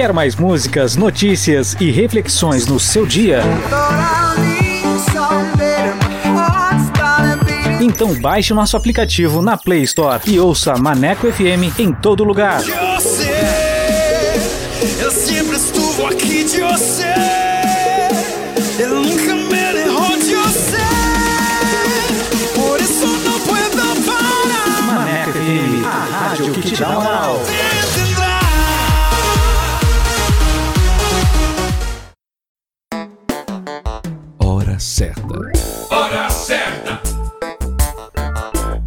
[0.00, 3.42] Quer mais músicas, notícias e reflexões no seu dia?
[7.82, 12.62] Então baixe o nosso aplicativo na Play Store e ouça Maneco FM em todo lugar.
[14.98, 17.12] Eu sempre estuvo aqui de você.
[18.78, 20.78] Eu nunca me errou de você.
[22.54, 24.82] Por isso não puedo parar.
[24.82, 27.42] Maneco FM, a rádio que te dá moral.
[35.00, 35.22] Certa.
[35.90, 37.00] Hora certa.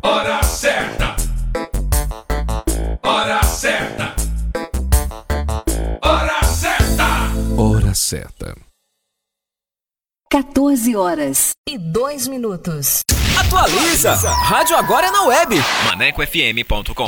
[0.04, 1.16] Hora certa.
[3.02, 4.16] Hora certa.
[6.04, 7.08] Hora certa.
[7.58, 8.56] Hora certa.
[10.30, 13.02] 14 horas e 2 minutos.
[13.40, 14.14] Atualiza!
[14.14, 15.56] Rádio agora é na web.
[15.88, 17.08] ManecoFM.com.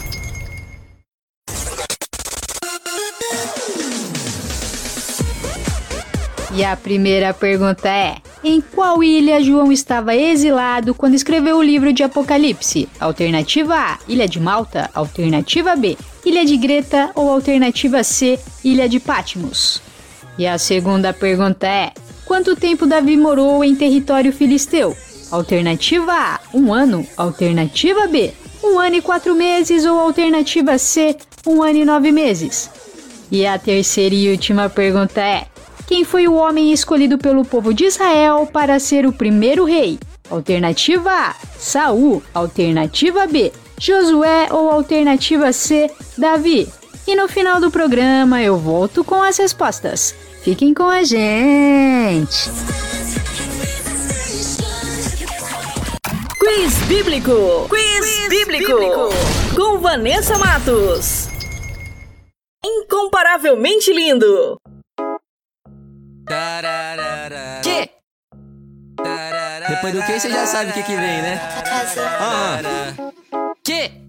[6.61, 11.91] E a primeira pergunta é: Em qual ilha João estava exilado quando escreveu o livro
[11.91, 12.87] de Apocalipse?
[12.99, 14.87] Alternativa A: Ilha de Malta.
[14.93, 17.09] Alternativa B: Ilha de Greta.
[17.15, 19.81] Ou alternativa C: Ilha de Patmos.
[20.37, 21.93] E a segunda pergunta é:
[22.25, 24.95] Quanto tempo Davi morou em território filisteu?
[25.31, 27.03] Alternativa A, um ano.
[27.17, 29.83] Alternativa B, um ano e quatro meses.
[29.83, 32.69] Ou alternativa C, um ano e nove meses.
[33.31, 35.47] E a terceira e última pergunta é:
[35.91, 39.99] quem foi o homem escolhido pelo povo de Israel para ser o primeiro rei?
[40.29, 42.23] Alternativa A, Saul.
[42.33, 44.47] Alternativa B, Josué.
[44.51, 46.65] Ou alternativa C, Davi.
[47.05, 50.15] E no final do programa eu volto com as respostas.
[50.41, 52.49] Fiquem com a gente!
[56.39, 57.67] Quiz Bíblico.
[57.67, 58.73] Quiz, Bíblico.
[59.53, 61.27] Com Vanessa Matos.
[62.63, 64.60] Incomparavelmente lindo.
[67.61, 67.89] Que?
[69.67, 71.39] Depois do que você já sabe o que que vem, né?
[72.19, 72.59] Ah,
[73.63, 74.00] que?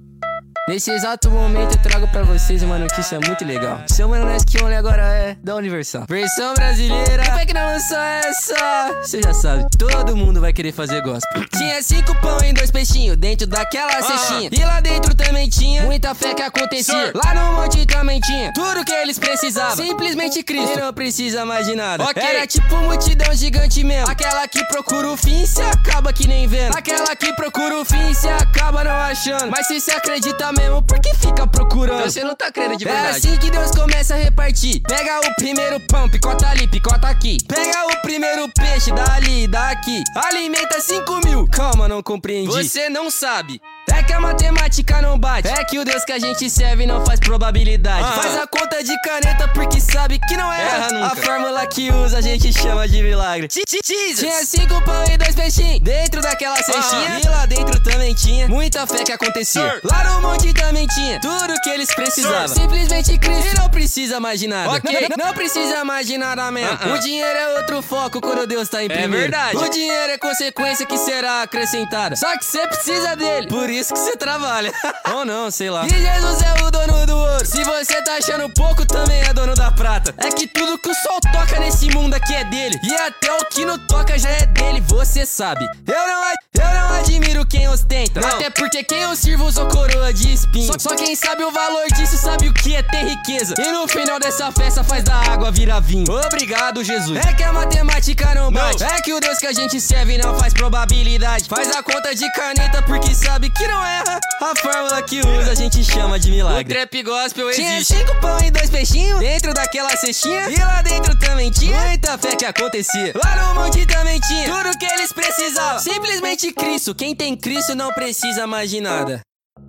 [0.69, 3.83] Nesse exato momento eu trago pra vocês uma notícia muito legal.
[3.89, 6.05] Seu Mano Nesquione agora é da Universal.
[6.09, 7.25] Versão brasileira.
[7.25, 9.01] Como é que não lançou essa?
[9.03, 11.45] Você já sabe, todo mundo vai querer fazer gospel.
[11.49, 14.51] Tinha cinco pão e dois peixinhos dentro daquela cestinha.
[14.53, 17.13] E lá dentro também tinha muita fé que acontecia.
[17.13, 19.85] Lá no monte também tinha tudo que eles precisavam.
[19.85, 20.79] Simplesmente Cristo.
[20.79, 22.05] E não precisa mais de nada.
[22.15, 24.09] Era tipo multidão gigante mesmo.
[24.09, 26.77] Aquela que procura o fim se acaba que nem vendo.
[26.77, 29.51] Aquela que procura o fim se acaba não achando.
[29.51, 31.99] Mas se você acredita mesmo, por que fica procurando?
[32.01, 33.17] Então você não tá crendo de É verdade.
[33.19, 34.81] assim que Deus começa a repartir.
[34.83, 37.39] Pega o primeiro pão, picota ali, picota aqui.
[37.47, 40.03] Pega o primeiro peixe, dali, daqui.
[40.17, 41.47] Alimenta 5 mil.
[41.49, 42.49] Calma, não compreendi.
[42.53, 43.61] Você não sabe.
[43.97, 45.49] É que a matemática não bate.
[45.49, 48.05] É que o Deus que a gente serve não faz probabilidade.
[48.05, 48.13] Ah.
[48.21, 50.63] Faz a conta de caneta porque sabe que não erra.
[50.77, 51.07] Erra nunca.
[51.07, 53.49] A fórmula que usa a gente chama de milagre.
[53.49, 57.21] Tinha cinco pão e dois peixinhos dentro daquela cestinha.
[57.23, 59.63] E lá dentro também tinha muita fé que acontecia.
[59.63, 59.81] Sir.
[59.85, 62.49] Lá no monte também tinha tudo que eles precisavam.
[62.49, 62.61] Sir.
[62.63, 63.55] Simplesmente Cristo.
[63.55, 64.71] E não precisa mais de nada.
[64.71, 65.09] Ok.
[65.17, 66.79] Não, não precisa mais de nada mesmo.
[66.87, 66.95] Uh-uh.
[66.95, 69.11] O dinheiro é outro foco quando Deus tá em É primeiro.
[69.11, 69.57] verdade.
[69.57, 72.15] O dinheiro é consequência que será acrescentada.
[72.17, 73.49] Só que você precisa dele.
[73.49, 74.73] Por isso que você trabalha.
[75.15, 75.87] Ou não, sei lá.
[75.87, 77.47] E Jesus é o dono do ouro.
[77.47, 80.15] Se você tá achando pouco, também é dono da prata.
[80.19, 82.79] É que tudo que o sol toca nesse mundo aqui é dele.
[82.85, 85.65] E até o que não toca já é dele, você sabe.
[85.87, 86.23] Eu não,
[86.55, 88.21] eu não admiro quem ostenta.
[88.21, 88.29] Não.
[88.29, 90.67] Até porque quem eu sirvo usou coroa de espinho.
[90.67, 93.55] Só, só quem sabe o valor disso sabe o que é ter riqueza.
[93.59, 96.07] E no final dessa festa faz da água virar vinho.
[96.27, 97.19] Obrigado, Jesus.
[97.27, 98.83] É que a matemática não bate.
[98.83, 101.49] É que o Deus que a gente serve não faz probabilidade.
[101.49, 104.21] Faz a conta de caneta porque sabe que não erra.
[104.41, 106.65] A fórmula que usa a gente chama de O milagre.
[106.75, 107.95] trap gospel Tinha existe.
[107.97, 110.51] cinco pão e dois peixinhos dentro daquela cestinha.
[110.51, 113.13] E lá dentro também tinha muita fé que acontecia.
[113.15, 115.79] Lá no monte também tinha tudo que eles precisavam.
[115.81, 116.95] Simplesmente Cristo.
[116.95, 119.21] Quem tem Cristo não precisa mais de nada.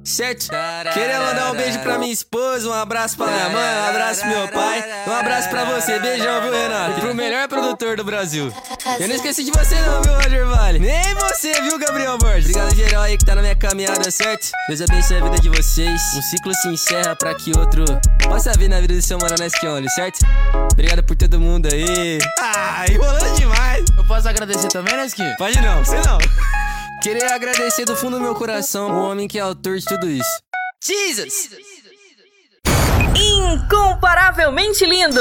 [0.04, 0.50] Certo?
[0.94, 4.30] Queria mandar um beijo pra minha esposa, um abraço pra minha mãe, um abraço pro
[4.30, 5.98] meu pai, um abraço pra você.
[6.00, 6.98] Beijão, viu, Renato?
[6.98, 8.54] E pro melhor produtor do Brasil.
[9.00, 10.80] Eu não esqueci de você não, viu, Roger Vale?
[10.80, 12.50] Nem você, viu, Gabriel Borges?
[12.50, 14.50] Obrigado geral aí que tá na minha caminhada, certo?
[14.68, 16.02] Deus abençoe a vida de vocês.
[16.16, 17.86] Um ciclo se encerra pra que outro
[18.24, 20.20] possa vir na vida do seu mano Nesquione, certo?
[20.74, 22.18] Obrigado por todo mundo aí.
[22.40, 23.86] Ah, enrolando demais.
[23.96, 25.34] Eu posso agradecer também, né, Skin?
[25.38, 26.18] Pode não, você não.
[27.04, 30.40] Queria agradecer do fundo do meu coração o homem que é autor de tudo isso.
[30.82, 31.50] Jesus!
[33.14, 35.20] Incomparavelmente lindo.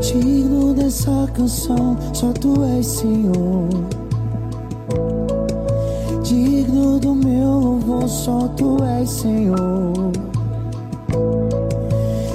[0.00, 3.68] Digno dessa canção, só tu és Senhor.
[6.26, 10.10] Digno do meu louvor, só tu és Senhor.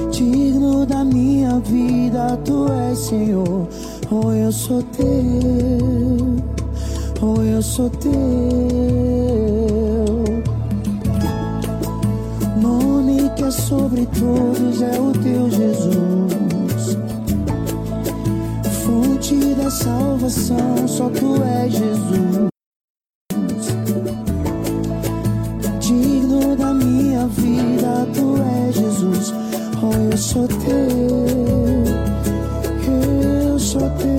[0.10, 3.67] Digno da minha vida, tu és Senhor.
[4.10, 5.05] Oh, eu sou teu,
[7.21, 8.12] oh, eu sou teu.
[12.62, 16.98] Nome que é sobre todos é o teu Jesus.
[18.86, 22.50] Fonte da salvação, só tu és Jesus.
[29.01, 29.34] Jesus.
[29.81, 30.88] Oh, eu sou teu,
[32.88, 34.11] eu sou teu.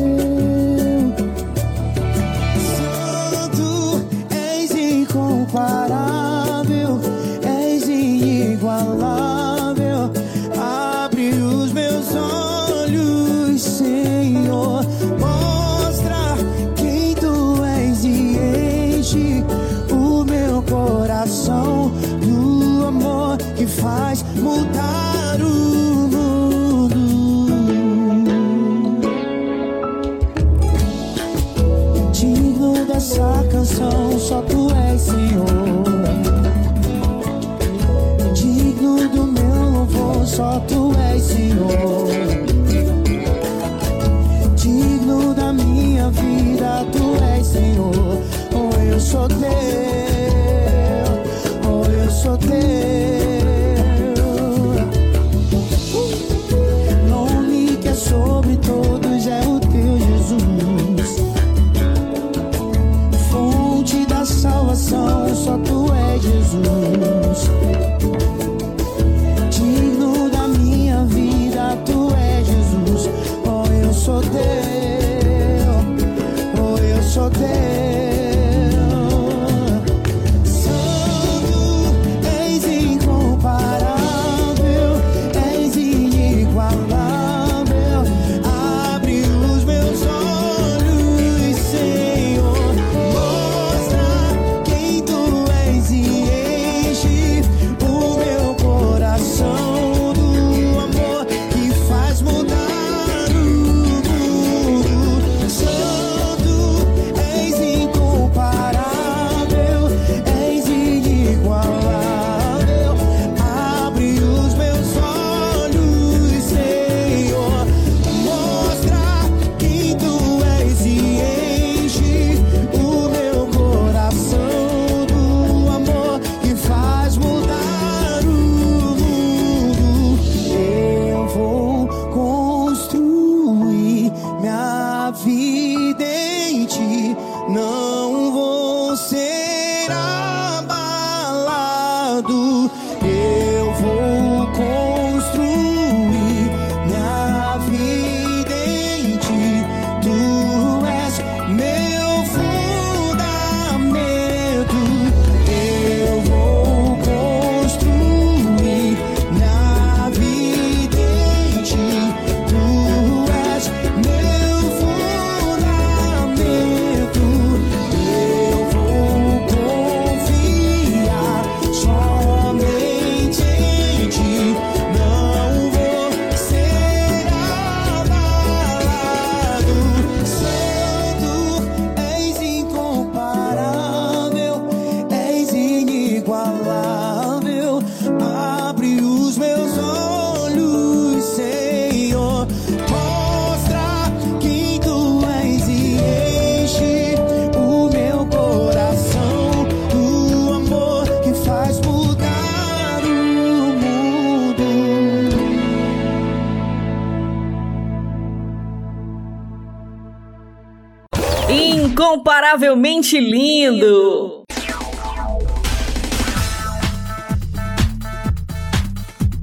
[213.12, 214.42] Incomparavelmente lindo.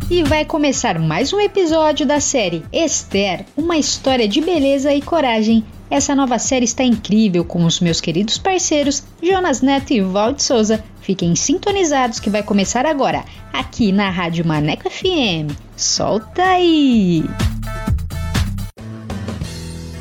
[0.10, 5.64] E vai começar mais um episódio da série Esther, uma história de beleza e coragem.
[5.90, 10.84] Essa nova série está incrível com os meus queridos parceiros Jonas Neto e Valde Souza.
[11.02, 13.24] Fiquem sintonizados que vai começar agora,
[13.54, 15.54] aqui na Rádio Maneco FM.
[15.76, 17.24] Solta aí!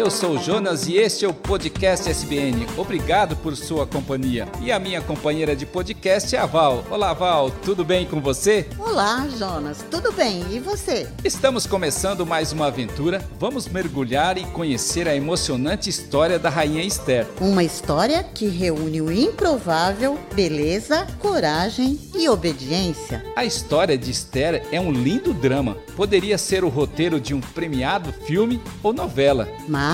[0.00, 2.66] eu sou o Jonas e este é o podcast SBN.
[2.78, 4.48] Obrigado por sua companhia.
[4.62, 6.82] E a minha companheira de podcast é a Val.
[6.90, 8.66] Olá, Val, tudo bem com você?
[8.78, 9.84] Olá, Jonas.
[9.90, 10.42] Tudo bem?
[10.50, 11.06] E você?
[11.22, 13.22] Estamos começando mais uma aventura.
[13.38, 17.26] Vamos mergulhar e conhecer a emocionante história da Rainha Esther.
[17.38, 23.22] Uma história que reúne o improvável, beleza, coragem e obediência.
[23.36, 25.76] A história de Esther é um lindo drama.
[25.94, 29.46] Poderia ser o roteiro de um premiado filme ou novela.
[29.68, 29.89] Mas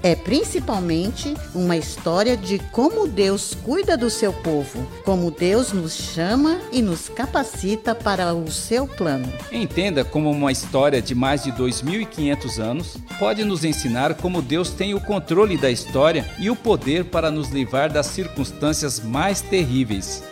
[0.00, 6.60] é principalmente uma história de como Deus cuida do seu povo, como Deus nos chama
[6.70, 9.30] e nos capacita para o seu plano.
[9.50, 14.94] Entenda como uma história de mais de 2.500 anos pode nos ensinar como Deus tem
[14.94, 20.22] o controle da história e o poder para nos livrar das circunstâncias mais terríveis.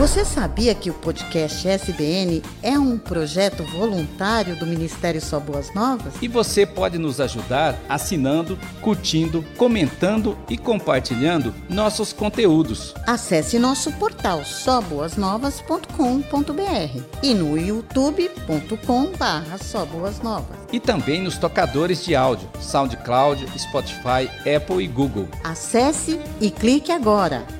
[0.00, 6.14] Você sabia que o podcast SBN é um projeto voluntário do Ministério Só Boas Novas?
[6.22, 12.94] E você pode nos ajudar assinando, curtindo, comentando e compartilhando nossos conteúdos.
[13.06, 19.58] Acesse nosso portal soboasnovas.com.br e no youtube.com/barra.
[20.72, 25.28] E também nos tocadores de áudio, SoundCloud, Spotify, Apple e Google.
[25.44, 27.59] Acesse e clique agora.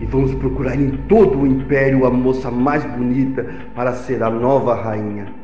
[0.00, 4.74] E vamos procurar em todo o império a moça mais bonita para ser a nova
[4.74, 5.40] rainha.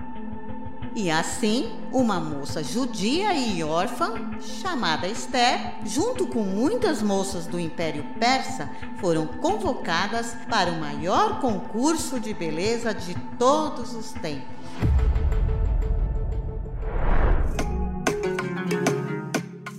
[0.99, 8.03] E assim, uma moça judia e órfã, chamada Esther, junto com muitas moças do Império
[8.19, 14.57] Persa, foram convocadas para o maior concurso de beleza de todos os tempos.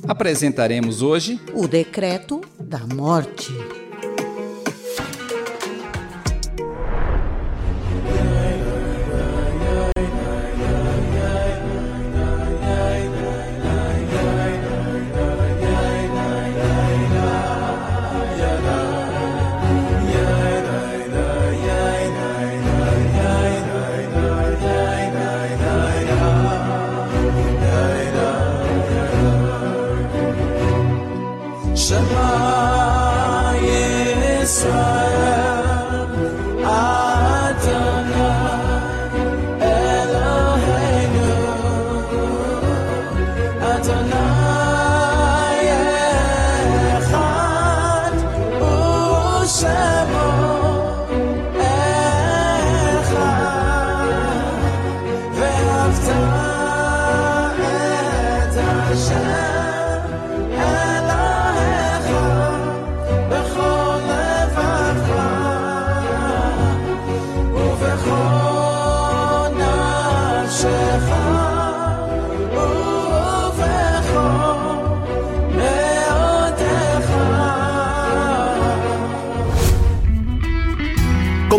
[0.08, 3.52] Apresentaremos hoje o decreto da morte.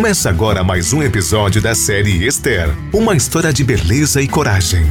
[0.09, 4.87] Começa agora mais um episódio da série Esther uma história de beleza e coragem.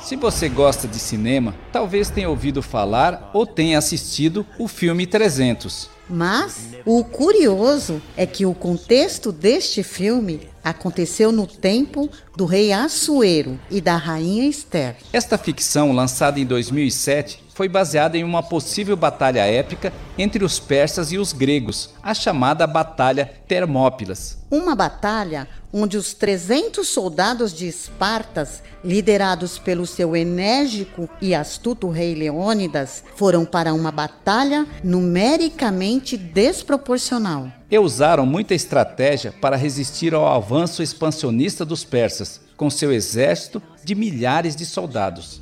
[0.00, 5.88] Se você gosta de cinema, talvez tenha ouvido falar ou tenha assistido o filme 300.
[6.12, 13.58] Mas o curioso é que o contexto deste filme aconteceu no tempo do rei Assuero
[13.70, 14.96] e da rainha Esther.
[15.10, 21.12] Esta ficção, lançada em 2007, foi baseada em uma possível batalha épica entre os persas
[21.12, 24.38] e os gregos, a chamada Batalha Termópilas.
[24.50, 32.14] Uma batalha onde os 300 soldados de Espartas, liderados pelo seu enérgico e astuto rei
[32.14, 37.50] Leônidas, foram para uma batalha numericamente desproporcional.
[37.70, 43.94] E usaram muita estratégia para resistir ao avanço expansionista dos persas, com seu exército de
[43.94, 45.40] milhares de soldados.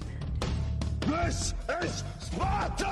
[1.31, 2.87] This is Sparta!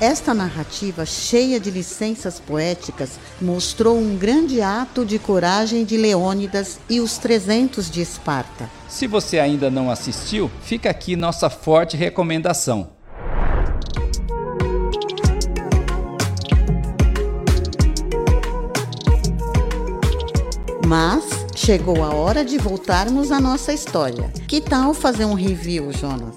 [0.00, 7.00] Esta narrativa, cheia de licenças poéticas, mostrou um grande ato de coragem de Leônidas e
[7.00, 8.70] os 300 de Esparta.
[8.88, 12.99] Se você ainda não assistiu, fica aqui nossa forte recomendação.
[20.90, 21.22] Mas
[21.54, 24.28] chegou a hora de voltarmos à nossa história.
[24.48, 26.34] Que tal fazer um review, Jonas?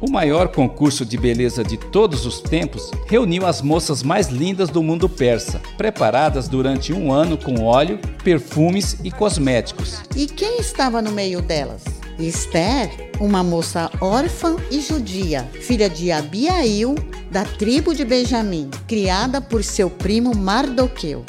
[0.00, 4.80] O maior concurso de beleza de todos os tempos reuniu as moças mais lindas do
[4.80, 10.00] mundo persa, preparadas durante um ano com óleo, perfumes e cosméticos.
[10.14, 11.82] E quem estava no meio delas?
[12.16, 16.94] Esther, uma moça órfã e judia, filha de Abiail,
[17.28, 21.24] da tribo de Benjamim, criada por seu primo Mardoqueu.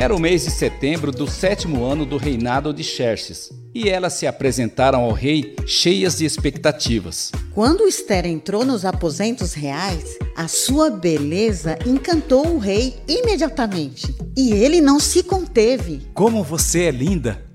[0.00, 4.26] Era o mês de setembro do sétimo ano do reinado de Xerxes, e elas se
[4.26, 7.30] apresentaram ao rei cheias de expectativas.
[7.52, 14.14] Quando Esther entrou nos aposentos reais, a sua beleza encantou o rei imediatamente.
[14.34, 16.00] E ele não se conteve.
[16.14, 17.49] Como você é linda!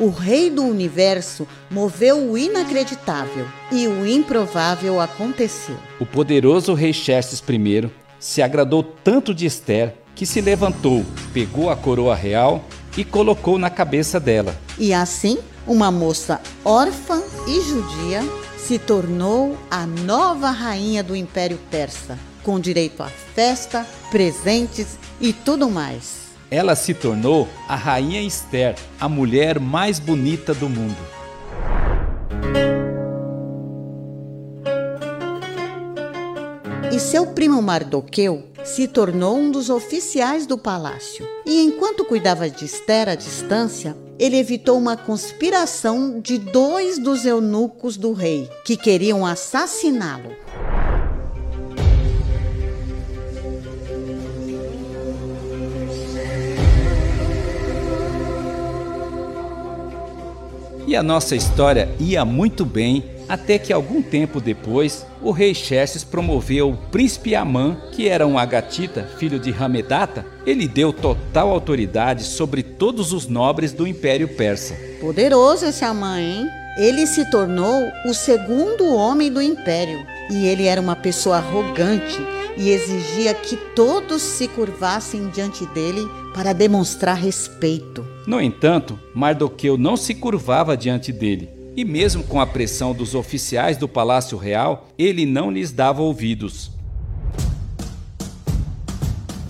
[0.00, 5.76] O rei do universo moveu o inacreditável e o improvável aconteceu.
[6.00, 11.76] O poderoso rei Xerxes I se agradou tanto de Esther que se levantou, pegou a
[11.76, 12.64] coroa real
[12.96, 14.56] e colocou na cabeça dela.
[14.78, 15.36] E assim,
[15.66, 18.22] uma moça órfã e judia
[18.56, 25.68] se tornou a nova rainha do Império Persa, com direito a festa, presentes e tudo
[25.68, 26.29] mais.
[26.50, 30.96] Ela se tornou a rainha Esther, a mulher mais bonita do mundo.
[36.92, 41.24] E seu primo Mardoqueu se tornou um dos oficiais do palácio.
[41.46, 47.96] E enquanto cuidava de Esther à distância, ele evitou uma conspiração de dois dos eunucos
[47.96, 50.34] do rei que queriam assassiná-lo.
[60.90, 66.02] E a nossa história ia muito bem até que algum tempo depois o rei Xerxes
[66.02, 72.24] promoveu o príncipe Amã, que era um agatita, filho de Ramedata, ele deu total autoridade
[72.24, 74.74] sobre todos os nobres do Império Persa.
[75.00, 76.48] Poderoso esse Amã, hein?
[76.76, 82.18] Ele se tornou o segundo homem do império e ele era uma pessoa arrogante
[82.56, 88.04] e exigia que todos se curvassem diante dele para demonstrar respeito.
[88.26, 93.76] No entanto, Mardoqueu não se curvava diante dele, e mesmo com a pressão dos oficiais
[93.76, 96.70] do palácio real, ele não lhes dava ouvidos.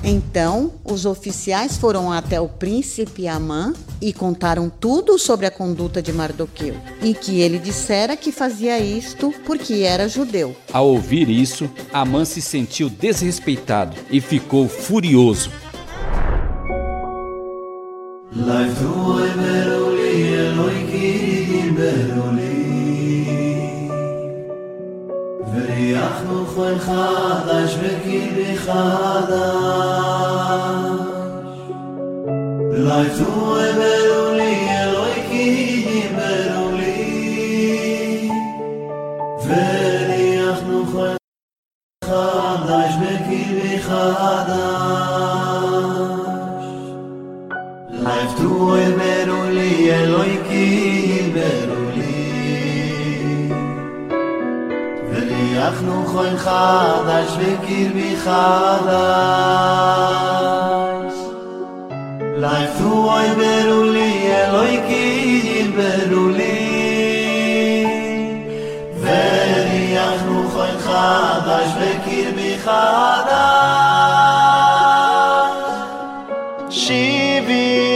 [0.02, 6.10] Então, os oficiais foram até o príncipe Amã e contaram tudo sobre a conduta de
[6.10, 10.56] Mardoqueu e que ele dissera que fazia isto porque era judeu.
[10.72, 15.50] Ao ouvir isso, Amã se sentiu desrespeitado e ficou furioso.
[25.53, 29.35] ויחנו כל חדש וקיבי חדש
[32.71, 38.29] לייפו אברו לי אלוהי כי דיברו לי
[39.45, 41.15] וריחנו כל
[42.05, 44.98] חדש וקיבי חדש
[55.80, 58.34] אנחנו חוי חדש וקיר בי חדש.
[62.36, 65.70] לייפו אוי ברולי אלוי קיר
[66.08, 66.66] ברולי
[69.00, 73.40] וריחנו חוי חדש וקיר בי חדש.
[76.70, 77.89] שיבי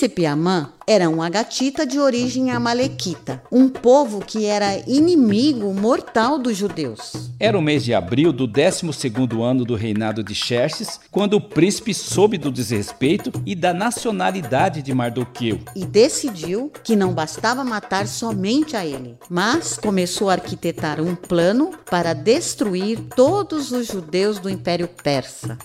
[0.00, 6.38] O príncipe Amã era um agatita de origem amalequita, um povo que era inimigo mortal
[6.38, 7.30] dos judeus.
[7.38, 11.92] Era o mês de abril do 12º ano do reinado de Xerxes, quando o príncipe
[11.92, 15.60] soube do desrespeito e da nacionalidade de Mardoqueu.
[15.76, 21.72] E decidiu que não bastava matar somente a ele, mas começou a arquitetar um plano
[21.90, 25.58] para destruir todos os judeus do Império Persa.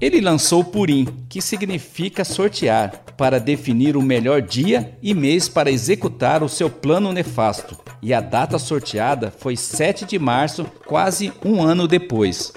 [0.00, 5.70] Ele lançou o Purim, que significa sortear, para definir o melhor dia e mês para
[5.70, 7.76] executar o seu plano nefasto.
[8.02, 12.52] E a data sorteada foi 7 de março, quase um ano depois.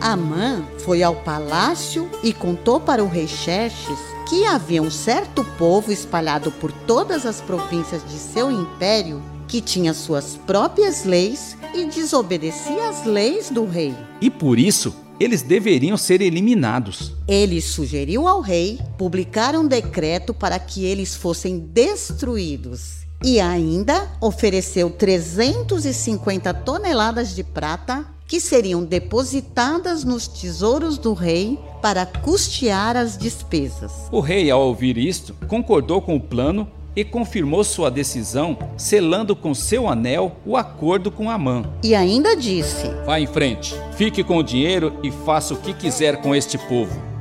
[0.00, 5.92] Amã foi ao palácio e contou para o rei Xerxes que havia um certo povo
[5.92, 12.88] espalhado por todas as províncias de seu império que tinha suas próprias leis e desobedecia
[12.88, 13.94] às leis do rei.
[14.18, 17.12] E por isso, eles deveriam ser eliminados.
[17.28, 23.06] Ele sugeriu ao rei publicar um decreto para que eles fossem destruídos.
[23.22, 32.04] E ainda ofereceu 350 toneladas de prata que seriam depositadas nos tesouros do rei para
[32.04, 33.90] custear as despesas.
[34.12, 39.54] O rei, ao ouvir isto, concordou com o plano e confirmou sua decisão, selando com
[39.54, 41.64] seu anel o acordo com Amã.
[41.82, 46.20] E ainda disse: Vá em frente, fique com o dinheiro e faça o que quiser
[46.20, 47.17] com este povo.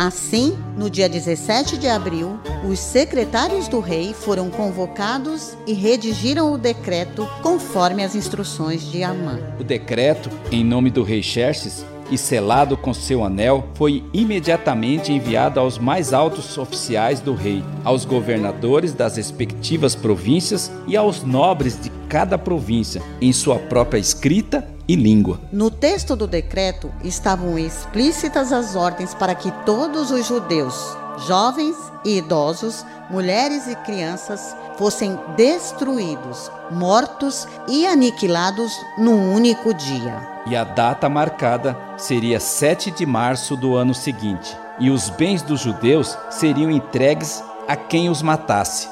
[0.00, 6.56] Assim, no dia 17 de abril, os secretários do rei foram convocados e redigiram o
[6.56, 9.38] decreto conforme as instruções de Amã.
[9.58, 15.60] O decreto, em nome do rei Xerxes, e selado com seu anel, foi imediatamente enviado
[15.60, 21.90] aos mais altos oficiais do rei, aos governadores das respectivas províncias e aos nobres de
[22.08, 25.40] cada província, em sua própria escrita e língua.
[25.52, 30.74] No texto do decreto estavam explícitas as ordens para que todos os judeus,
[31.28, 40.28] jovens e idosos, mulheres e crianças, fossem destruídos, mortos e aniquilados num único dia.
[40.46, 45.60] E a data marcada seria 7 de março do ano seguinte, e os bens dos
[45.60, 48.88] judeus seriam entregues a quem os matasse.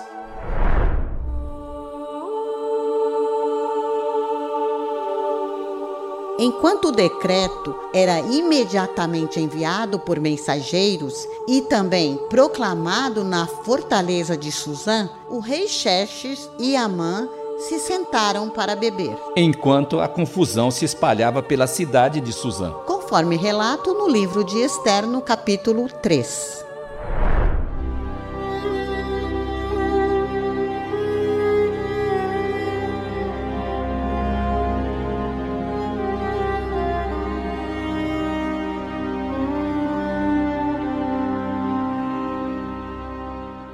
[6.41, 15.11] Enquanto o decreto era imediatamente enviado por mensageiros e também proclamado na fortaleza de Suzã,
[15.29, 19.19] o rei Xerxes e Amã se sentaram para beber.
[19.37, 22.71] Enquanto a confusão se espalhava pela cidade de Suzã.
[22.87, 26.68] Conforme relato no livro de Esther, no capítulo 3.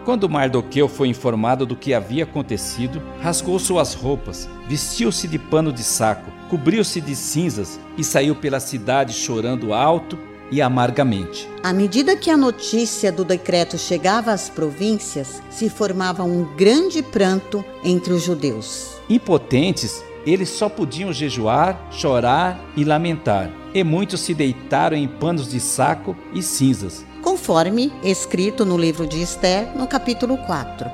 [0.05, 5.83] Quando Mardoqueu foi informado do que havia acontecido, rasgou suas roupas, vestiu-se de pano de
[5.83, 10.19] saco, cobriu-se de cinzas e saiu pela cidade chorando alto
[10.51, 11.49] e amargamente.
[11.63, 17.65] À medida que a notícia do decreto chegava às províncias, se formava um grande pranto
[17.83, 18.99] entre os judeus.
[19.09, 25.61] Impotentes, eles só podiam jejuar, chorar e lamentar, e muitos se deitaram em panos de
[25.61, 27.07] saco e cinzas.
[27.25, 30.91] Conforme escrito no livro de Esther, no capítulo 4.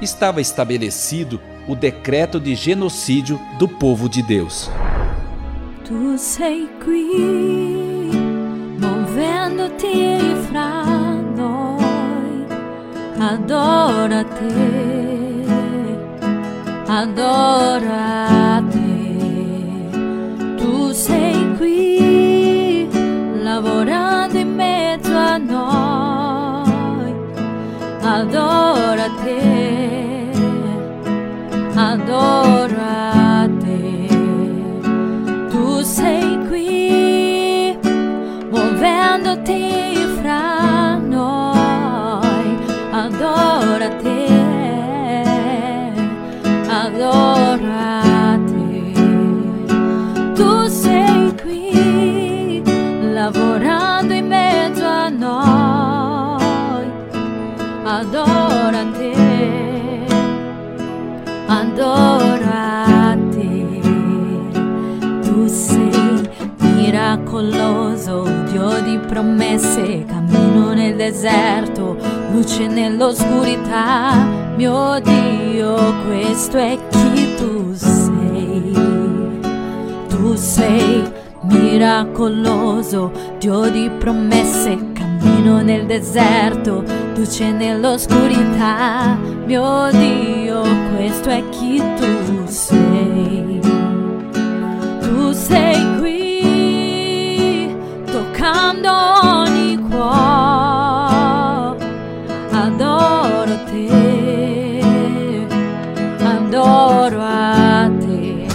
[0.00, 4.70] Estava estabelecido o decreto de genocídio do povo de Deus.
[5.84, 8.10] Tu sei qui,
[8.80, 10.82] movendoti fra
[11.36, 12.46] noi,
[13.20, 15.44] adora te,
[16.88, 18.80] adora te.
[20.56, 22.88] Tu sei qui,
[23.44, 24.21] lavorando
[25.62, 27.14] in mezzo a noi,
[31.74, 33.11] adora
[57.98, 59.12] adora te,
[61.46, 63.80] adora te.
[65.20, 71.96] Tu sei miracoloso, Dio di promesse, cammino nel deserto,
[72.32, 74.26] luce nell'oscurità,
[74.56, 78.72] mio Dio, questo è chi tu sei.
[80.08, 84.91] Tu sei miracoloso, Dio di promesse,
[85.22, 86.82] cammino nel deserto,
[87.14, 90.62] luce nell'oscurità, mio Dio,
[90.94, 93.60] questo è chi tu sei.
[95.00, 98.90] Tu sei qui, toccando
[99.22, 101.76] ogni cuore,
[102.50, 104.80] adoro te,
[106.18, 108.46] adoro a te.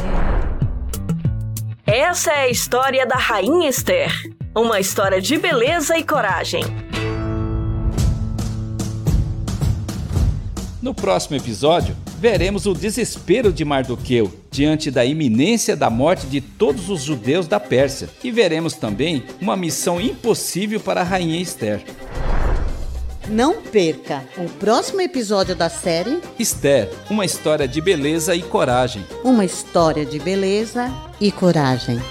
[1.86, 4.27] Essa é a história da Rainha Esther.
[4.58, 6.64] Uma história de beleza e coragem.
[10.82, 16.90] No próximo episódio, veremos o desespero de Mardoqueu diante da iminência da morte de todos
[16.90, 21.84] os judeus da Pérsia e veremos também uma missão impossível para a rainha Esther.
[23.30, 29.06] Não perca o próximo episódio da série Esther, uma história de beleza e coragem.
[29.24, 30.92] Uma história de beleza
[31.22, 32.02] e coragem.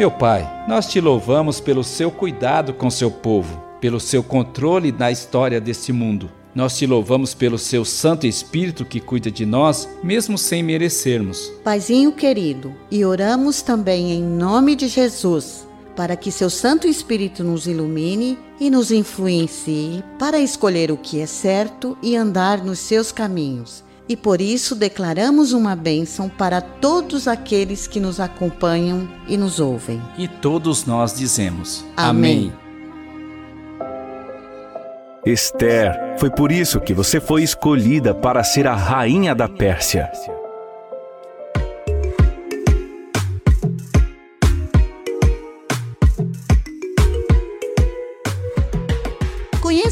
[0.00, 5.10] Meu Pai, nós te louvamos pelo seu cuidado com seu povo, pelo seu controle na
[5.10, 6.30] história deste mundo.
[6.54, 11.52] Nós te louvamos pelo seu Santo Espírito que cuida de nós, mesmo sem merecermos.
[11.62, 17.66] Paizinho querido, e oramos também em nome de Jesus, para que seu Santo Espírito nos
[17.66, 23.84] ilumine e nos influencie para escolher o que é certo e andar nos seus caminhos.
[24.10, 30.02] E por isso declaramos uma bênção para todos aqueles que nos acompanham e nos ouvem.
[30.18, 32.52] E todos nós dizemos: Amém.
[35.24, 40.10] Esther, foi por isso que você foi escolhida para ser a rainha da Pérsia.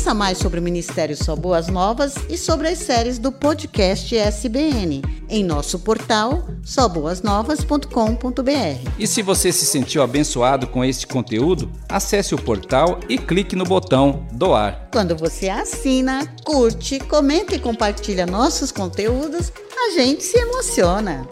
[0.08, 5.02] Conheça mais sobre o Ministério Só Boas Novas e sobre as séries do podcast SBN
[5.28, 8.90] em nosso portal soboasnovas.com.br.
[8.98, 13.64] E se você se sentiu abençoado com este conteúdo, acesse o portal e clique no
[13.64, 14.88] botão doar.
[14.90, 21.28] Quando você assina, curte, comenta e compartilha nossos conteúdos, a gente se emociona.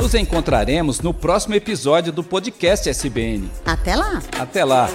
[0.00, 3.50] Nos encontraremos no próximo episódio do podcast SBN.
[3.66, 4.22] Até lá!
[4.38, 4.88] Até lá!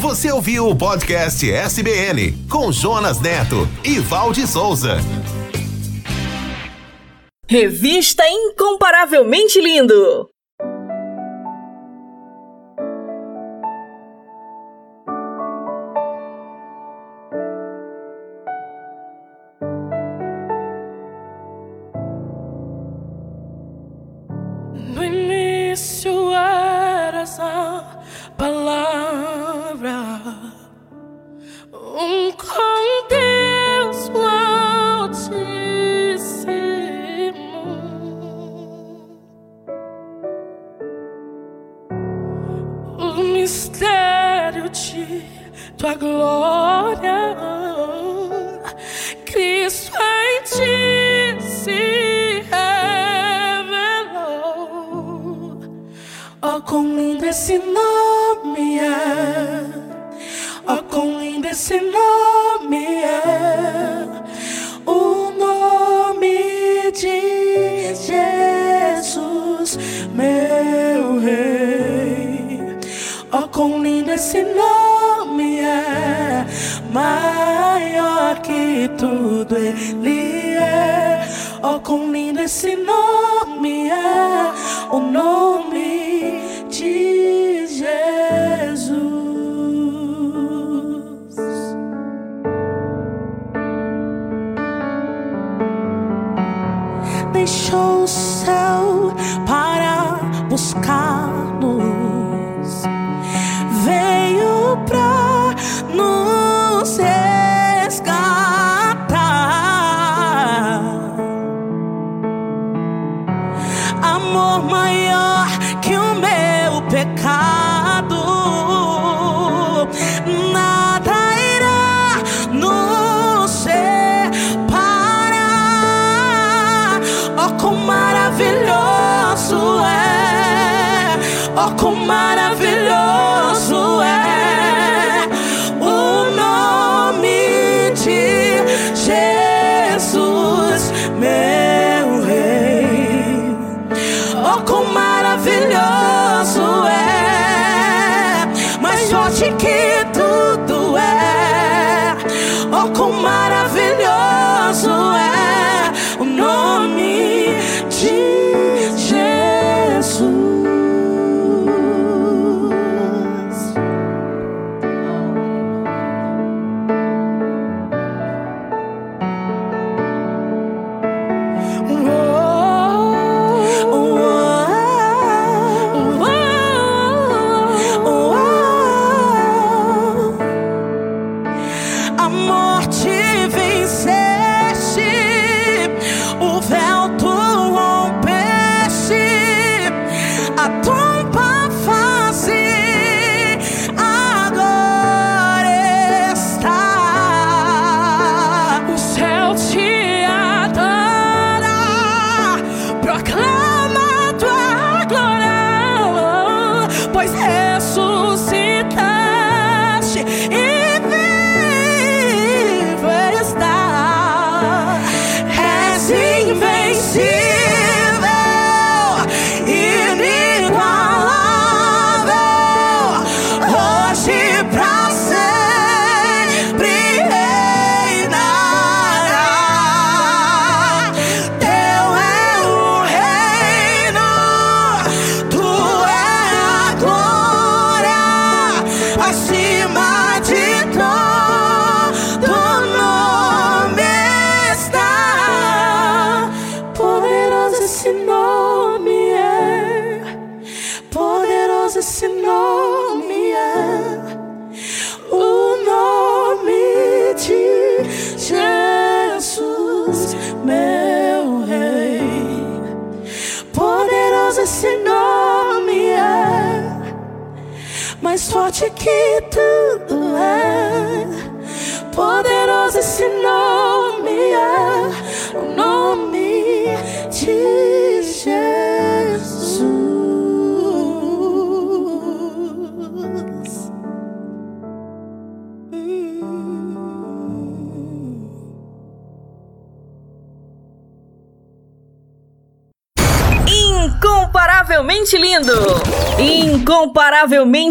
[0.00, 4.96] Você ouviu o podcast SBN com Jonas Neto e Valde Souza.
[7.48, 10.28] Revista Incomparavelmente Lindo.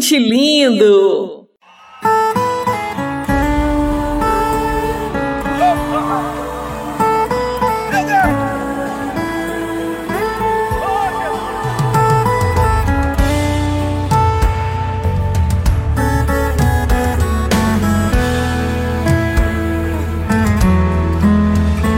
[0.04, 1.48] Gente lindo!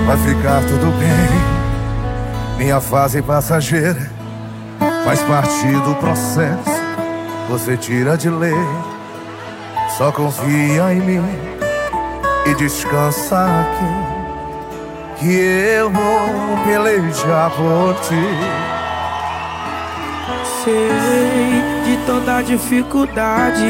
[0.05, 1.09] Vai ficar tudo bem,
[2.59, 4.11] minha fase passageira
[5.03, 6.84] faz parte do processo
[7.47, 8.55] você tira de ler.
[9.97, 11.23] Só confia em mim
[12.45, 15.33] e descansa aqui, que
[15.77, 18.15] eu vou pelejar por ti.
[20.63, 23.63] Sei de toda dificuldade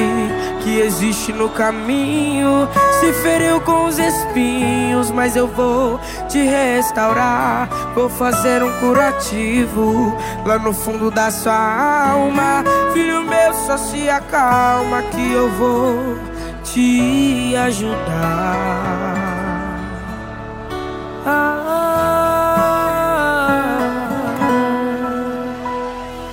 [0.63, 2.67] que existe no caminho.
[2.99, 7.69] Se feriu com os espinhos, mas eu vou te restaurar.
[7.93, 12.63] Vou fazer um curativo lá no fundo da sua alma.
[12.95, 16.17] Filho meu, só se acalma que eu vou
[16.63, 17.97] te ajudar.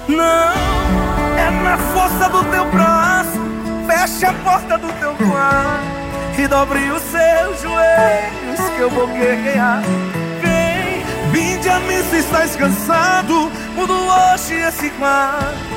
[0.06, 3.40] Não, é na força do teu braço.
[3.88, 9.82] Feche a porta do teu quarto e dobre os seus joelhos que eu vou guerrear.
[10.40, 11.02] Vem,
[11.32, 13.50] vinde a mim se estás cansado.
[13.74, 15.71] Mudo hoje esse quarto.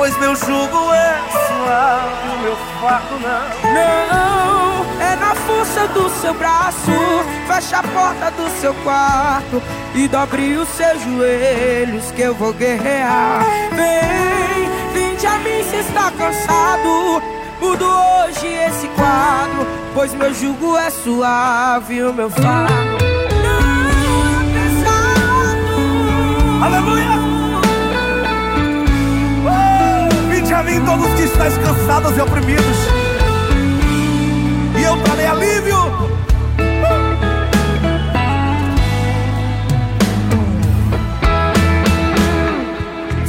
[0.00, 3.44] Pois meu jugo é suave, o meu fardo não.
[3.70, 6.90] Não, é na força do seu braço.
[7.46, 9.62] Feche a porta do seu quarto
[9.94, 13.44] e dobre os seus joelhos que eu vou guerrear.
[13.72, 17.22] Vem, vinde a mim se está cansado.
[17.60, 22.72] Mudo hoje esse quadro, pois meu jugo é suave, o meu fardo
[23.44, 23.60] não
[24.30, 25.74] é pesado.
[26.64, 27.19] Aleluia!
[30.60, 32.76] A mim todos que estáis cansados e oprimidos,
[34.78, 36.10] e eu trarei alívio.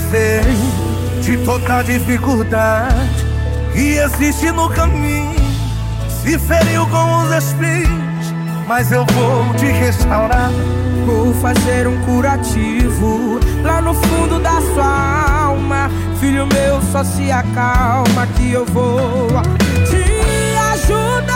[0.09, 0.41] Sei
[1.21, 3.25] de toda dificuldade
[3.71, 5.31] que existe no caminho.
[6.21, 8.33] Se feriu com os espinhos,
[8.67, 10.51] mas eu vou te restaurar.
[11.05, 15.89] Vou fazer um curativo lá no fundo da sua alma.
[16.21, 19.27] Filho meu, só se acalma que eu vou
[19.89, 21.33] te ajudar.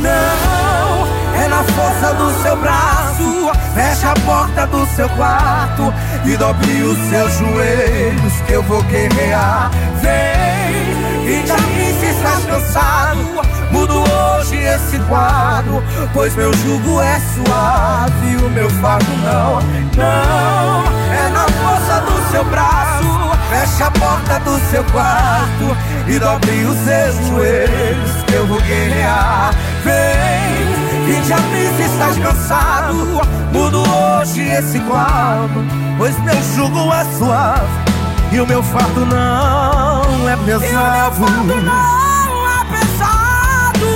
[0.00, 3.50] Não, é na força do seu braço.
[3.74, 5.92] Feche a porta do seu quarto
[6.24, 9.72] e dobre os seus joelhos que eu vou guerrear.
[10.00, 13.42] Vem, vinde a mim se estás cansado.
[13.72, 14.33] Mudo hoje
[14.64, 19.60] esse quadro, pois meu jugo é suave, o meu fardo não.
[19.96, 23.04] Não, é na força do seu braço.
[23.50, 25.76] Feche a porta do seu quarto
[26.08, 29.54] e dobre os seus joelhos que eu vou guerrear.
[29.84, 33.20] Vem, vinde a mim se estás cansado.
[33.52, 35.64] Mudo hoje esse quadro,
[35.96, 37.84] pois meu jugo é suave
[38.32, 42.03] e o meu fardo não é pesado.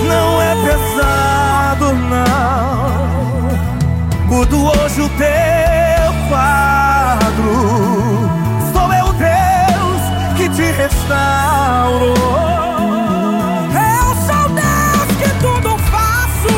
[0.08, 2.88] Não é pesado, Não.
[4.26, 7.52] Mudo hoje o teu quadro.
[8.72, 10.02] Sou eu, Deus,
[10.36, 12.14] que te restauro.
[13.74, 16.54] Eu sou Deus que tudo faço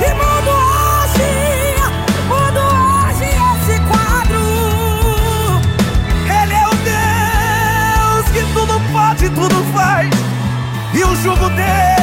[0.00, 1.30] e mudo hoje,
[2.28, 4.44] mudo hoje esse quadro.
[6.42, 10.10] Ele é o Deus que tudo pode, tudo faz.
[10.94, 11.97] E o jugo dele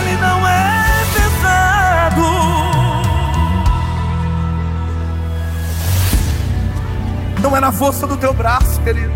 [7.45, 9.13] Não é na força do teu braço, querido.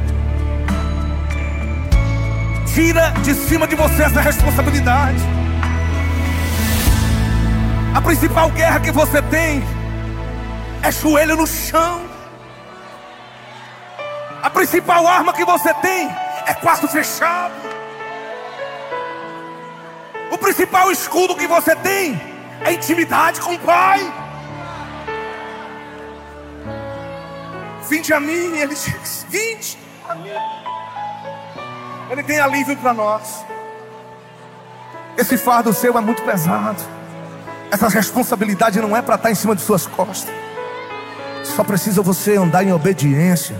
[2.71, 5.17] Tira de cima de você essa responsabilidade.
[7.91, 9.63] A principal guerra que você tem
[10.83, 12.01] é joelho no chão.
[14.43, 16.07] A principal arma que você tem
[16.45, 17.55] é quarto fechado.
[20.29, 22.21] O principal escudo que você tem
[22.63, 24.28] é intimidade com o Pai.
[27.89, 29.77] Vinde a mim, ele diz: Vinde
[30.07, 30.29] a mim.
[32.11, 33.43] Ele tem alívio para nós.
[35.17, 36.81] Esse fardo seu é muito pesado.
[37.71, 40.33] Essa responsabilidade não é para estar em cima de suas costas.
[41.43, 43.55] Só precisa você andar em obediência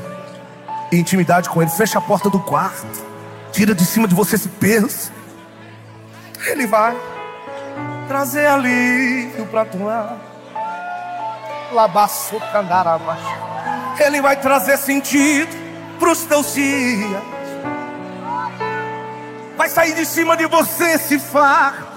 [0.92, 1.72] e intimidade com Ele.
[1.72, 2.88] Fecha a porta do quarto.
[3.52, 5.12] Tira de cima de você esse peso.
[6.46, 6.96] Ele vai
[8.08, 10.18] trazer alívio para tua
[11.72, 13.18] labaço candarama.
[14.00, 15.56] Ele vai trazer sentido
[16.00, 17.22] para os teus dias.
[19.58, 21.88] Vai sair de cima de você esse fardo.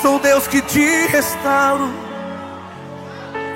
[0.00, 1.92] Sou Deus que te restauro.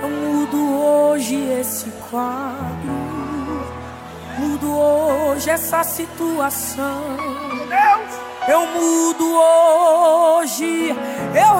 [0.03, 2.93] Eu mudo hoje esse quadro,
[4.39, 7.03] mudo hoje essa situação.
[8.47, 10.91] Eu mudo hoje,
[11.35, 11.57] eu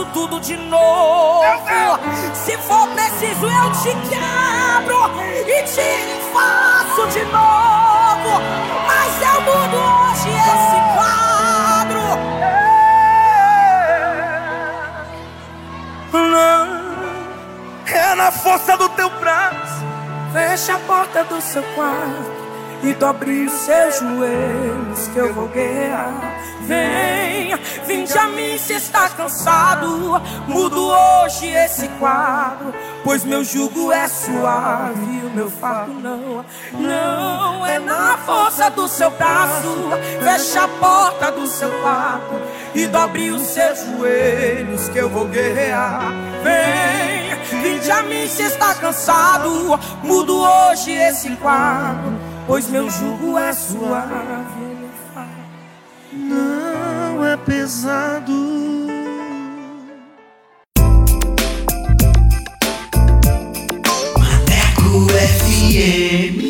[0.00, 1.98] faço tudo de novo.
[2.34, 5.10] Se for preciso, eu te quebro
[5.46, 5.90] e te
[6.32, 8.40] faço de novo.
[8.86, 12.00] Mas eu mudo hoje esse quadro.
[16.12, 16.68] Não,
[17.86, 19.80] é na força do teu braço.
[20.32, 22.40] Fecha a porta do seu quarto
[22.84, 26.49] e dobre os seus joelhos que eu vou guerrear.
[26.70, 30.22] Vem, vinde a mim se está cansado.
[30.46, 36.44] Mudo hoje esse quadro, pois meu jugo é suave o meu fardo não.
[36.72, 39.90] Não é na força do seu braço.
[40.22, 42.40] Feche a porta do seu quarto
[42.72, 46.12] e dobre os seus joelhos que eu vou guerrear.
[46.44, 49.76] Vem, vinde a mim se está cansado.
[50.04, 52.16] Mudo hoje esse quadro,
[52.46, 54.69] pois meu jugo é suave.
[56.12, 58.32] Não é pesado.
[64.18, 66.49] Maneco FM.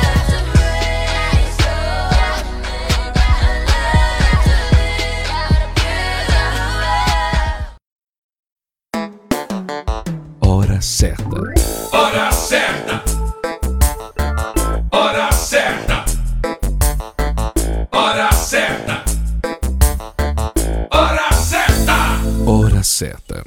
[10.81, 11.23] Certa.
[11.91, 13.03] Hora certa.
[14.91, 16.05] Hora certa.
[17.91, 19.03] Hora certa.
[20.89, 21.93] Hora certa.
[22.47, 23.45] Hora certa.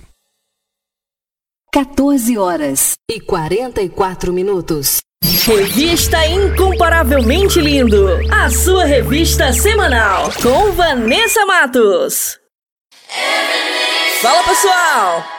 [1.72, 4.98] 14 horas e 44 minutos.
[5.46, 12.38] Revista Incomparavelmente Lindo, a sua revista semanal com Vanessa Matos.
[14.22, 15.22] Fala pessoal,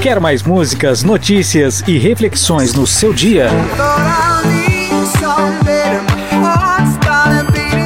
[0.00, 3.48] Quer mais músicas, notícias e reflexões no seu dia?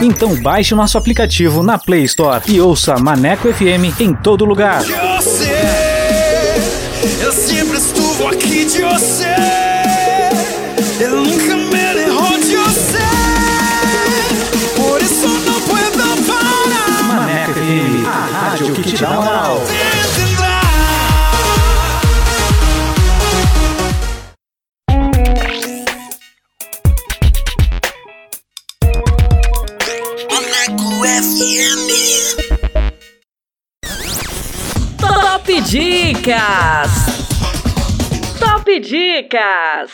[0.00, 4.82] Então baixe nosso aplicativo na Play Store e ouça Maneco FM em todo lugar.
[4.82, 5.52] Você,
[7.20, 9.53] eu sempre estuvo aqui de você.
[18.64, 19.60] Rádio que te dá moral.
[34.98, 36.90] Top Dicas!
[38.38, 39.90] Top Dicas!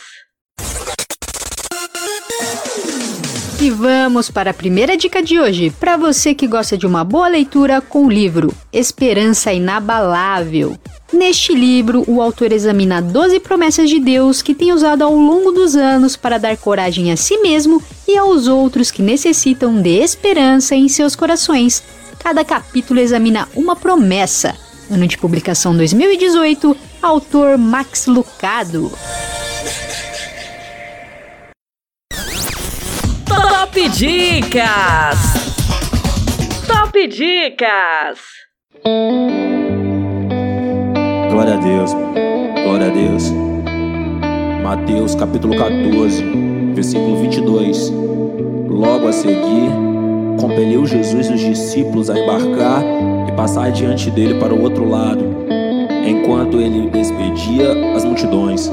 [3.63, 7.29] E vamos para a primeira dica de hoje, para você que gosta de uma boa
[7.29, 10.79] leitura com o livro Esperança Inabalável.
[11.13, 15.77] Neste livro, o autor examina 12 promessas de Deus que tem usado ao longo dos
[15.77, 20.89] anos para dar coragem a si mesmo e aos outros que necessitam de esperança em
[20.89, 21.83] seus corações.
[22.19, 24.57] Cada capítulo examina uma promessa.
[24.91, 28.91] Ano de publicação 2018, autor Max Lucado.
[33.71, 35.17] Top Dicas!
[36.67, 38.19] Top Dicas!
[41.31, 41.93] Glória a Deus,
[42.65, 43.33] glória a Deus.
[44.65, 46.25] Mateus capítulo 14,
[46.75, 47.93] versículo 22.
[48.69, 49.71] Logo a seguir,
[50.41, 52.83] compeliu Jesus os discípulos a embarcar
[53.29, 55.25] e passar diante dele para o outro lado,
[56.05, 58.69] enquanto ele despedia as multidões.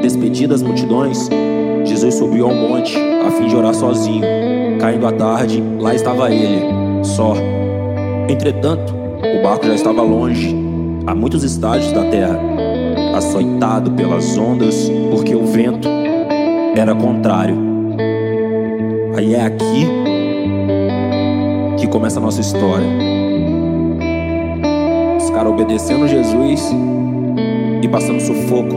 [0.00, 1.28] Despedidas as multidões,
[1.98, 4.22] Jesus subiu ao monte a fim de orar sozinho.
[4.78, 6.62] Caindo a tarde, lá estava ele,
[7.02, 7.34] só.
[8.28, 10.54] Entretanto, o barco já estava longe,
[11.08, 12.38] a muitos estádios da terra,
[13.16, 15.88] açoitado pelas ondas, porque o vento
[16.76, 17.56] era contrário.
[19.16, 19.88] Aí é aqui
[21.78, 22.86] que começa a nossa história.
[25.16, 26.70] Os caras obedecendo Jesus
[27.82, 28.76] e passando sufoco.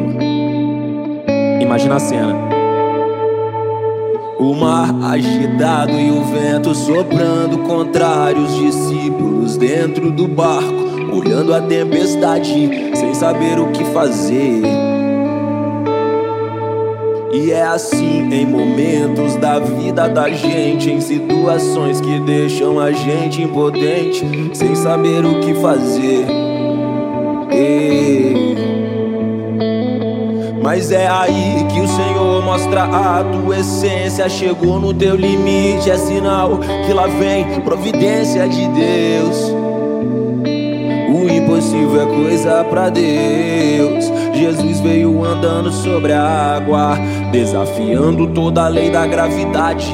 [1.61, 2.60] Imagina a cena.
[4.41, 11.61] O mar agitado e o vento soprando contra os discípulos dentro do barco, olhando a
[11.61, 14.63] tempestade sem saber o que fazer.
[17.31, 23.43] E é assim em momentos da vida da gente, em situações que deixam a gente
[23.43, 24.25] impotente,
[24.55, 26.25] sem saber o que fazer.
[27.51, 28.50] Ei.
[30.73, 34.29] Mas é aí que o Senhor mostra a tua essência.
[34.29, 39.53] Chegou no teu limite, é sinal que lá vem providência de Deus.
[41.13, 44.09] O impossível é coisa pra Deus.
[44.33, 46.97] Jesus veio andando sobre a água,
[47.33, 49.93] desafiando toda a lei da gravidade.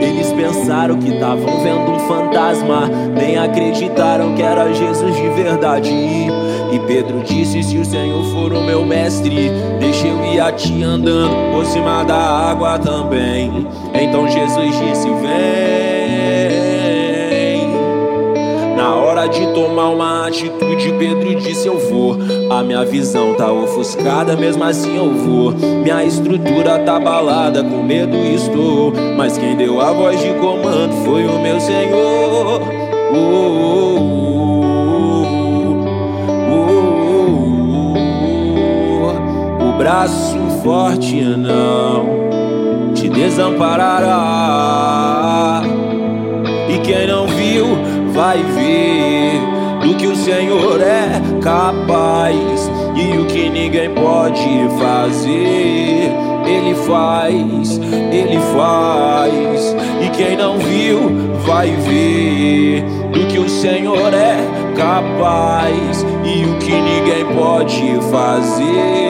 [0.00, 6.37] Eles pensaram que estavam vendo um fantasma, nem acreditaram que era Jesus de verdade.
[6.78, 9.50] E Pedro disse: Se o Senhor for o meu mestre,
[9.80, 13.66] deixa eu ir a ti andando por cima da água também.
[13.92, 15.58] Então Jesus disse: Vem.
[18.76, 22.16] Na hora de tomar uma atitude, Pedro disse: Eu vou.
[22.50, 25.50] A minha visão tá ofuscada, mesmo assim eu vou.
[25.52, 28.92] Minha estrutura tá abalada, com medo estou.
[29.16, 32.62] Mas quem deu a voz de comando foi o meu Senhor.
[33.10, 34.37] Oh, oh, oh,
[39.78, 42.28] braço forte não
[42.94, 44.02] te desamparará.
[46.68, 47.64] E quem não viu,
[48.12, 49.40] vai ver
[49.80, 56.10] do que o Senhor é capaz e o que ninguém pode fazer.
[56.44, 57.78] Ele faz,
[58.10, 60.98] ele faz, e quem não viu
[61.46, 64.38] vai ver do que o Senhor é
[64.76, 69.07] capaz e o que ninguém pode fazer.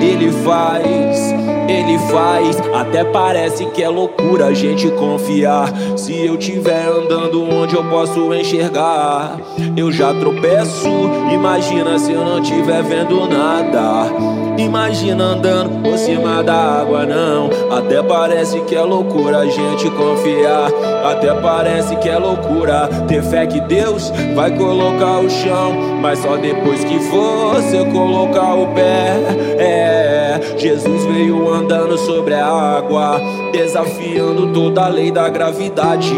[0.00, 1.34] Ele faz,
[1.68, 2.56] ele faz.
[2.74, 5.72] Até parece que é loucura a gente confiar.
[5.96, 9.38] Se eu tiver andando onde eu posso enxergar,
[9.76, 10.88] eu já tropeço.
[11.32, 14.47] Imagina se eu não tiver vendo nada.
[14.58, 17.48] Imagina andando por cima da água, não.
[17.70, 20.68] Até parece que é loucura a gente confiar.
[21.04, 25.72] Até parece que é loucura ter fé que Deus vai colocar o chão.
[26.02, 29.14] Mas só depois que você colocar o pé.
[29.58, 33.20] É, Jesus veio andando sobre a água,
[33.52, 36.14] desafiando toda a lei da gravidade.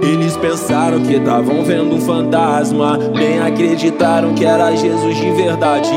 [0.00, 5.90] Eles pensaram que estavam vendo um fantasma, nem acreditaram que era Jesus de verdade.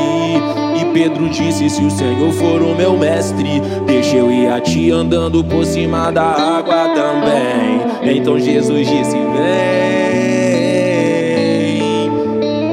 [0.92, 5.44] Pedro disse: Se o Senhor for o meu mestre, deixa eu ir a ti andando
[5.44, 8.16] por cima da água também.
[8.16, 9.98] Então Jesus disse: Vem.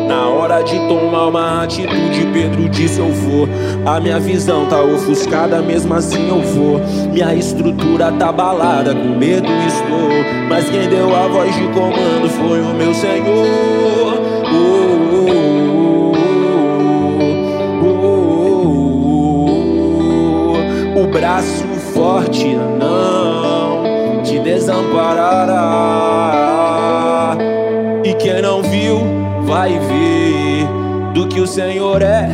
[0.07, 3.47] Na hora de tomar uma atitude, Pedro disse: Eu vou.
[3.85, 6.81] A minha visão tá ofuscada, mesmo assim eu vou.
[7.11, 10.09] Minha estrutura tá abalada, com medo estou.
[10.49, 14.24] Mas quem deu a voz de comando foi o meu Senhor.
[21.25, 21.65] Braço
[21.95, 25.55] forte não te desamparará.
[28.03, 28.99] E quem não viu,
[29.41, 30.67] vai ver
[31.15, 32.29] do que o Senhor é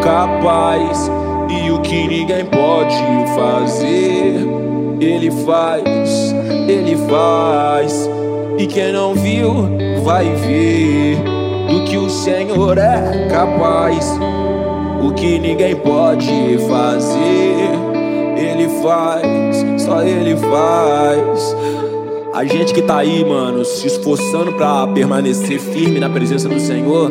[0.00, 1.10] capaz
[1.50, 2.94] e o que ninguém pode
[3.34, 4.46] fazer.
[5.00, 6.32] Ele faz,
[6.68, 8.08] ele faz.
[8.58, 9.68] E quem não viu,
[10.04, 11.16] vai ver
[11.68, 14.16] do que o Senhor é capaz.
[15.02, 17.45] O que ninguém pode fazer,
[18.86, 21.56] faz, só Ele faz.
[22.32, 27.10] A gente que tá aí, mano, se esforçando pra permanecer firme na presença do Senhor,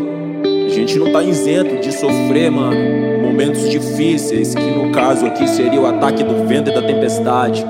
[0.66, 2.78] a gente não tá isento de sofrer, mano,
[3.24, 7.66] momentos difíceis, que no caso aqui seria o ataque do vento e da tempestade.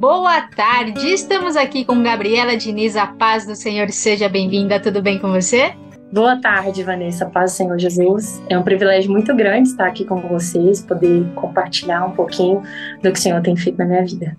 [0.00, 5.18] Boa tarde, estamos aqui com Gabriela Diniz, a paz do Senhor seja bem-vinda, tudo bem
[5.18, 5.74] com você?
[6.10, 8.42] Boa tarde, Vanessa, paz Senhor Jesus.
[8.48, 12.62] É um privilégio muito grande estar aqui com vocês, poder compartilhar um pouquinho
[13.02, 14.34] do que o Senhor tem feito na minha vida.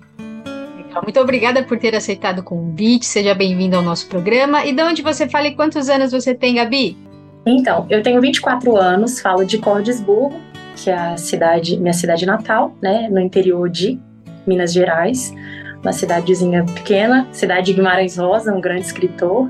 [1.04, 4.66] Muito obrigada por ter aceitado o convite, seja bem-vinda ao nosso programa.
[4.66, 6.98] E de onde você fala e quantos anos você tem, Gabi?
[7.46, 10.36] Então, eu tenho 24 anos, falo de Cordesburgo,
[10.76, 14.00] que é a cidade, minha cidade natal, né, no interior de
[14.48, 15.32] Minas Gerais,
[15.84, 19.50] uma cidadezinha pequena, cidade de Guimarães Rosa, um grande escritor.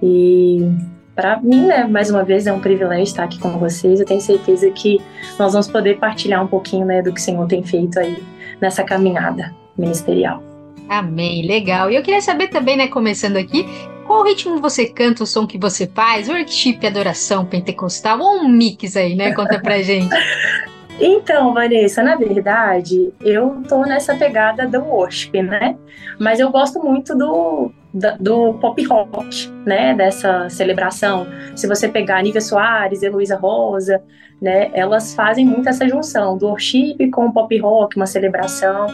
[0.00, 0.70] E
[1.18, 3.98] para mim, né, mais uma vez é um privilégio estar aqui com vocês.
[3.98, 5.00] Eu tenho certeza que
[5.36, 8.22] nós vamos poder partilhar um pouquinho, né, do que o Senhor tem feito aí
[8.60, 10.40] nessa caminhada ministerial.
[10.88, 11.90] Amém, legal.
[11.90, 13.66] E eu queria saber também, né, começando aqui,
[14.06, 18.96] qual ritmo você canta, o som que você faz, worship, adoração pentecostal ou um mix
[18.96, 19.34] aí, né?
[19.34, 20.14] Conta pra gente.
[21.00, 25.76] Então, Vanessa, na verdade, eu tô nessa pegada do worship, né?
[26.18, 27.70] Mas eu gosto muito do,
[28.18, 29.94] do pop rock, né?
[29.94, 31.26] Dessa celebração.
[31.54, 34.02] Se você pegar Nívia Soares, Heloísa Rosa,
[34.42, 34.70] né?
[34.72, 38.86] Elas fazem muito essa junção do worship com o pop rock, uma celebração.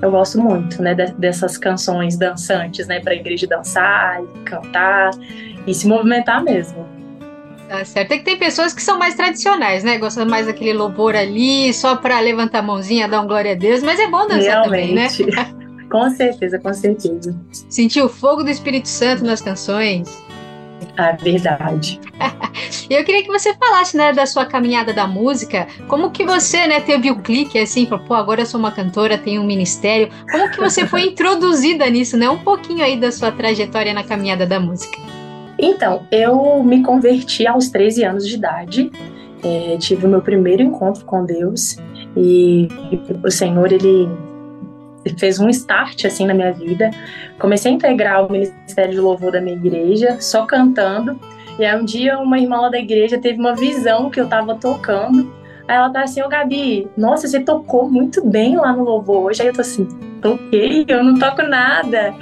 [0.00, 0.94] Eu gosto muito, né?
[0.94, 2.98] Dessas canções dançantes, né?
[2.98, 5.10] Para a igreja dançar, e cantar
[5.64, 7.01] e se movimentar mesmo.
[7.72, 8.12] Tá certo.
[8.12, 9.96] É que tem pessoas que são mais tradicionais, né?
[9.96, 13.82] Gostam mais daquele louvor ali, só para levantar a mãozinha, dar um glória a Deus,
[13.82, 15.24] mas é bom dançar Realmente.
[15.24, 15.88] também, né?
[15.90, 17.34] com certeza, com certeza.
[17.70, 20.22] Sentir o fogo do Espírito Santo nas canções.
[20.98, 21.98] Ah, verdade.
[22.90, 26.78] eu queria que você falasse, né, da sua caminhada da música, como que você, né,
[26.78, 30.50] teve o clique, assim, falou, pô, agora eu sou uma cantora, tenho um ministério, como
[30.50, 34.60] que você foi introduzida nisso, né, um pouquinho aí da sua trajetória na caminhada da
[34.60, 35.21] música.
[35.62, 38.90] Então, eu me converti aos 13 anos de idade,
[39.44, 41.76] é, tive o meu primeiro encontro com Deus
[42.16, 42.68] e
[43.24, 44.08] o Senhor, Ele
[45.18, 46.90] fez um start assim na minha vida.
[47.38, 51.18] Comecei a integrar o ministério de louvor da minha igreja, só cantando.
[51.58, 54.56] E aí um dia uma irmã lá da igreja teve uma visão que eu tava
[54.56, 55.32] tocando.
[55.68, 59.42] Aí ela tá assim, ô Gabi, nossa, você tocou muito bem lá no louvor hoje.
[59.42, 59.86] Aí eu tô assim,
[60.20, 62.14] toquei, eu não toco nada.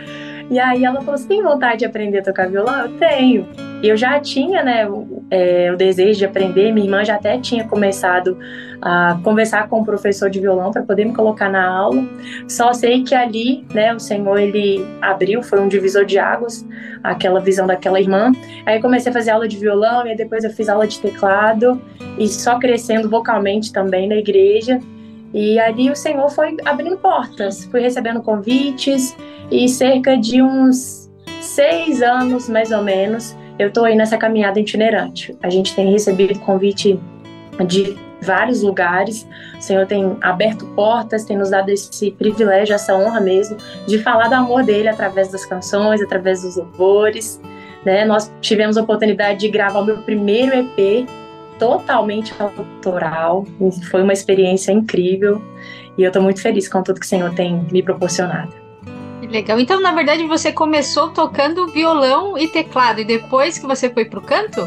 [0.50, 2.86] E aí ela falou: Você tem vontade de aprender a tocar violão?
[2.86, 3.46] Eu tenho.
[3.82, 6.72] Eu já tinha, né, o, é, o, desejo de aprender.
[6.72, 8.36] Minha irmã já até tinha começado
[8.82, 12.04] a conversar com o professor de violão para poder me colocar na aula.
[12.48, 16.66] Só sei que ali, né, o Senhor ele abriu, foi um divisor de águas,
[17.02, 18.32] aquela visão daquela irmã.
[18.66, 21.80] Aí comecei a fazer aula de violão e depois eu fiz aula de teclado
[22.18, 24.78] e só crescendo vocalmente também na igreja.
[25.32, 29.16] E ali o Senhor foi abrindo portas, fui recebendo convites
[29.50, 31.10] e cerca de uns
[31.40, 35.36] seis anos, mais ou menos, eu estou aí nessa caminhada itinerante.
[35.42, 36.98] A gente tem recebido convite
[37.66, 39.26] de vários lugares.
[39.58, 43.56] O Senhor tem aberto portas, tem nos dado esse privilégio, essa honra mesmo,
[43.86, 47.40] de falar do amor dele através das canções, através dos louvores.
[47.84, 48.04] Né?
[48.04, 51.08] Nós tivemos a oportunidade de gravar o meu primeiro EP
[51.60, 53.46] totalmente autoral.
[53.90, 55.40] Foi uma experiência incrível
[55.96, 58.52] e eu estou muito feliz com tudo que o Senhor tem me proporcionado.
[59.20, 59.60] Que legal.
[59.60, 64.22] Então, na verdade, você começou tocando violão e teclado e depois que você foi pro
[64.22, 64.66] canto?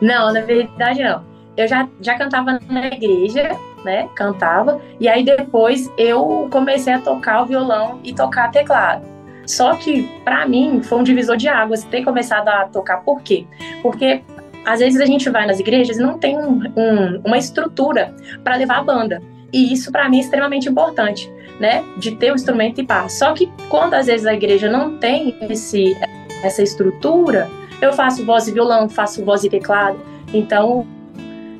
[0.00, 1.22] Não, na verdade não.
[1.56, 4.08] Eu já, já cantava na igreja, né?
[4.16, 4.80] Cantava.
[4.98, 9.06] E aí depois eu comecei a tocar o violão e tocar teclado.
[9.46, 12.98] Só que, para mim, foi um divisor de águas ter começado a tocar.
[13.02, 13.46] Por quê?
[13.82, 14.22] Porque
[14.64, 18.56] às vezes a gente vai nas igrejas e não tem um, um, uma estrutura para
[18.56, 19.22] levar a banda.
[19.52, 21.84] E isso para mim é extremamente importante, né?
[21.98, 23.08] De ter o instrumento e pá.
[23.08, 25.94] Só que quando às vezes a igreja não tem esse,
[26.42, 27.48] essa estrutura,
[27.80, 29.98] eu faço voz e violão, faço voz e teclado.
[30.32, 30.86] Então,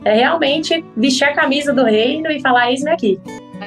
[0.04, 3.20] é realmente vestir a camisa do reino e falar: eis-me aqui.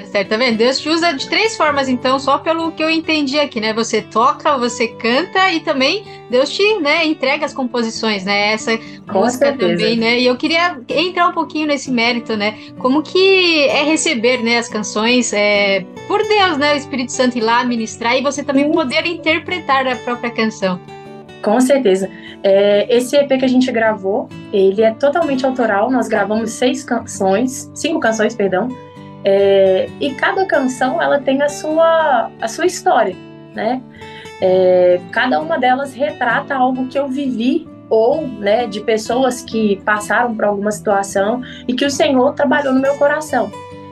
[0.06, 0.58] Certo, tá vendo?
[0.58, 3.74] Deus te usa de três formas, então, só pelo que eu entendi aqui, né?
[3.74, 8.54] Você toca, você canta e também Deus te né, entrega as composições, né?
[8.54, 8.78] Essa
[9.08, 9.72] Com música certeza.
[9.72, 10.20] também, né?
[10.20, 12.58] E eu queria entrar um pouquinho nesse mérito, né?
[12.80, 16.74] Como que é receber né, as canções é, por Deus, né?
[16.74, 20.80] O Espírito Santo ir lá ministrar e você também poder interpretar a própria canção.
[21.42, 22.10] Com certeza.
[22.42, 25.92] É, esse EP que a gente gravou, ele é totalmente autoral.
[25.92, 28.68] Nós gravamos seis canções, cinco canções, perdão.
[29.28, 33.16] É, e cada canção ela tem a sua, a sua história,
[33.56, 33.82] né?
[34.40, 40.36] É, cada uma delas retrata algo que eu vivi ou, né, de pessoas que passaram
[40.36, 43.52] por alguma situação e que o Senhor trabalhou no meu coração.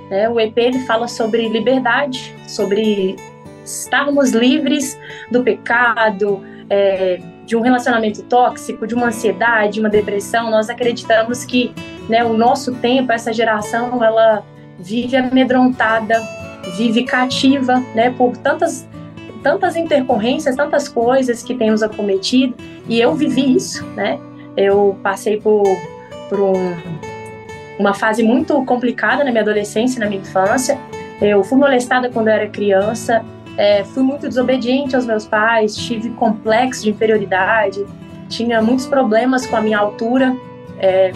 [0.09, 0.27] Né?
[0.29, 3.15] O EP ele fala sobre liberdade, sobre
[3.63, 4.99] estarmos livres
[5.31, 10.49] do pecado, é, de um relacionamento tóxico, de uma ansiedade, de uma depressão.
[10.49, 11.73] Nós acreditamos que
[12.09, 14.43] né, o nosso tempo, essa geração, ela
[14.80, 16.21] vive amedrontada,
[16.78, 18.88] vive cativa, né, por tantas
[19.43, 22.55] tantas intercorrências, tantas coisas que tem nos acometido,
[22.88, 24.17] e eu vivi isso, né?
[24.55, 25.63] Eu passei por,
[26.30, 26.74] por um,
[27.78, 30.80] uma fase muito complicada na minha adolescência, na minha infância.
[31.21, 33.24] Eu fui molestada quando eu era criança,
[33.57, 37.86] é, fui muito desobediente aos meus pais, tive complexo de inferioridade,
[38.30, 40.36] tinha muitos problemas com a minha altura.
[40.80, 41.11] É,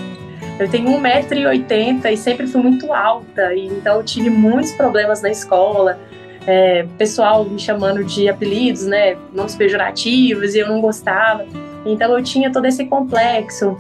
[0.60, 5.30] eu tenho 1,80m e sempre fui muito alta, e então eu tive muitos problemas na
[5.30, 6.00] escola.
[6.46, 11.46] É, pessoal me chamando de apelidos, né, nomes pejorativos, e eu não gostava.
[11.86, 13.78] Então eu tinha todo esse complexo.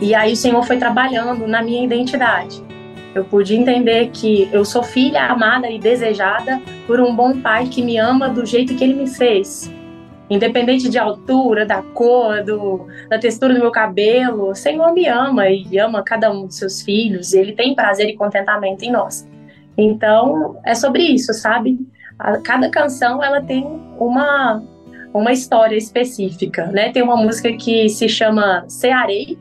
[0.00, 2.62] E aí o Senhor foi trabalhando na minha identidade.
[3.14, 7.80] Eu pude entender que eu sou filha amada e desejada por um bom pai que
[7.80, 9.70] me ama do jeito que ele me fez.
[10.30, 15.48] Independente de altura, da cor, do, da textura do meu cabelo, o Senhor me ama
[15.48, 17.32] e ama cada um dos seus filhos.
[17.32, 19.28] E ele tem prazer e contentamento em nós.
[19.76, 21.78] Então, é sobre isso, sabe?
[22.18, 23.64] A, cada canção ela tem
[23.98, 24.62] uma
[25.12, 26.90] uma história específica, né?
[26.90, 29.38] Tem uma música que se chama Cearei,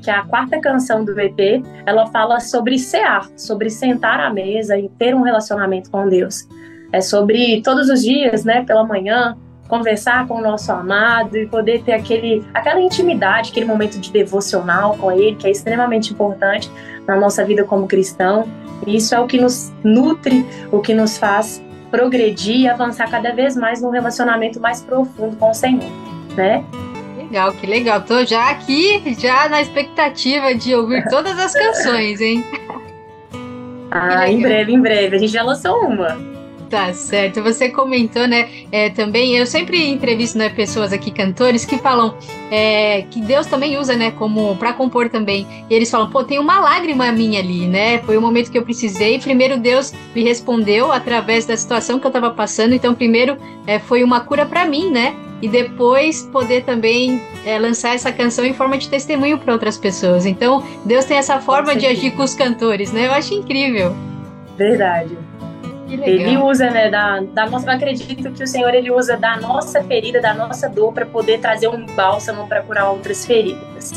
[0.00, 1.60] que é a quarta canção do EP.
[1.84, 6.46] Ela fala sobre cear, sobre sentar à mesa e ter um relacionamento com Deus.
[6.92, 9.36] É sobre todos os dias, né, pela manhã,
[9.68, 14.96] conversar com o nosso amado e poder ter aquele, aquela intimidade, aquele momento de devocional
[14.96, 16.70] com ele, que é extremamente importante
[17.06, 18.48] na nossa vida como cristão.
[18.86, 23.32] E isso é o que nos nutre, o que nos faz progredir e avançar cada
[23.32, 25.90] vez mais num relacionamento mais profundo com o Senhor,
[26.36, 26.64] né?
[27.16, 28.00] Legal, que legal.
[28.00, 32.44] Tô já aqui, já na expectativa de ouvir todas as canções, hein?
[33.90, 35.16] Ah, em breve, em breve.
[35.16, 36.37] A gente já lançou uma.
[36.68, 37.42] Tá certo.
[37.42, 38.48] Você comentou, né?
[38.70, 42.14] É, também, eu sempre entrevisto né, pessoas aqui, cantores, que falam
[42.50, 44.10] é, que Deus também usa, né?
[44.10, 45.46] Como para compor também.
[45.70, 47.98] E eles falam, pô, tem uma lágrima minha ali, né?
[48.00, 49.18] Foi o momento que eu precisei.
[49.18, 52.74] Primeiro, Deus me respondeu através da situação que eu tava passando.
[52.74, 55.16] Então, primeiro, é, foi uma cura para mim, né?
[55.40, 60.26] E depois poder também é, lançar essa canção em forma de testemunho para outras pessoas.
[60.26, 63.06] Então, Deus tem essa forma de agir com os cantores, né?
[63.06, 63.94] Eu acho incrível.
[64.58, 65.16] Verdade.
[65.88, 67.66] Ele usa, né, da, da nossa.
[67.66, 71.40] Eu acredito que o Senhor ele usa da nossa ferida, da nossa dor, para poder
[71.40, 73.92] trazer um bálsamo para curar outras feridas,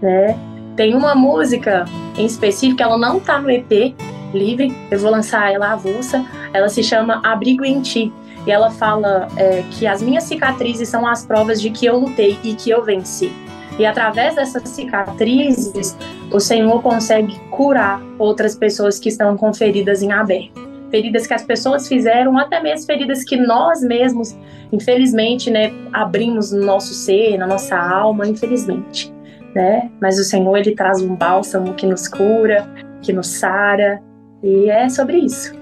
[0.00, 0.38] né?
[0.76, 1.84] Tem uma música
[2.16, 3.94] em específico, ela não tá no EP
[4.32, 6.24] livre, eu vou lançar ela avulsa.
[6.52, 8.12] Ela se chama Abrigo em Ti.
[8.46, 12.38] E ela fala é, que as minhas cicatrizes são as provas de que eu lutei
[12.42, 13.30] e que eu venci.
[13.78, 15.96] E através dessas cicatrizes,
[16.30, 21.42] o Senhor consegue curar outras pessoas que estão com feridas em aberto feridas que as
[21.42, 24.36] pessoas fizeram, até mesmo feridas que nós mesmos,
[24.70, 29.12] infelizmente, né, abrimos no nosso ser, na nossa alma, infelizmente,
[29.54, 29.90] né?
[30.00, 32.68] Mas o Senhor ele traz um bálsamo que nos cura,
[33.00, 34.00] que nos sara,
[34.42, 35.60] e é sobre isso.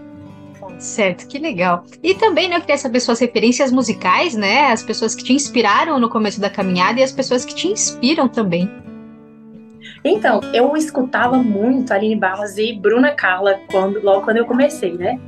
[0.78, 1.85] Certo, que legal.
[2.03, 4.72] E também, né, eu queria saber suas referências musicais, né?
[4.72, 8.26] As pessoas que te inspiraram no começo da caminhada e as pessoas que te inspiram
[8.26, 8.68] também.
[10.05, 15.20] Então, eu escutava muito Aline Barros e Bruna Carla quando, logo quando eu comecei, né?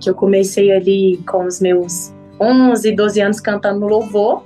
[0.00, 4.44] Que eu comecei ali com os meus 11, 12 anos cantando louvor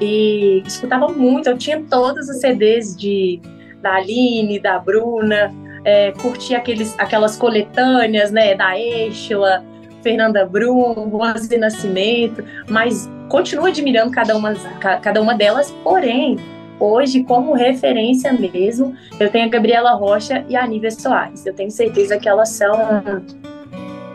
[0.00, 1.48] e escutava muito.
[1.48, 3.40] Eu tinha todos os CDs de,
[3.82, 5.52] da Aline, da Bruna,
[5.84, 8.54] é, curtia aqueles, aquelas coletâneas, né?
[8.54, 9.62] Da Estela,
[10.02, 14.54] Fernanda Brum, Rose Nascimento, mas continuo admirando cada uma,
[15.02, 16.38] cada uma delas, porém
[16.80, 21.44] hoje, como referência mesmo, eu tenho a Gabriela Rocha e a Nívia Soares.
[21.46, 23.22] Eu tenho certeza que elas são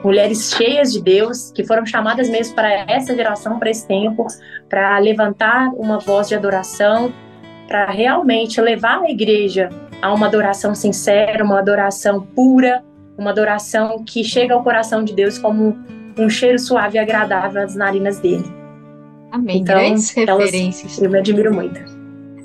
[0.03, 4.27] mulheres cheias de Deus, que foram chamadas mesmo para essa geração, para esse tempo,
[4.69, 7.13] para levantar uma voz de adoração,
[7.67, 9.69] para realmente levar a igreja
[10.01, 12.83] a uma adoração sincera, uma adoração pura,
[13.17, 15.75] uma adoração que chega ao coração de Deus como
[16.17, 18.45] um cheiro suave e agradável nas narinas dele.
[19.31, 19.61] Amém.
[19.61, 20.93] Então, grandes referências.
[20.93, 21.94] Elas, eu me admiro muito.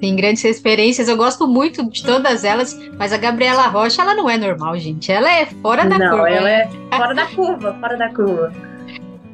[0.02, 1.08] Sim, grandes referências.
[1.08, 5.12] Eu gosto muito de todas elas, mas a Gabriela Rocha, ela não é normal, gente.
[5.12, 6.30] Ela é fora da não, curva.
[6.30, 8.52] ela é fora da curva, fora da curva.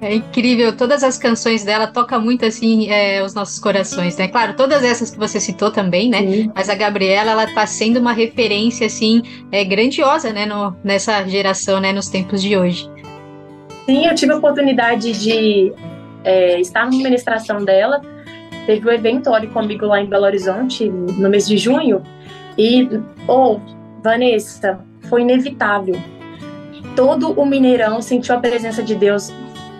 [0.01, 4.29] É incrível, todas as canções dela tocam muito assim é, os nossos corações, né?
[4.29, 6.19] Claro, todas essas que você citou também, né?
[6.19, 6.53] Sim.
[6.55, 10.45] Mas a Gabriela, ela tá sendo uma referência assim é, grandiosa, né?
[10.45, 11.93] No, nessa geração, né?
[11.93, 12.91] Nos tempos de hoje.
[13.87, 15.73] Sim, eu tive a oportunidade de
[16.25, 18.03] é, estar numa ministração dela.
[18.67, 22.03] Teve um evento Ore Comigo lá em Belo Horizonte, no mês de junho.
[22.59, 22.89] E,
[23.29, 23.61] oh,
[24.03, 25.95] Vanessa, foi inevitável.
[26.97, 29.33] Todo o Mineirão sentiu a presença de Deus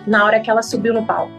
[0.05, 1.31] na hora que ela subiu no palco.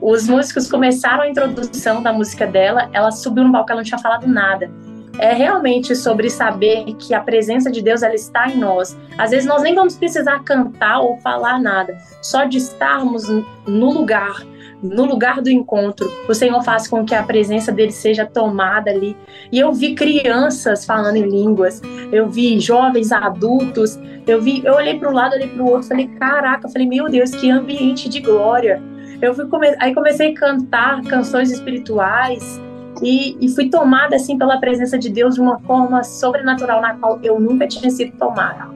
[0.00, 3.98] Os músicos começaram a introdução da música dela, ela subiu no palco, ela não tinha
[3.98, 4.70] falado nada.
[5.18, 8.96] É realmente sobre saber que a presença de Deus ela está em nós.
[9.18, 13.28] Às vezes nós nem vamos precisar cantar ou falar nada, só de estarmos
[13.66, 14.42] no lugar,
[14.82, 19.16] no lugar do encontro, o Senhor faz com que a presença dele seja tomada ali.
[19.52, 24.98] E eu vi crianças falando em línguas, eu vi jovens adultos, eu vi, eu olhei
[24.98, 28.20] para um lado, olhei para o outro, falei, caraca, falei, meu Deus, que ambiente de
[28.20, 28.82] glória.
[29.20, 29.74] Eu fui come...
[29.78, 32.60] aí comecei a cantar canções espirituais
[33.02, 37.18] e, e fui tomada assim pela presença de Deus de uma forma sobrenatural na qual
[37.22, 38.68] eu nunca tinha sido tomada.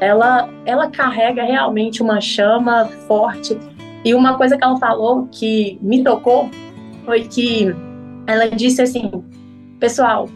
[0.00, 3.58] Ela, ela carrega realmente uma chama forte
[4.04, 6.50] e uma coisa que ela falou que me tocou
[7.04, 7.74] foi que
[8.26, 9.10] ela disse assim:
[9.78, 10.28] pessoal,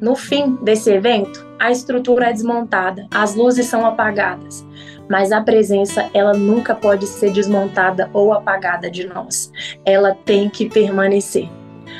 [0.00, 4.66] no fim desse evento, a estrutura é desmontada, as luzes são apagadas,
[5.08, 9.50] mas a presença ela nunca pode ser desmontada ou apagada de nós.
[9.84, 11.48] Ela tem que permanecer.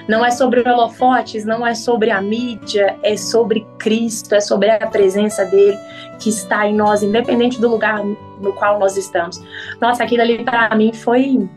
[0.09, 4.87] Não é sobre holofotes, não é sobre a mídia, é sobre Cristo, é sobre a
[4.87, 5.77] presença dele
[6.21, 8.03] que está em nós, independente do lugar
[8.41, 9.43] no qual nós estamos.
[9.81, 11.49] Nossa, aquilo ali para mim foi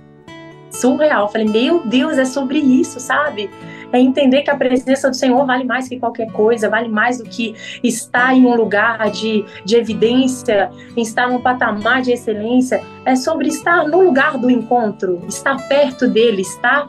[0.71, 1.23] surreal.
[1.23, 3.49] Eu falei, meu Deus, é sobre isso, sabe?
[3.91, 7.23] É entender que a presença do Senhor vale mais que qualquer coisa, vale mais do
[7.23, 12.83] que estar em um lugar de, de evidência, estar num patamar de excelência.
[13.03, 16.87] É sobre estar no lugar do encontro, estar perto dele, estar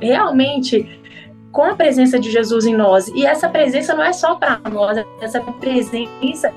[0.00, 1.00] realmente
[1.50, 3.08] com a presença de Jesus em nós.
[3.08, 6.52] E essa presença não é só para nós, essa presença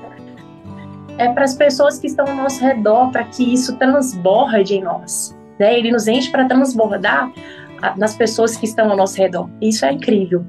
[1.20, 5.36] é para as pessoas que estão ao nosso redor, para que isso transborde em nós.
[5.58, 5.78] Né?
[5.78, 7.30] Ele nos enche para transbordar
[7.96, 9.48] nas pessoas que estão ao nosso redor.
[9.60, 10.44] Isso é incrível.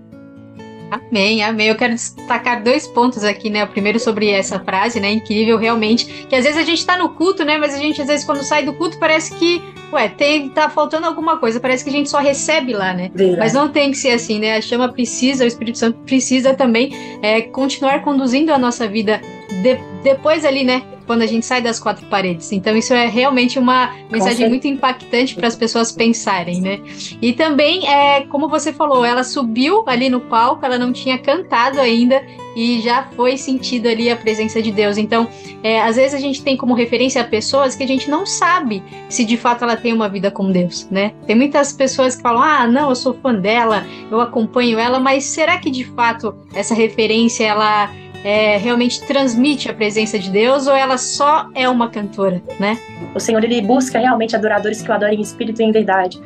[0.90, 1.68] Amém, amém.
[1.68, 3.64] Eu quero destacar dois pontos aqui, né?
[3.64, 5.10] O primeiro sobre essa frase, né?
[5.12, 6.26] Incrível, realmente.
[6.28, 7.58] Que às vezes a gente tá no culto, né?
[7.58, 9.62] Mas a gente, às vezes, quando sai do culto, parece que,
[9.94, 11.62] ué, tem, tá faltando alguma coisa.
[11.62, 13.10] Parece que a gente só recebe lá, né?
[13.14, 13.40] Verdade.
[13.40, 14.58] Mas não tem que ser assim, né?
[14.58, 16.92] A chama precisa, o Espírito Santo precisa também
[17.22, 19.22] é, continuar conduzindo a nossa vida
[19.62, 20.84] de, depois ali, né?
[21.06, 22.52] Quando a gente sai das quatro paredes.
[22.52, 26.80] Então, isso é realmente uma mensagem muito impactante para as pessoas pensarem, né?
[27.22, 31.80] E também, é, como você falou, ela subiu ali no palco, ela não tinha cantado
[31.80, 32.24] ainda
[32.56, 34.98] e já foi sentido ali a presença de Deus.
[34.98, 35.28] Então,
[35.64, 39.24] é, às vezes a gente tem como referência pessoas que a gente não sabe se
[39.24, 41.14] de fato ela tem uma vida com Deus, né?
[41.26, 45.26] Tem muitas pessoas que falam: ah, não, eu sou fã dela, eu acompanho ela, mas
[45.26, 47.90] será que de fato essa referência ela
[48.24, 52.78] é, realmente transmite a presença de Deus ou ela só é uma cantora, né?
[53.16, 56.22] O Senhor ele busca realmente adoradores que o adorem em espírito e em verdade.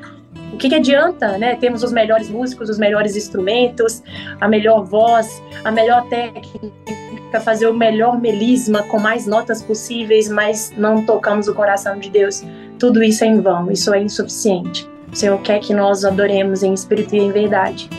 [0.54, 1.56] O que, que adianta, né?
[1.56, 4.04] Temos os melhores músicos, os melhores instrumentos,
[4.40, 10.74] a melhor voz, a melhor técnica, fazer o melhor melisma com mais notas possíveis, mas
[10.78, 12.44] não tocamos o coração de Deus.
[12.80, 14.88] Tudo isso é em vão, isso é insuficiente.
[15.12, 17.90] O Senhor quer que nós adoremos em espírito e em verdade,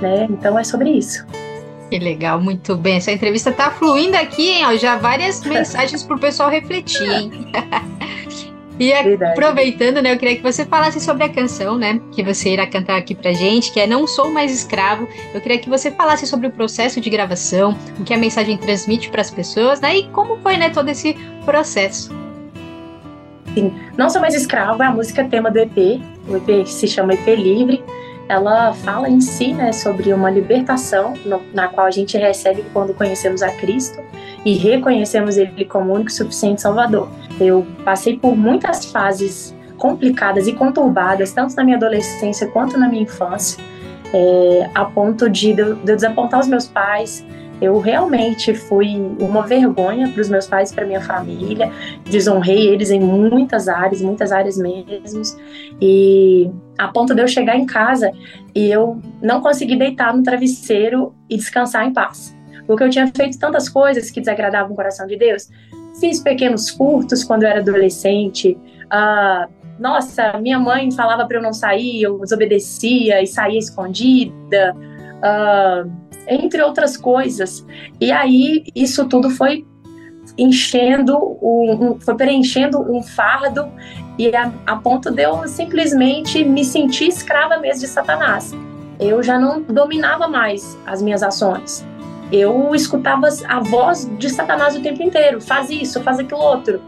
[0.00, 0.26] né?
[0.30, 1.24] Então é sobre isso.
[1.90, 2.96] Que legal, muito bem.
[2.96, 4.66] Essa entrevista tá fluindo aqui, hein?
[4.66, 7.30] Ó, já várias mensagens pro pessoal refletir, hein?
[8.80, 12.66] E aproveitando, né, eu queria que você falasse sobre a canção, né, que você irá
[12.66, 15.06] cantar aqui pra gente, que é Não Sou Mais Escravo.
[15.34, 19.10] Eu queria que você falasse sobre o processo de gravação, o que a mensagem transmite
[19.10, 21.12] para as pessoas, né, e como foi, né, todo esse
[21.44, 22.10] processo.
[23.52, 27.12] Sim, Não Sou Mais Escravo é a música tema do EP, o EP se chama
[27.12, 27.84] EP Livre.
[28.30, 32.94] Ela fala em si, né, sobre uma libertação no, na qual a gente recebe quando
[32.94, 34.00] conhecemos a Cristo
[34.44, 37.08] e reconhecemos Ele como único e suficiente Salvador.
[37.40, 43.02] Eu passei por muitas fases complicadas e conturbadas, tanto na minha adolescência quanto na minha
[43.02, 43.60] infância,
[44.14, 47.26] é, a ponto de, de eu desapontar os meus pais.
[47.60, 51.70] Eu realmente fui uma vergonha para os meus pais, para minha família,
[52.10, 55.22] desonrei eles em muitas áreas, muitas áreas mesmo,
[55.80, 58.10] e a ponto de eu chegar em casa
[58.54, 62.34] e eu não conseguir deitar no travesseiro e descansar em paz
[62.70, 65.50] porque eu tinha feito tantas coisas que desagradavam o coração de Deus.
[65.98, 68.56] fiz pequenos furtos quando eu era adolescente.
[68.88, 74.76] Ah, nossa, minha mãe falava para eu não sair, eu desobedecia e saía escondida,
[75.22, 75.84] ah,
[76.28, 77.66] entre outras coisas.
[78.00, 79.66] E aí isso tudo foi
[80.38, 83.68] enchendo, um, um, foi preenchendo um fardo
[84.18, 88.54] e a, a ponto de eu simplesmente me sentir escrava mesmo de Satanás.
[88.98, 91.84] Eu já não dominava mais as minhas ações.
[92.30, 96.80] Eu escutava a voz de Satanás o tempo inteiro, faz isso, faz aquilo outro.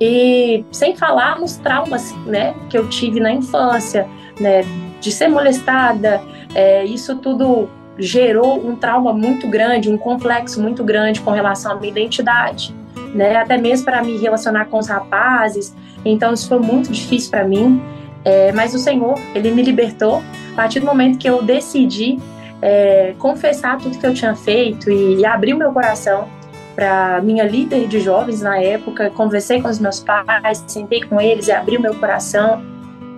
[0.00, 4.62] E sem falar nos traumas, né, que eu tive na infância, né,
[5.00, 6.20] de ser molestada,
[6.54, 7.68] é, isso tudo
[8.00, 12.74] gerou um trauma muito grande, um complexo muito grande com relação à minha identidade,
[13.14, 15.74] né, até mesmo para me relacionar com os rapazes.
[16.04, 17.80] Então isso foi muito difícil para mim.
[18.24, 20.22] É, mas o Senhor, ele me libertou
[20.52, 22.18] a partir do momento que eu decidi
[22.60, 26.28] é, confessar tudo que eu tinha feito e, e abrir o meu coração
[26.74, 29.10] para minha líder de jovens na época.
[29.10, 32.62] Conversei com os meus pais, sentei com eles e abri o meu coração.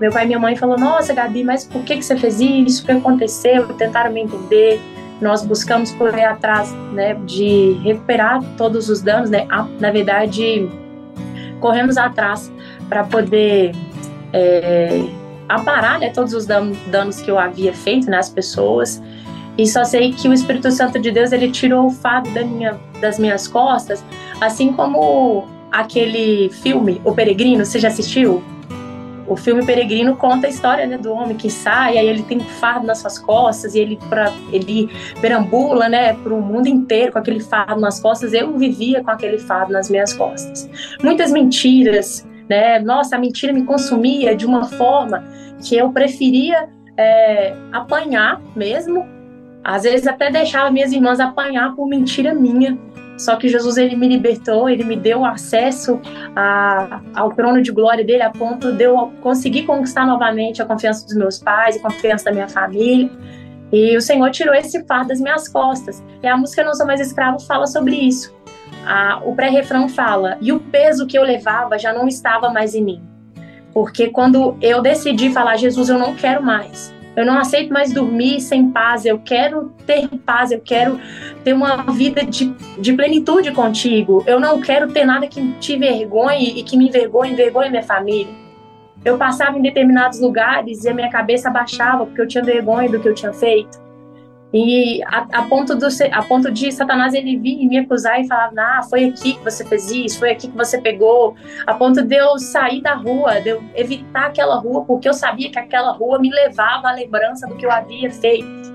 [0.02, 2.82] Meu pai e minha mãe falou: Nossa, Gabi, mas por que, que você fez isso?
[2.82, 3.68] O que aconteceu?
[3.74, 4.80] Tentaram me entender.
[5.20, 9.46] Nós buscamos correr atrás né, de recuperar todos os danos, né?
[9.78, 10.68] Na verdade,
[11.60, 12.52] corremos atrás
[12.88, 13.76] para poder
[14.32, 15.04] é,
[15.48, 19.00] aparar né, todos os danos que eu havia feito nas né, pessoas.
[19.56, 22.76] E só sei que o Espírito Santo de Deus ele tirou o fardo da minha,
[23.00, 24.04] das minhas costas,
[24.40, 28.42] assim como aquele filme O Peregrino, você já assistiu?
[29.32, 32.44] O filme Peregrino conta a história né, do homem que sai, aí ele tem um
[32.44, 34.90] fardo nas suas costas e ele, pra, ele
[35.22, 38.34] perambula né, para o mundo inteiro com aquele fardo nas costas.
[38.34, 40.68] Eu vivia com aquele fardo nas minhas costas.
[41.02, 42.78] Muitas mentiras, né?
[42.80, 45.24] Nossa, a mentira me consumia de uma forma
[45.66, 46.68] que eu preferia
[46.98, 49.08] é, apanhar mesmo.
[49.64, 52.78] Às vezes até deixava minhas irmãs apanhar por mentira minha.
[53.24, 56.00] Só que Jesus ele me libertou, ele me deu acesso
[56.34, 61.04] a, ao trono de glória dele a ponto de eu conseguir conquistar novamente a confiança
[61.06, 63.10] dos meus pais, a confiança da minha família.
[63.72, 66.02] E o Senhor tirou esse fardo das minhas costas.
[66.22, 68.34] E a música Não Sou Mais Escravo fala sobre isso
[69.24, 73.02] o pré-refrão fala: e o peso que eu levava já não estava mais em mim.
[73.72, 76.92] Porque quando eu decidi falar, Jesus, eu não quero mais.
[77.14, 79.04] Eu não aceito mais dormir sem paz.
[79.04, 80.50] Eu quero ter paz.
[80.50, 80.98] Eu quero
[81.44, 82.46] ter uma vida de,
[82.78, 84.24] de plenitude contigo.
[84.26, 88.32] Eu não quero ter nada que te envergonhe e que me envergonhe, envergonhe minha família.
[89.04, 93.00] Eu passava em determinados lugares e a minha cabeça baixava porque eu tinha vergonha do
[93.00, 93.80] que eu tinha feito.
[94.52, 98.28] E a, a, ponto do, a ponto de Satanás ele vir e me acusar e
[98.28, 101.34] falar, ah, foi aqui que você fez isso, foi aqui que você pegou,
[101.66, 105.50] a ponto de eu sair da rua, de eu evitar aquela rua, porque eu sabia
[105.50, 108.72] que aquela rua me levava à lembrança do que eu havia feito.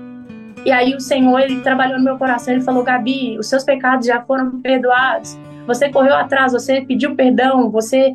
[0.66, 4.06] E aí o Senhor, ele trabalhou no meu coração, ele falou, Gabi, os seus pecados
[4.06, 8.14] já foram perdoados, você correu atrás, você pediu perdão, você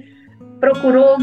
[0.59, 1.17] procurou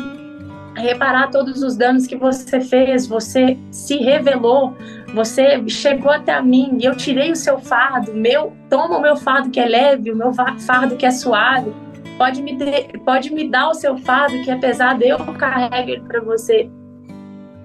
[0.77, 4.75] reparar todos os danos que você fez, você se revelou,
[5.15, 9.51] você chegou até mim e eu tirei o seu fardo, meu, toma o meu fardo
[9.51, 11.73] que é leve, o meu fardo que é suave.
[12.17, 16.03] Pode me, ter, pode me dar o seu fardo que é pesado, eu carrego ele
[16.03, 16.69] para você.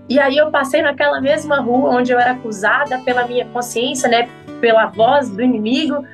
[0.07, 4.29] E aí eu passei naquela mesma rua onde eu era acusada pela minha consciência, né,
[4.61, 6.05] pela voz do inimigo,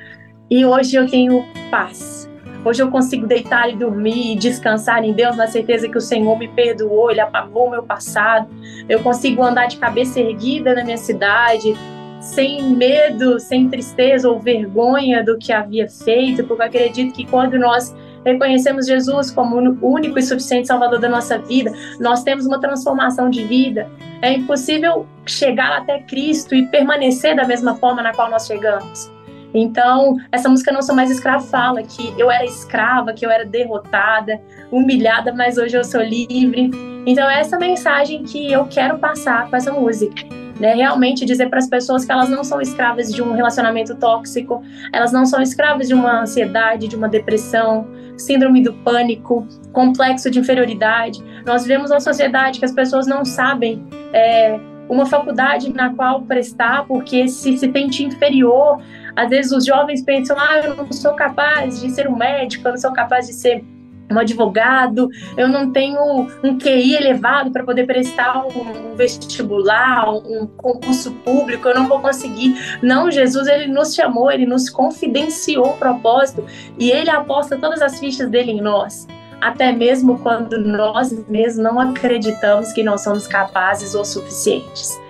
[0.50, 2.31] e hoje eu tenho paz
[2.64, 6.38] Hoje eu consigo deitar e dormir e descansar em Deus na certeza que o Senhor
[6.38, 8.48] me perdoou, Ele apagou meu passado.
[8.88, 11.74] Eu consigo andar de cabeça erguida na minha cidade,
[12.20, 17.58] sem medo, sem tristeza ou vergonha do que havia feito, porque eu acredito que quando
[17.58, 17.92] nós
[18.24, 23.28] reconhecemos Jesus como o único e suficiente Salvador da nossa vida, nós temos uma transformação
[23.28, 23.88] de vida.
[24.22, 29.10] É impossível chegar até Cristo e permanecer da mesma forma na qual nós chegamos.
[29.54, 33.44] Então, essa música Não Sou Mais Escrava fala que eu era escrava, que eu era
[33.44, 36.70] derrotada, humilhada, mas hoje eu sou livre.
[37.06, 40.22] Então, é essa mensagem que eu quero passar com essa música.
[40.58, 40.74] Né?
[40.74, 44.62] Realmente dizer para as pessoas que elas não são escravas de um relacionamento tóxico,
[44.92, 50.38] elas não são escravas de uma ansiedade, de uma depressão, síndrome do pânico, complexo de
[50.38, 51.22] inferioridade.
[51.44, 53.84] Nós vivemos uma sociedade que as pessoas não sabem.
[54.12, 54.58] É,
[54.88, 58.78] uma faculdade na qual prestar, porque se se sente inferior
[59.16, 62.72] às vezes os jovens pensam: ah, eu não sou capaz de ser um médico, eu
[62.72, 63.64] não sou capaz de ser
[64.10, 71.12] um advogado, eu não tenho um QI elevado para poder prestar um vestibular, um concurso
[71.24, 72.78] público, eu não vou conseguir.
[72.82, 76.44] Não, Jesus, ele nos chamou, ele nos confidenciou o propósito
[76.78, 79.06] e ele aposta todas as fichas dele em nós.
[79.40, 85.00] Até mesmo quando nós mesmos não acreditamos que nós somos capazes ou suficientes.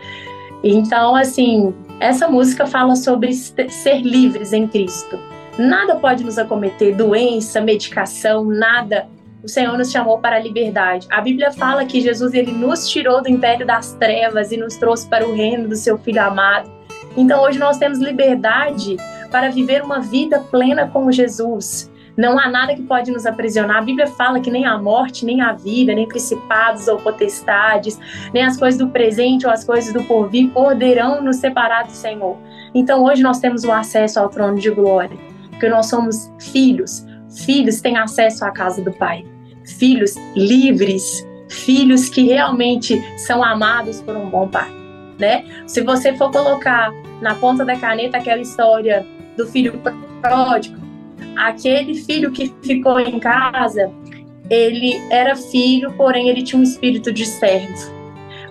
[0.62, 5.18] Então, assim, essa música fala sobre ser livres em Cristo.
[5.58, 9.06] Nada pode nos acometer, doença, medicação, nada.
[9.42, 11.06] O Senhor nos chamou para a liberdade.
[11.10, 15.06] A Bíblia fala que Jesus ele nos tirou do império das trevas e nos trouxe
[15.08, 16.70] para o reino do seu Filho amado.
[17.16, 18.96] Então hoje nós temos liberdade
[19.30, 21.91] para viver uma vida plena com Jesus.
[22.16, 23.78] Não há nada que pode nos aprisionar.
[23.78, 27.98] A Bíblia fala que nem a morte, nem a vida, nem principados ou potestades,
[28.32, 32.36] nem as coisas do presente ou as coisas do porvir poderão nos separar do Senhor.
[32.74, 35.16] Então hoje nós temos o acesso ao trono de glória,
[35.50, 37.04] porque nós somos filhos.
[37.44, 39.24] Filhos têm acesso à casa do Pai.
[39.64, 44.68] Filhos livres, filhos que realmente são amados por um bom pai,
[45.18, 45.44] né?
[45.66, 49.06] Se você for colocar na ponta da caneta aquela história
[49.36, 49.80] do filho
[50.20, 50.81] pródigo,
[51.36, 53.90] aquele filho que ficou em casa,
[54.50, 58.02] ele era filho, porém ele tinha um espírito de servo.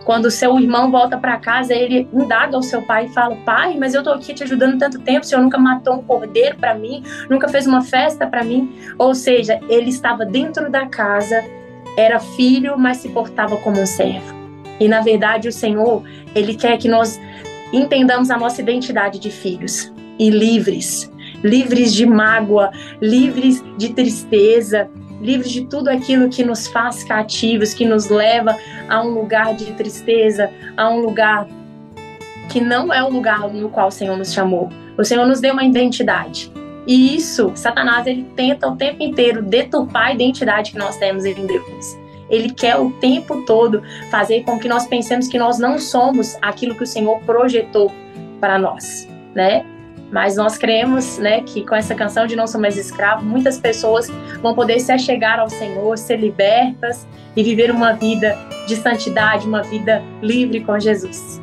[0.04, 3.94] Quando seu irmão volta para casa, ele indaga ao seu pai e fala: Pai, mas
[3.94, 7.04] eu tô aqui te ajudando tanto tempo, o senhor nunca matou um cordeiro para mim,
[7.30, 8.74] nunca fez uma festa para mim.
[8.98, 11.44] Ou seja, ele estava dentro da casa,
[11.96, 14.34] era filho, mas se portava como um servo.
[14.80, 16.04] E na verdade, o Senhor,
[16.34, 17.22] ele quer que nós
[17.72, 21.11] entendamos a nossa identidade de filhos e livres
[21.44, 24.90] livres de mágoa, livres de tristeza,
[25.22, 28.58] livres de tudo aquilo que nos faz cativos, que nos leva
[28.90, 31.48] a um lugar de tristeza, a um lugar
[32.50, 34.70] que não é o lugar no qual o Senhor nos chamou.
[34.98, 36.52] O Senhor nos deu uma identidade.
[36.86, 41.46] E isso, Satanás, ele tenta o tempo inteiro deturpar a identidade que nós temos em
[41.46, 41.98] Deus.
[42.30, 46.76] Ele quer o tempo todo fazer com que nós pensemos que nós não somos aquilo
[46.76, 47.92] que o Senhor projetou
[48.40, 49.66] para nós, né?
[50.12, 54.12] Mas nós cremos, né, que com essa canção de Não Sou Mais Escravo, muitas pessoas
[54.42, 59.64] vão poder se achegar ao Senhor, ser libertas e viver uma vida de santidade, uma
[59.64, 61.42] vida livre com Jesus.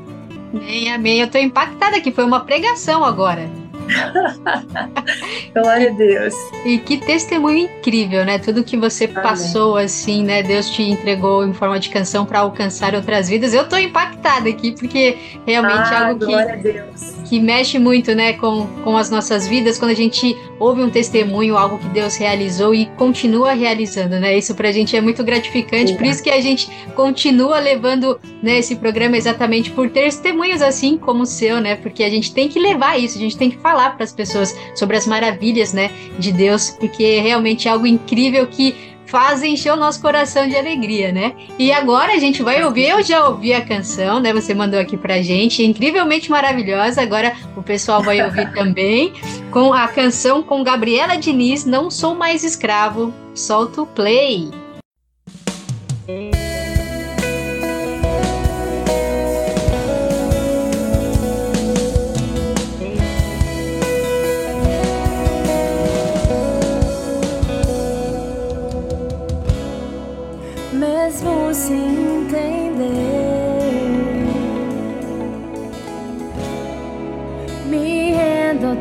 [0.53, 1.21] Amém, amém.
[1.21, 3.49] Eu estou impactada aqui, foi uma pregação agora.
[5.55, 6.35] Glória a Deus.
[6.65, 8.39] E que testemunho incrível, né?
[8.39, 9.23] Tudo que você Amém.
[9.23, 10.43] passou, assim, né?
[10.43, 13.55] Deus te entregou em forma de canção para alcançar outras vidas.
[13.55, 15.17] Eu tô impactada aqui, porque
[15.47, 19.79] realmente é ah, é algo que, que mexe muito, né, com, com as nossas vidas,
[19.79, 24.37] quando a gente ouve um testemunho, algo que Deus realizou e continua realizando, né?
[24.37, 28.77] Isso pra gente é muito gratificante, por isso que a gente continua levando né, esse
[28.77, 31.77] programa exatamente por testemunhos assim como o seu, né?
[31.77, 34.13] Porque a gente tem que levar isso, a gente tem que falar falar para as
[34.13, 38.75] pessoas sobre as maravilhas, né, de Deus, porque é realmente algo incrível que
[39.07, 41.33] faz encher o nosso coração de alegria, né?
[41.59, 44.35] E agora a gente vai ouvir, eu já ouvi a canção, né?
[44.35, 47.01] Você mandou aqui pra gente, incrivelmente maravilhosa.
[47.01, 49.15] Agora o pessoal vai ouvir também
[49.51, 53.15] com a canção com Gabriela Diniz, Não Sou Mais Escravo.
[53.35, 54.51] Solta o play.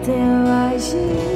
[0.07, 1.26] Teu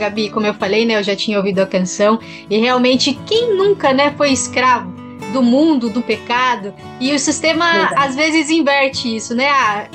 [0.00, 0.96] Gabi, como eu falei, né?
[0.96, 2.18] Eu já tinha ouvido a canção
[2.48, 4.90] e realmente quem nunca, né, foi escravo
[5.32, 6.74] do mundo, do pecado?
[6.98, 7.94] E o sistema Verdade.
[7.96, 9.48] às vezes inverte isso, né?
[9.48, 9.86] Ah,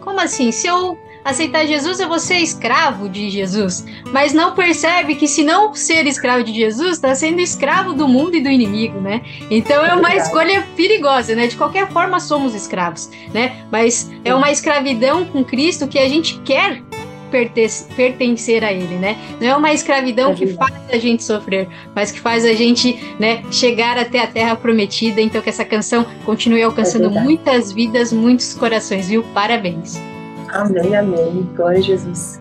[0.00, 0.50] como assim?
[0.50, 3.84] Se eu aceitar Jesus, eu vou ser escravo de Jesus.
[4.12, 8.36] Mas não percebe que se não ser escravo de Jesus, está sendo escravo do mundo
[8.36, 9.22] e do inimigo, né?
[9.50, 11.46] Então é uma escolha perigosa, né?
[11.46, 13.64] De qualquer forma somos escravos, né?
[13.70, 16.82] Mas é uma escravidão com Cristo que a gente quer
[17.30, 19.16] pertencer a ele, né?
[19.40, 22.98] Não é uma escravidão É que faz a gente sofrer, mas que faz a gente,
[23.18, 25.20] né, chegar até a terra prometida.
[25.20, 29.22] Então que essa canção continue alcançando É muitas vidas, muitos corações, viu?
[29.34, 30.00] Parabéns.
[30.48, 31.48] Amém, amém.
[31.54, 32.40] Glória a Jesus.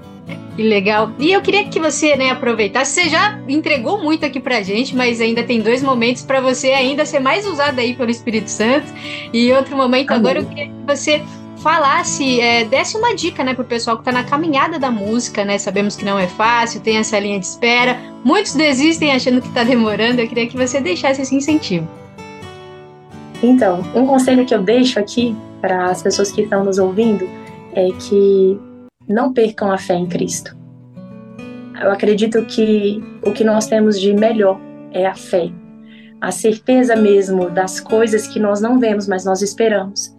[0.56, 1.12] Que legal.
[1.18, 2.92] E eu queria que você, né, aproveitasse.
[2.92, 7.06] Você já entregou muito aqui pra gente, mas ainda tem dois momentos para você ainda
[7.06, 8.88] ser mais usada aí pelo Espírito Santo.
[9.32, 10.20] E outro momento Amém.
[10.20, 11.22] agora eu queria que você
[11.60, 15.58] falasse, é, desse uma dica, né, pro pessoal que tá na caminhada da música, né?
[15.58, 17.98] Sabemos que não é fácil, tem essa linha de espera.
[18.24, 20.22] Muitos desistem achando que tá demorando.
[20.22, 21.88] Eu queria que você deixasse esse incentivo.
[23.42, 27.28] Então, um conselho que eu deixo aqui para as pessoas que estão nos ouvindo
[27.74, 28.60] é que
[29.08, 30.58] não percam a fé em Cristo.
[31.82, 34.60] Eu acredito que o que nós temos de melhor
[34.92, 35.50] é a fé,
[36.20, 40.14] a certeza mesmo das coisas que nós não vemos, mas nós esperamos.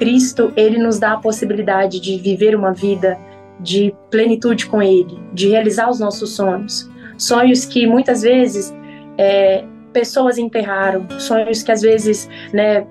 [0.00, 3.18] Cristo, ele nos dá a possibilidade de viver uma vida
[3.60, 8.74] de plenitude com Ele, de realizar os nossos sonhos, sonhos que muitas vezes
[9.18, 9.62] é,
[9.92, 12.86] pessoas enterraram, sonhos que às vezes, né,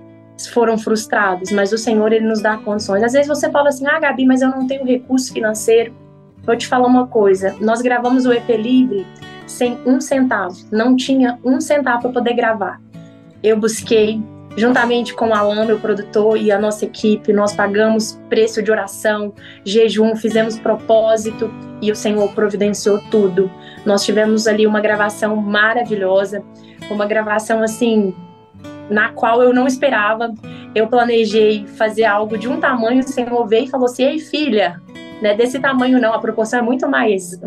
[0.54, 3.02] foram frustrados, mas o Senhor ele nos dá condições.
[3.02, 5.92] Às vezes você fala assim: "Ah, Gabi, mas eu não tenho recurso financeiro".
[6.44, 9.06] Vou te falar uma coisa, nós gravamos o EP Livre
[9.48, 12.80] sem um centavo, não tinha um centavo para poder gravar.
[13.42, 14.22] Eu busquei,
[14.58, 19.34] juntamente com o Alan, meu produtor, e a nossa equipe, nós pagamos preço de oração,
[19.64, 21.52] jejum, fizemos propósito
[21.82, 23.50] e o Senhor providenciou tudo.
[23.86, 26.44] Nós tivemos ali uma gravação maravilhosa,
[26.90, 28.14] uma gravação assim
[28.90, 30.34] na qual eu não esperava.
[30.74, 34.82] Eu planejei fazer algo de um tamanho, o Senhor veio e falou assim: "Ei, filha,
[35.22, 37.40] não é desse tamanho não, a proporção é muito mais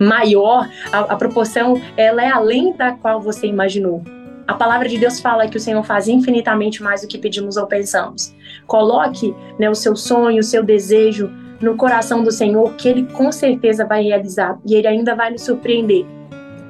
[0.00, 4.02] maior, a, a proporção ela é além da qual você imaginou.
[4.46, 7.66] A palavra de Deus fala que o Senhor faz infinitamente mais do que pedimos ou
[7.66, 8.32] pensamos.
[8.66, 13.32] Coloque né, o seu sonho, o seu desejo no coração do Senhor, que Ele com
[13.32, 16.06] certeza vai realizar e Ele ainda vai lhe surpreender.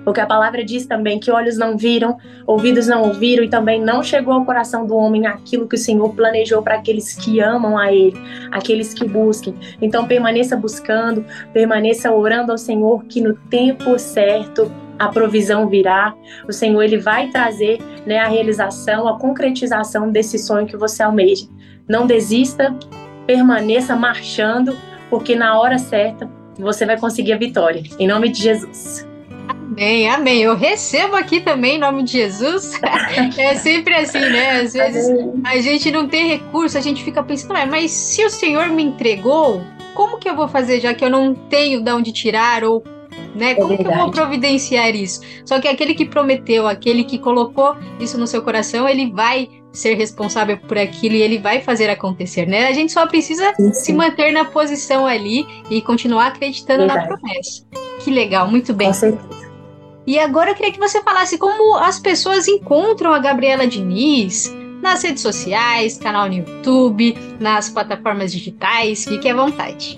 [0.06, 2.16] Porque a palavra diz também que olhos não viram,
[2.46, 6.14] ouvidos não ouviram e também não chegou ao coração do homem aquilo que o Senhor
[6.14, 8.16] planejou para aqueles que amam a Ele,
[8.52, 9.54] aqueles que busquem.
[9.82, 16.14] Então permaneça buscando, permaneça orando ao Senhor que no tempo certo a provisão virá.
[16.48, 21.46] O Senhor ele vai trazer né, a realização, a concretização desse sonho que você almeja.
[21.88, 22.74] Não desista,
[23.26, 24.76] permaneça marchando,
[25.10, 26.28] porque na hora certa
[26.58, 27.82] você vai conseguir a vitória.
[27.98, 29.06] Em nome de Jesus.
[29.48, 30.42] Amém, amém.
[30.42, 32.80] Eu recebo aqui também em nome de Jesus.
[33.38, 34.60] É sempre assim, né?
[34.60, 35.08] Às vezes
[35.44, 38.82] a gente não tem recurso, a gente fica pensando, "Ah, mas se o Senhor me
[38.82, 39.62] entregou,
[39.94, 42.82] como que eu vou fazer já que eu não tenho de onde tirar ou
[43.36, 43.54] né?
[43.54, 44.12] Como que eu vou verdade.
[44.12, 45.20] providenciar isso?
[45.44, 49.94] Só que aquele que prometeu, aquele que colocou isso no seu coração, ele vai ser
[49.94, 52.66] responsável por aquilo e ele vai fazer acontecer, né?
[52.66, 57.20] A gente só precisa se manter na posição ali e continuar acreditando na Verdade.
[57.20, 57.62] promessa.
[58.02, 58.90] Que legal, muito bem.
[60.06, 65.02] E agora eu queria que você falasse como as pessoas encontram a Gabriela Diniz nas
[65.02, 69.96] redes sociais, canal no YouTube, nas plataformas digitais, fique à vontade.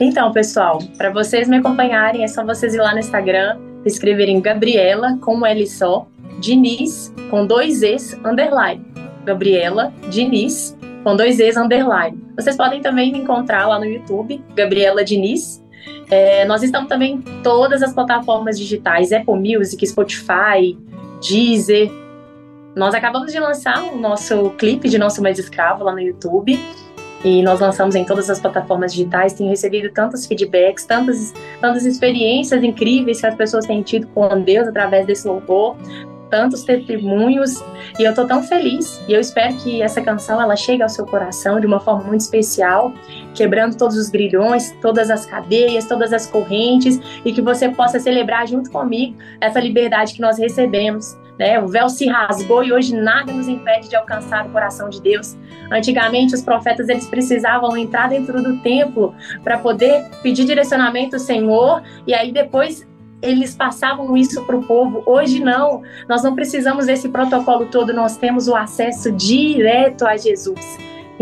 [0.00, 5.18] Então, pessoal, para vocês me acompanharem, é só vocês ir lá no Instagram, escreverem Gabriela
[5.20, 6.06] com um L só,
[6.40, 8.84] Diniz com dois Es, underline.
[9.24, 12.20] Gabriela Diniz com dois Es, underline.
[12.36, 15.62] Vocês podem também me encontrar lá no YouTube, Gabriela Diniz.
[16.10, 20.76] É, nós estamos também em todas as plataformas digitais, Apple Music, Spotify,
[21.20, 21.90] Deezer.
[22.74, 26.58] Nós acabamos de lançar o nosso clipe de Nosso Mais Escravo lá no YouTube.
[27.24, 32.62] E nós lançamos em todas as plataformas digitais, tenho recebido tantos feedbacks, tantas, tantas experiências
[32.64, 35.76] incríveis que as pessoas têm tido com Deus através desse louvor,
[36.32, 37.62] tantos testemunhos,
[37.98, 39.02] e eu estou tão feliz.
[39.06, 42.22] E eu espero que essa canção ela chegue ao seu coração de uma forma muito
[42.22, 42.92] especial,
[43.34, 48.48] quebrando todos os grilhões, todas as cadeias, todas as correntes, e que você possa celebrar
[48.48, 51.18] junto comigo essa liberdade que nós recebemos.
[51.38, 51.58] Né?
[51.60, 55.36] O véu se rasgou e hoje nada nos impede de alcançar o coração de Deus.
[55.70, 61.82] Antigamente, os profetas eles precisavam entrar dentro do templo para poder pedir direcionamento ao Senhor,
[62.06, 62.86] e aí depois
[63.22, 65.02] eles passavam isso para o povo.
[65.06, 70.60] Hoje não, nós não precisamos desse protocolo todo, nós temos o acesso direto a Jesus.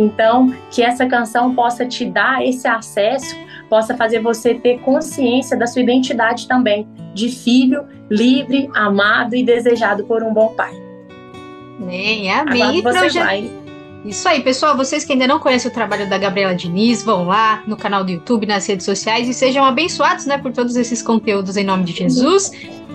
[0.00, 3.36] Então, que essa canção possa te dar esse acesso,
[3.68, 10.04] possa fazer você ter consciência da sua identidade também, de filho livre, amado e desejado
[10.04, 10.72] por um bom pai.
[11.78, 12.80] Amém, amém.
[12.80, 13.50] Agora você Proje- vai.
[14.04, 14.76] Isso aí, pessoal.
[14.76, 18.10] Vocês que ainda não conhecem o trabalho da Gabriela Diniz, vão lá no canal do
[18.10, 21.92] YouTube, nas redes sociais e sejam abençoados, né, por todos esses conteúdos em nome de
[21.92, 22.50] Jesus.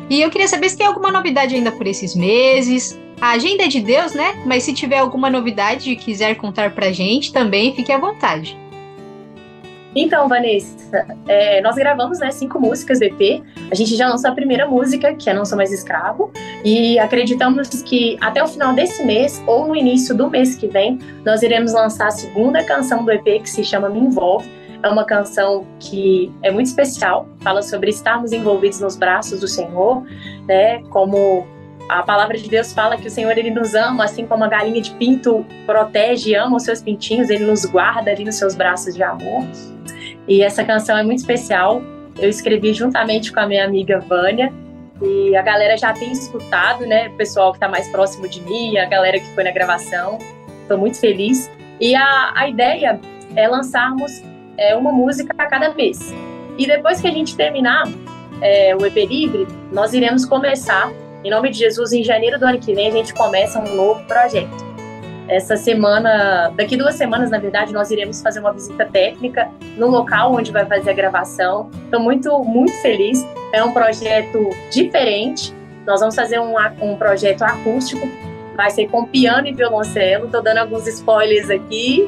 [0.10, 3.00] E eu queria saber se tem alguma novidade ainda por esses meses.
[3.20, 4.44] A agenda é de Deus, né?
[4.46, 8.58] Mas se tiver alguma novidade e quiser contar pra gente, também fique à vontade.
[9.96, 13.42] Então, Vanessa, é, nós gravamos né, cinco músicas do EP.
[13.72, 16.32] A gente já lançou a primeira música, que é Não Sou Mais Escravo,
[16.66, 21.00] e acreditamos que até o final desse mês, ou no início do mês que vem,
[21.24, 24.50] nós iremos lançar a segunda canção do EP, que se chama Me Envolve.
[24.84, 30.04] É uma canção que é muito especial, fala sobre estarmos envolvidos nos braços do Senhor,
[30.46, 30.84] né?
[30.90, 31.48] Como
[31.90, 34.82] a palavra de Deus fala que o Senhor ele nos ama, assim como a galinha
[34.82, 38.96] de pinto protege e ama os seus pintinhos, ele nos guarda ali nos seus braços
[38.96, 39.46] de amor.
[40.28, 41.82] E essa canção é muito especial.
[42.18, 44.52] Eu escrevi juntamente com a minha amiga Vânia.
[45.02, 47.10] E a galera já tem escutado, né?
[47.10, 50.18] O pessoal que está mais próximo de mim, a galera que foi na gravação.
[50.62, 51.52] Estou muito feliz.
[51.80, 53.00] E a, a ideia
[53.36, 54.24] é lançarmos
[54.58, 56.14] é, uma música a cada mês.
[56.58, 57.84] E depois que a gente terminar
[58.42, 60.90] é, o EP Livre, nós iremos começar,
[61.26, 64.04] em nome de Jesus, em janeiro do ano que vem, a gente começa um novo
[64.04, 64.64] projeto.
[65.28, 70.36] Essa semana, daqui duas semanas, na verdade, nós iremos fazer uma visita técnica no local
[70.36, 71.72] onde vai fazer a gravação.
[71.86, 73.26] Estou muito, muito feliz.
[73.52, 75.52] É um projeto diferente.
[75.84, 78.08] Nós vamos fazer um, um projeto acústico.
[78.56, 80.26] Vai ser com piano e violoncelo.
[80.26, 82.08] Estou dando alguns spoilers aqui,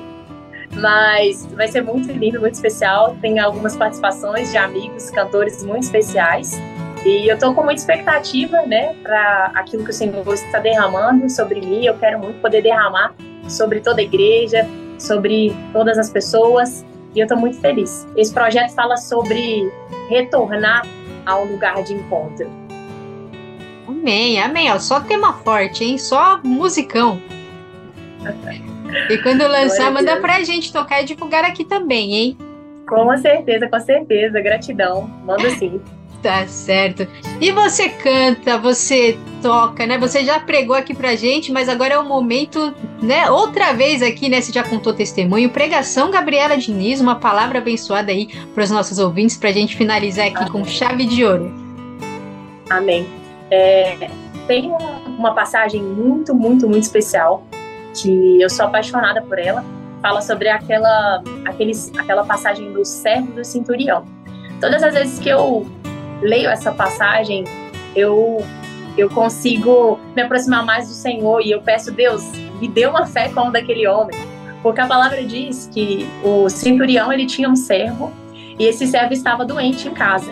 [0.73, 3.17] mas vai ser muito lindo, muito especial.
[3.19, 6.61] Tem algumas participações de amigos, cantores muito especiais.
[7.05, 11.61] E eu estou com muita expectativa, né, para aquilo que o Senhor está derramando sobre
[11.61, 11.85] mim.
[11.85, 13.13] Eu quero muito poder derramar
[13.47, 14.67] sobre toda a igreja,
[14.99, 16.85] sobre todas as pessoas.
[17.15, 18.05] E eu estou muito feliz.
[18.15, 19.71] Esse projeto fala sobre
[20.09, 20.85] retornar
[21.25, 22.49] ao lugar de encontro.
[23.87, 24.71] Amém, amém.
[24.71, 25.97] Ó, só tema forte, hein?
[25.97, 27.21] Só musicão.
[29.09, 30.21] E quando lançar, Glória manda Deus.
[30.21, 32.37] pra gente tocar e divulgar aqui também, hein?
[32.87, 34.39] Com certeza, com certeza.
[34.39, 35.09] Gratidão.
[35.25, 35.81] Manda sim.
[36.21, 37.07] Tá certo.
[37.39, 39.97] E você canta, você toca, né?
[39.99, 43.29] Você já pregou aqui pra gente, mas agora é o momento, né?
[43.29, 44.41] Outra vez aqui, né?
[44.41, 45.49] Você já contou testemunho.
[45.51, 50.65] Pregação Gabriela Diniz, uma palavra abençoada aí pros nossos ouvintes, pra gente finalizar aqui com
[50.65, 51.53] chave de ouro.
[52.69, 53.07] Amém.
[53.51, 54.09] É,
[54.47, 57.45] tem um- uma passagem muito, muito, muito especial
[57.93, 59.63] que eu sou apaixonada por ela.
[60.01, 64.03] Fala sobre aquela, aqueles, aquela passagem do servo do centurião.
[64.59, 65.65] Todas as vezes que eu
[66.21, 67.43] leio essa passagem,
[67.95, 68.43] eu
[68.97, 72.23] eu consigo me aproximar mais do Senhor e eu peço Deus
[72.59, 74.17] me dê uma fé como daquele homem,
[74.61, 78.11] porque a palavra diz que o centurião ele tinha um servo
[78.59, 80.31] e esse servo estava doente em casa.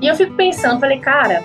[0.00, 1.42] E eu fico pensando, falei, cara,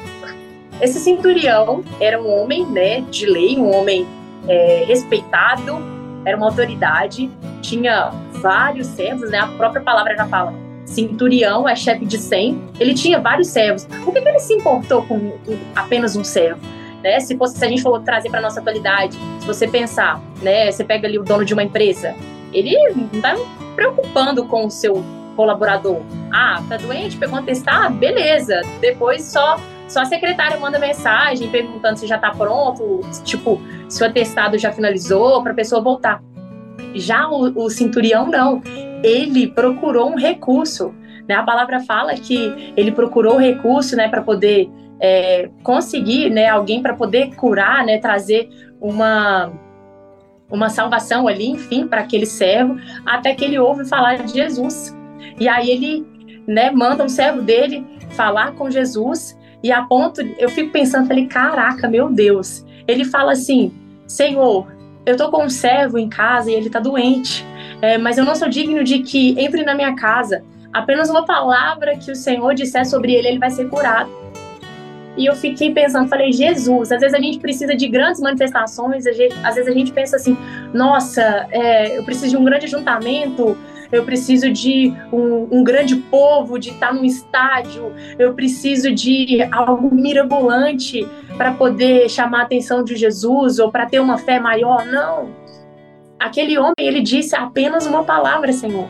[0.82, 4.06] esse centurião era um homem, né, de lei, um homem
[4.48, 5.78] é, respeitado,
[6.26, 7.32] era uma autoridade,
[7.62, 9.40] tinha vários servos, né?
[9.40, 10.54] A própria palavra já fala,
[10.92, 13.86] centurião, é chefe de 100, ele tinha vários servos.
[14.04, 15.34] Por que, que ele se importou com
[15.76, 16.62] apenas um servo?
[17.04, 17.20] Né?
[17.20, 20.84] Se fosse, se a gente for trazer para nossa atualidade, se você pensar, né, você
[20.84, 22.16] pega ali o dono de uma empresa,
[22.54, 23.36] ele não está
[23.76, 25.04] preocupando com o seu
[25.36, 26.02] colaborador.
[26.32, 28.62] Ah, tá doente, pegou um atestado, beleza.
[28.80, 29.58] Depois só
[29.88, 34.72] só a secretária manda mensagem perguntando se já está pronto, tipo, se o atestado já
[34.72, 36.24] finalizou, para a pessoa voltar.
[36.96, 37.68] Já o, o
[38.30, 38.62] não.
[39.04, 40.94] Ele procurou um recurso.
[41.28, 41.36] Né?
[41.36, 44.70] A palavra fala que ele procurou recurso né, para poder
[45.00, 48.50] é, conseguir né, alguém para poder curar, né, trazer
[48.80, 49.52] uma,
[50.50, 54.96] uma salvação ali, enfim, para aquele servo, até que ele ouve falar de Jesus.
[55.40, 56.06] E aí ele
[56.48, 61.28] né, manda um servo dele falar com Jesus e a ponto, eu fico pensando, falei,
[61.28, 62.66] caraca, meu Deus.
[62.88, 63.72] Ele fala assim,
[64.08, 64.68] Senhor,
[65.06, 67.46] eu tô com um servo em casa e ele tá doente,
[67.82, 70.44] é, mas eu não sou digno de que entre na minha casa.
[70.72, 74.10] Apenas uma palavra que o Senhor disser sobre ele, ele vai ser curado.
[75.18, 79.18] E eu fiquei pensando, falei, Jesus, às vezes a gente precisa de grandes manifestações, às
[79.56, 80.38] vezes a gente pensa assim,
[80.74, 83.58] nossa, é, eu preciso de um grande juntamento,
[83.92, 89.94] eu preciso de um, um grande povo, de estar num estádio, eu preciso de algo
[89.94, 91.06] mirabolante
[91.36, 94.86] para poder chamar a atenção de Jesus ou para ter uma fé maior.
[94.86, 95.41] Não.
[96.22, 98.88] Aquele homem, ele disse apenas uma palavra, Senhor.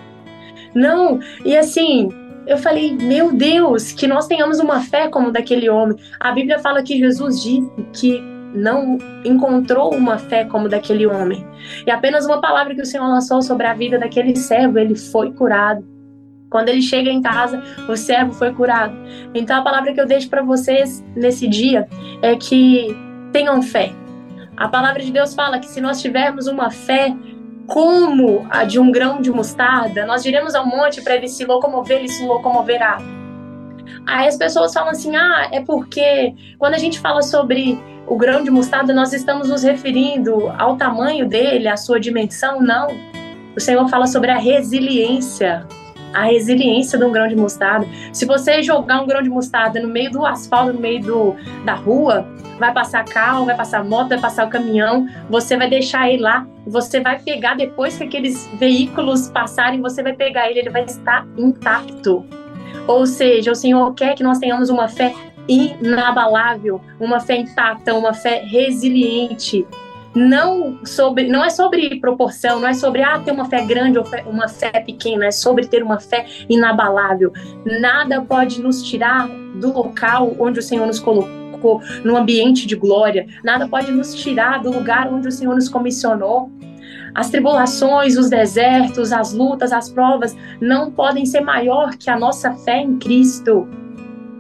[0.76, 1.20] Não.
[1.46, 2.10] E assim,
[2.46, 5.98] eu falei, meu Deus, que nós tenhamos uma fé como daquele homem.
[6.20, 8.22] A Bíblia fala que Jesus disse que
[8.54, 11.46] não encontrou uma fé como daquele homem.
[11.88, 15.32] E apenas uma palavra que o Senhor lançou sobre a vida daquele servo, ele foi
[15.32, 15.88] curado.
[16.50, 18.94] Quando ele chega em casa, o servo foi curado.
[19.34, 21.88] Então a palavra que eu deixo para vocês nesse dia
[22.22, 22.94] é que
[23.32, 23.94] tenham fé.
[24.62, 27.16] A palavra de Deus fala que se nós tivermos uma fé
[27.66, 31.98] como a de um grão de mostarda, nós diremos ao monte para ele se locomover,
[31.98, 33.00] ele se locomoverá.
[34.06, 38.44] Aí as pessoas falam assim: ah, é porque quando a gente fala sobre o grão
[38.44, 42.62] de mostarda, nós estamos nos referindo ao tamanho dele, à sua dimensão?
[42.62, 42.90] Não.
[43.58, 45.66] O Senhor fala sobre a resiliência,
[46.14, 47.88] a resiliência de um grão de mostarda.
[48.12, 51.36] Se você jogar um grão de mostarda no meio do asfalto, no meio do,
[51.66, 52.28] da rua,
[52.60, 56.46] vai passar carro, vai passar moto, vai passar o caminhão, você vai deixar ele lá,
[56.66, 61.26] você vai pegar depois que aqueles veículos passarem, você vai pegar ele, ele vai estar
[61.38, 62.26] intacto.
[62.88, 65.14] Ou seja, o Senhor quer que nós tenhamos uma fé
[65.48, 69.66] inabalável, uma fé intacta, uma fé resiliente.
[70.14, 74.04] Não sobre, não é sobre proporção, não é sobre ah, ter uma fé grande ou
[74.04, 77.32] fé, uma fé pequena, é sobre ter uma fé inabalável.
[77.80, 83.28] Nada pode nos tirar do local onde o Senhor nos colocou, no ambiente de glória.
[83.44, 86.52] Nada pode nos tirar do lugar onde o Senhor nos comissionou.
[87.14, 92.54] As tribulações, os desertos, as lutas, as provas não podem ser maior que a nossa
[92.54, 93.68] fé em Cristo.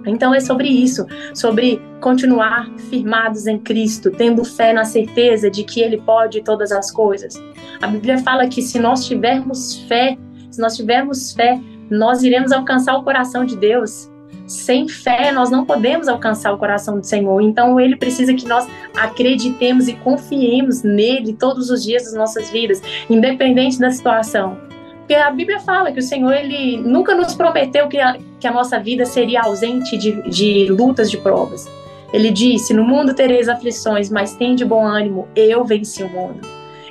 [0.06, 5.82] Então é sobre isso, sobre continuar firmados em Cristo, tendo fé na certeza de que
[5.82, 7.42] Ele pode todas as coisas.
[7.82, 10.18] A Bíblia fala que se nós tivermos fé,
[10.50, 11.60] se nós tivermos fé,
[11.90, 14.10] nós iremos alcançar o coração de Deus.
[14.48, 17.40] Sem fé, nós não podemos alcançar o coração do Senhor.
[17.42, 18.68] Então, Ele precisa que nós
[18.98, 24.58] acreditemos e confiemos nele todos os dias das nossas vidas, independente da situação.
[24.98, 27.98] Porque a Bíblia fala que o Senhor ele nunca nos prometeu que
[28.42, 31.70] que a nossa vida seria ausente de, de lutas, de provas.
[32.12, 36.42] Ele disse: No mundo tereis aflições, mas tem de bom ânimo, eu venci o mundo.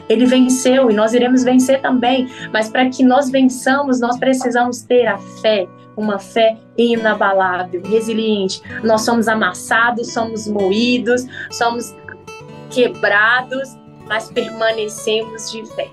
[0.09, 5.07] Ele venceu e nós iremos vencer também, mas para que nós vençamos, nós precisamos ter
[5.07, 8.63] a fé, uma fé inabalável, resiliente.
[8.83, 11.95] Nós somos amassados, somos moídos, somos
[12.71, 15.89] quebrados, mas permanecemos de fé,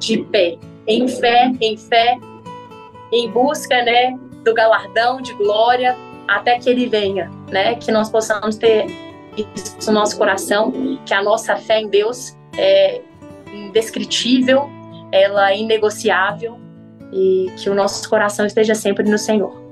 [0.00, 0.58] de pé,
[0.88, 2.18] em fé, em fé,
[3.12, 5.96] em busca, né, do galardão de glória
[6.28, 7.74] até que ele venha, né?
[7.74, 8.86] Que nós possamos ter
[9.36, 10.72] isso no nosso coração,
[11.04, 13.00] que a nossa fé em Deus é
[13.52, 14.68] indescritível,
[15.10, 16.58] ela é inegociável
[17.12, 19.62] e que o nosso coração esteja sempre no Senhor.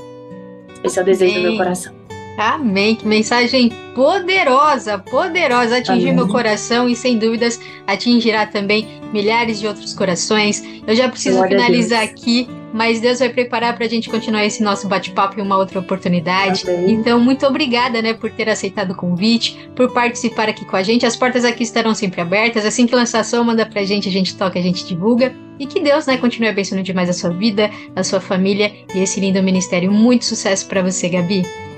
[0.85, 1.43] Esse é o desejo Amém.
[1.43, 2.01] do meu coração.
[2.39, 2.95] Amém.
[2.95, 5.79] Que mensagem poderosa, poderosa.
[5.79, 6.15] Atingiu Amém.
[6.15, 10.63] meu coração e, sem dúvidas, atingirá também milhares de outros corações.
[10.87, 14.63] Eu já preciso Glória finalizar aqui, mas Deus vai preparar para a gente continuar esse
[14.63, 16.69] nosso bate-papo em uma outra oportunidade.
[16.69, 16.93] Amém.
[16.93, 21.07] Então, muito obrigada né, por ter aceitado o convite, por participar aqui com a gente.
[21.07, 22.65] As portas aqui estarão sempre abertas.
[22.65, 25.35] Assim que lançar som, manda para a gente, a gente toca, a gente divulga.
[25.59, 29.21] E que Deus né, continue abençoando demais a sua vida, a sua família e esse
[29.21, 29.93] lindo ministério.
[29.93, 31.70] Muito sucesso para você, Gabi.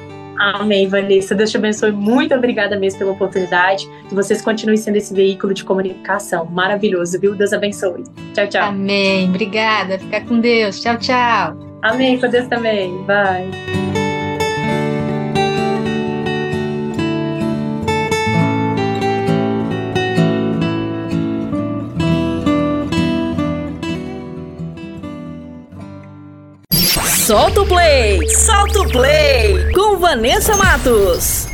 [0.43, 1.37] Amém, Vanessa.
[1.37, 1.93] Deus te abençoe.
[1.93, 3.89] Muito obrigada mesmo pela oportunidade.
[4.09, 6.47] Que vocês continuem sendo esse veículo de comunicação.
[6.47, 7.37] Maravilhoso, viu?
[7.37, 8.03] Deus abençoe.
[8.35, 8.69] Tchau, tchau.
[8.71, 9.29] Amém.
[9.29, 10.01] Obrigada.
[10.01, 10.81] Fica com Deus.
[10.81, 11.57] Tchau, tchau.
[11.81, 13.05] Amém, com Deus também.
[13.05, 13.49] Vai.
[27.33, 28.29] Solta o play!
[28.29, 29.73] Solta o play!
[29.73, 31.47] Com Vanessa Matos.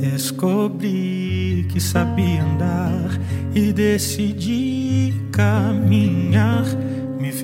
[0.00, 3.20] Descobri que sabia andar
[3.54, 6.64] e decidi caminhar.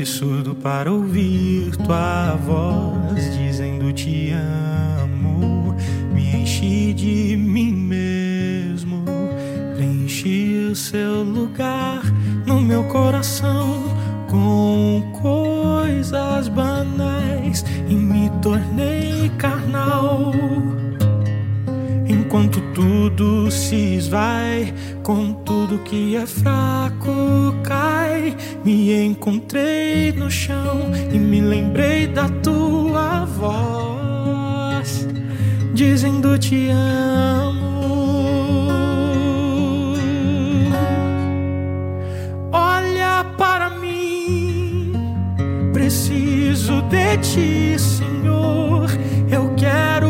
[0.00, 5.76] Fiz surdo para ouvir tua voz dizendo te amo.
[6.14, 9.04] Me enchi de mim mesmo,
[9.76, 12.00] preenchi o seu lugar
[12.46, 13.94] no meu coração
[14.30, 20.32] com coisas banais e me tornei carnal.
[22.30, 27.10] Enquanto tudo se esvai, com tudo que é fraco
[27.64, 35.08] cai, me encontrei no chão e me lembrei da tua voz,
[35.74, 37.58] dizendo te amo.
[42.52, 44.92] Olha para mim,
[45.72, 48.88] preciso de ti, Senhor.
[49.28, 50.09] Eu quero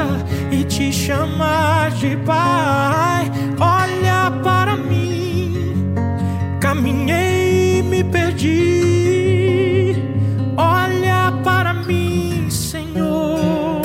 [0.00, 3.30] mesa e te chamar de Pai.
[3.58, 5.94] Olha para mim,
[6.60, 9.96] caminhei e me perdi.
[10.56, 13.82] Olha para mim, Senhor.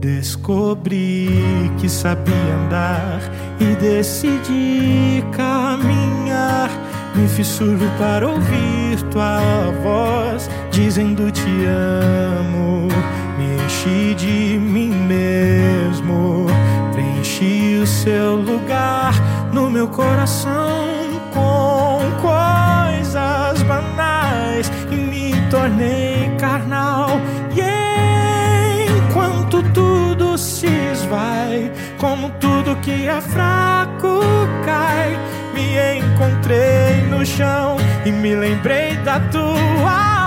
[0.00, 3.20] Descobri que sabia andar
[3.60, 6.70] e decidi caminhar.
[7.14, 9.40] Me fiz surdo para ouvir tua
[9.82, 10.48] voz,
[10.84, 12.88] dizendo te amo.
[13.36, 16.46] Me enchi de mim mesmo,
[16.92, 19.12] preenchi o seu lugar
[19.52, 20.88] no meu coração
[21.34, 27.20] com coisas banais e me tornei carnal.
[27.54, 34.20] E enquanto tudo se esvai, como tudo que é fraco
[34.64, 35.18] cai,
[35.54, 37.76] me encontrei no chão
[38.06, 40.19] e me lembrei da tua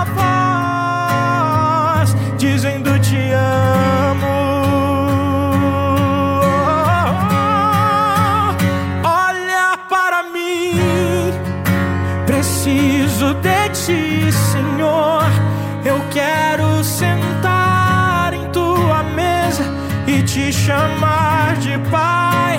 [20.34, 22.58] te chamar de Pai.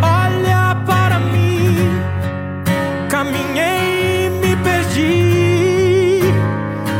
[0.00, 1.74] Olha para mim,
[3.08, 6.20] caminhei e me perdi.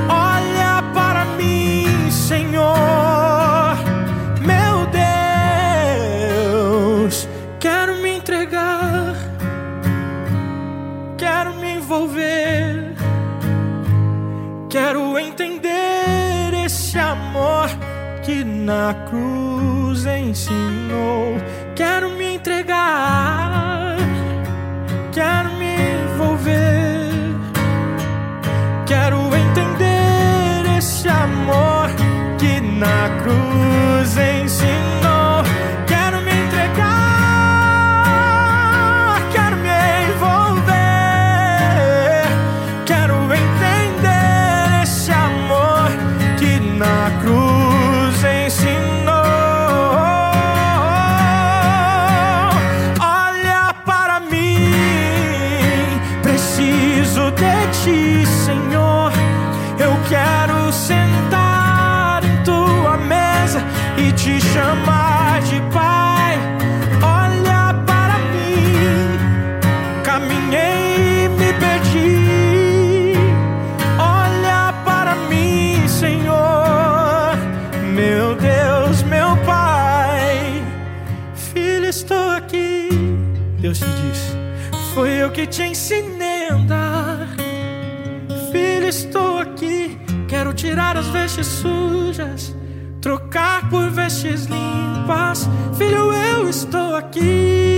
[0.09, 3.77] Olha para mim, Senhor,
[4.40, 4.86] meu
[6.99, 7.28] Deus,
[7.61, 9.15] quero me entregar,
[11.16, 12.97] quero me envolver,
[14.69, 17.69] quero entender esse amor
[18.24, 19.38] que na cruz
[20.39, 21.36] ensinou.
[21.74, 23.97] Quero me entregar,
[25.12, 25.74] quero me
[26.05, 27.10] envolver,
[28.86, 31.90] quero entender esse amor
[32.39, 33.98] que na cruz
[85.39, 87.28] que te ensinei a andar.
[88.51, 89.97] Filho, estou aqui.
[90.27, 92.56] Quero tirar as vestes sujas,
[93.01, 95.48] trocar por vestes limpas.
[95.77, 97.78] Filho, eu estou aqui.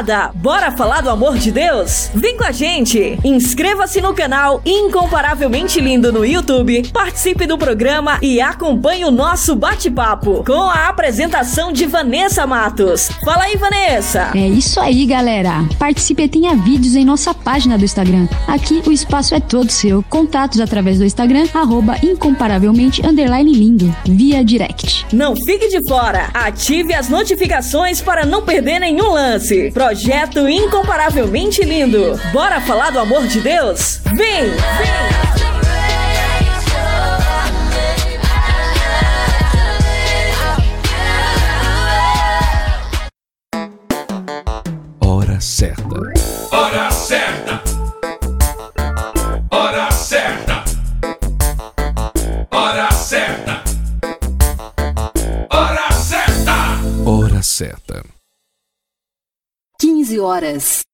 [0.00, 2.10] Aí, moçada, bora falar do amor de Deus?
[2.14, 3.18] Vem com a gente!
[3.22, 10.42] Inscreva-se no canal Incomparavelmente Lindo no YouTube, participe do programa e acompanhe o nosso bate-papo
[10.44, 13.10] com a apresentação de Vanessa Matos.
[13.24, 14.30] Fala aí, Vanessa!
[14.34, 15.64] É isso aí, galera!
[15.78, 18.28] Participe e tenha vídeos em nossa página do Instagram.
[18.46, 20.04] Aqui o espaço é todo seu.
[20.08, 23.04] Contatos através do Instagram, arroba incomparavelmente
[23.52, 25.04] lindo, via direct.
[25.12, 26.30] Não fique de fora!
[26.32, 29.72] Ative as notificações para não perder nenhum lance.
[29.72, 32.20] Projeto Incomparavelmente Lindo.
[32.32, 34.00] Bora falar do amor de Deus?
[34.14, 34.44] Vem!
[34.44, 34.99] Vem!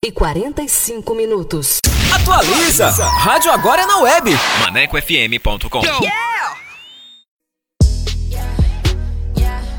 [0.06, 1.80] E 45 minutos.
[2.14, 2.90] Atualiza!
[3.04, 4.30] Rádio agora é na web.
[4.60, 5.80] ManecoFM.com.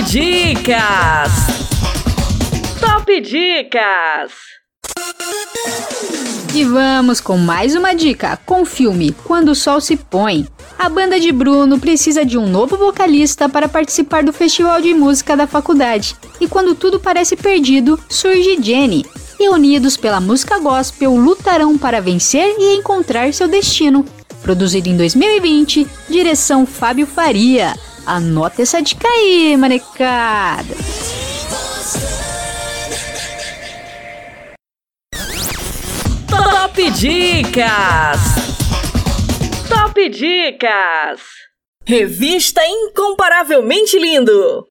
[0.00, 1.32] Top Dicas!
[2.80, 4.32] Top Dicas!
[6.54, 10.48] E vamos com mais uma dica com o filme Quando o Sol se Põe.
[10.78, 15.36] A banda de Bruno precisa de um novo vocalista para participar do festival de música
[15.36, 16.16] da faculdade.
[16.40, 19.04] E quando tudo parece perdido, surge Jenny.
[19.38, 24.06] E unidos pela música gospel, lutarão para vencer e encontrar seu destino.
[24.40, 27.74] Produzido em 2020, direção Fábio Faria.
[28.06, 30.74] Anota essa dica aí, manecada!
[36.28, 38.20] Top Dicas!
[39.68, 41.20] Top Dicas!
[41.86, 44.66] Revista Incomparavelmente Lindo!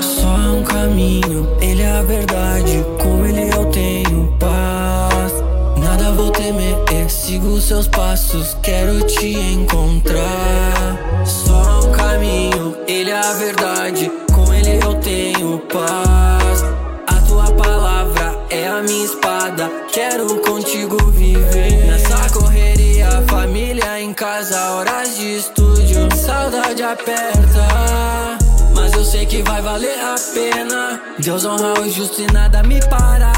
[0.00, 1.56] Só há um caminho,
[2.02, 2.84] verdade.
[3.00, 5.32] Com ele eu tenho paz.
[5.78, 6.76] Nada vou temer,
[7.08, 8.56] sigo seus passos.
[8.62, 11.24] Quero te encontrar.
[11.24, 14.10] Só há um caminho, ele é a verdade.
[14.32, 16.64] Com ele eu tenho paz.
[17.06, 19.70] A tua palavra é a minha espada.
[19.92, 21.86] Quero contigo viver.
[21.86, 26.08] Nessa correria, família em casa, horas de estúdio.
[26.16, 28.41] Saudade aperta.
[28.74, 31.00] Mas eu sei que vai valer a pena.
[31.18, 33.32] Deus honra o justo e nada me para.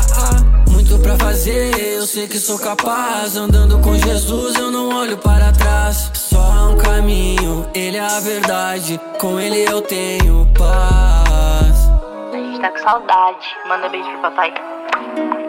[0.69, 3.37] Muito pra fazer, eu sei que sou capaz.
[3.37, 6.11] Andando com Jesus, eu não olho para trás.
[6.15, 9.01] Só há um caminho, ele é a verdade.
[9.19, 11.91] Com ele eu tenho paz.
[12.33, 13.47] A gente tá com saudade.
[13.69, 14.53] Manda beijo pro papai.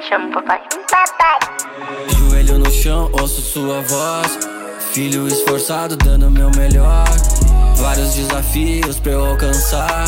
[0.07, 0.61] Chama o papai.
[0.89, 1.39] Papai.
[2.17, 4.39] Joelho no chão, ouço sua voz.
[4.91, 7.05] Filho esforçado, dando meu melhor.
[7.77, 10.07] Vários desafios pra eu alcançar.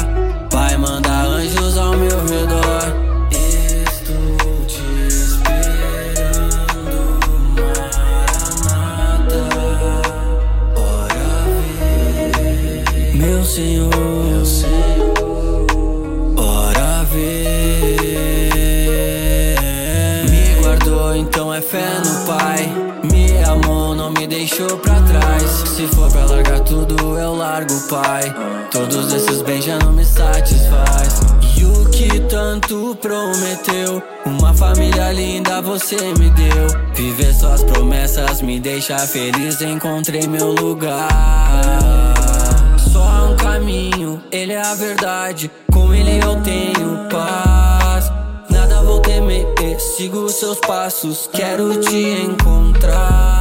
[0.51, 2.93] Pai, manda anjos ao meu redor.
[3.31, 4.81] Estou te.
[10.75, 11.45] Ora
[13.13, 13.91] vem, meu Senhor.
[16.37, 17.57] Ora vem.
[20.29, 22.76] Me guardou, então é fé no Pai.
[24.07, 25.43] Não me deixou pra trás.
[25.67, 28.33] Se for pra largar tudo, eu largo, Pai.
[28.71, 31.27] Todos esses bens já não me satisfazem.
[33.01, 34.01] prometeu.
[34.25, 36.67] Uma família linda você me deu.
[36.95, 41.09] Viver suas promessas me deixa feliz, encontrei meu lugar.
[42.77, 45.51] Só há um caminho, ele é a verdade.
[45.69, 48.09] Com ele eu tenho paz.
[48.49, 49.45] Nada vou temer,
[49.77, 53.36] sigo seus passos, quero te encontrar.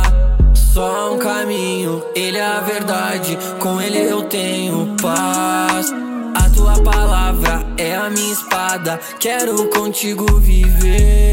[0.76, 3.38] Só há um caminho, ele é a verdade.
[3.58, 5.90] Com ele eu tenho paz.
[6.34, 9.00] A tua palavra é a minha espada.
[9.18, 11.32] Quero contigo viver.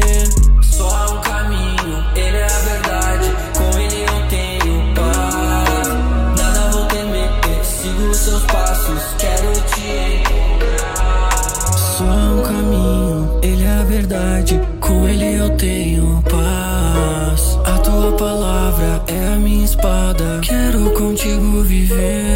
[0.62, 3.36] Só há um caminho, ele é a verdade.
[3.54, 5.88] Com ele eu tenho paz.
[6.40, 7.28] Nada vou temer,
[7.62, 9.02] sigo seus passos.
[9.18, 11.70] Quero te encontrar.
[11.76, 14.58] Só há um caminho, ele é a verdade.
[14.80, 17.58] Com ele eu tenho paz.
[17.66, 18.53] A tua palavra
[19.14, 20.40] é a minha espada.
[20.42, 22.34] Quero contigo viver.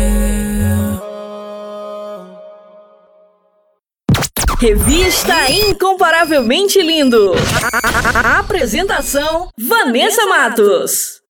[4.61, 7.33] Revista Incomparavelmente Lindo.
[8.15, 11.21] A apresentação: Vanessa Matos.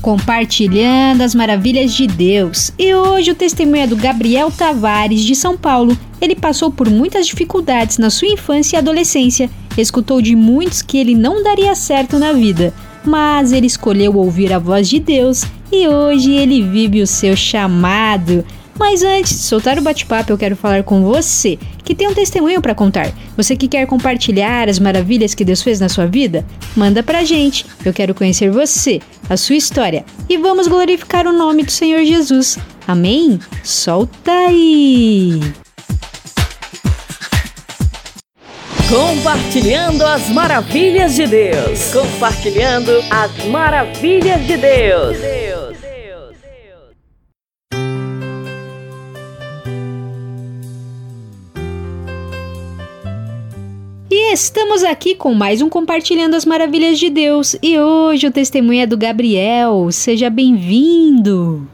[0.00, 2.72] Compartilhando as maravilhas de Deus.
[2.78, 5.96] E hoje o testemunho é do Gabriel Tavares, de São Paulo.
[6.20, 9.50] Ele passou por muitas dificuldades na sua infância e adolescência.
[9.78, 12.74] Escutou de muitos que ele não daria certo na vida,
[13.04, 18.44] mas ele escolheu ouvir a voz de Deus e hoje ele vive o seu chamado.
[18.76, 22.60] Mas antes de soltar o bate-papo, eu quero falar com você que tem um testemunho
[22.60, 23.12] para contar.
[23.36, 26.44] Você que quer compartilhar as maravilhas que Deus fez na sua vida?
[26.76, 27.64] Manda pra gente.
[27.84, 32.58] Eu quero conhecer você, a sua história e vamos glorificar o nome do Senhor Jesus.
[32.86, 33.38] Amém?
[33.62, 35.67] Solta aí!
[38.90, 41.92] Compartilhando as maravilhas de Deus.
[41.92, 45.16] Compartilhando as maravilhas de Deus.
[54.10, 57.56] E estamos aqui com mais um Compartilhando as Maravilhas de Deus.
[57.62, 59.92] E hoje o testemunho é do Gabriel.
[59.92, 61.68] Seja bem-vindo.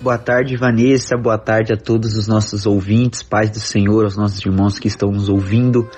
[0.00, 1.16] Boa tarde, Vanessa.
[1.16, 5.12] Boa tarde a todos os nossos ouvintes, pais do Senhor, aos nossos irmãos que estão
[5.12, 5.88] nos ouvindo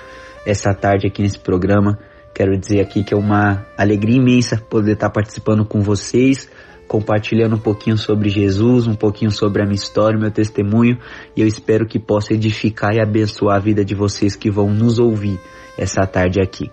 [0.45, 1.99] essa tarde aqui nesse programa.
[2.33, 6.49] Quero dizer aqui que é uma alegria imensa poder estar participando com vocês,
[6.87, 10.97] compartilhando um pouquinho sobre Jesus, um pouquinho sobre a minha história, meu testemunho,
[11.35, 14.99] e eu espero que possa edificar e abençoar a vida de vocês que vão nos
[14.99, 15.39] ouvir
[15.77, 16.71] essa tarde aqui.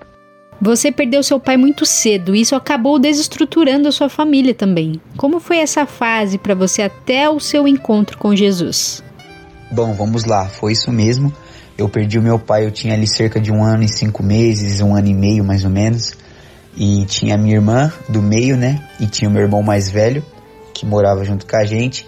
[0.61, 5.01] Você perdeu seu pai muito cedo e isso acabou desestruturando a sua família também.
[5.17, 9.05] Como foi essa fase para você até o seu encontro com Jesus?
[9.71, 11.33] Bom, vamos lá, foi isso mesmo.
[11.79, 14.81] Eu perdi o meu pai, eu tinha ali cerca de um ano e cinco meses,
[14.81, 16.15] um ano e meio mais ou menos.
[16.77, 18.83] E tinha a minha irmã do meio, né?
[19.01, 20.25] E tinha o meu irmão mais velho,
[20.73, 22.07] que morava junto com a gente.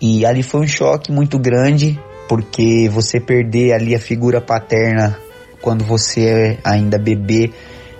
[0.00, 1.98] E ali foi um choque muito grande,
[2.28, 5.18] porque você perder ali a figura paterna
[5.60, 7.52] quando você é ainda bebê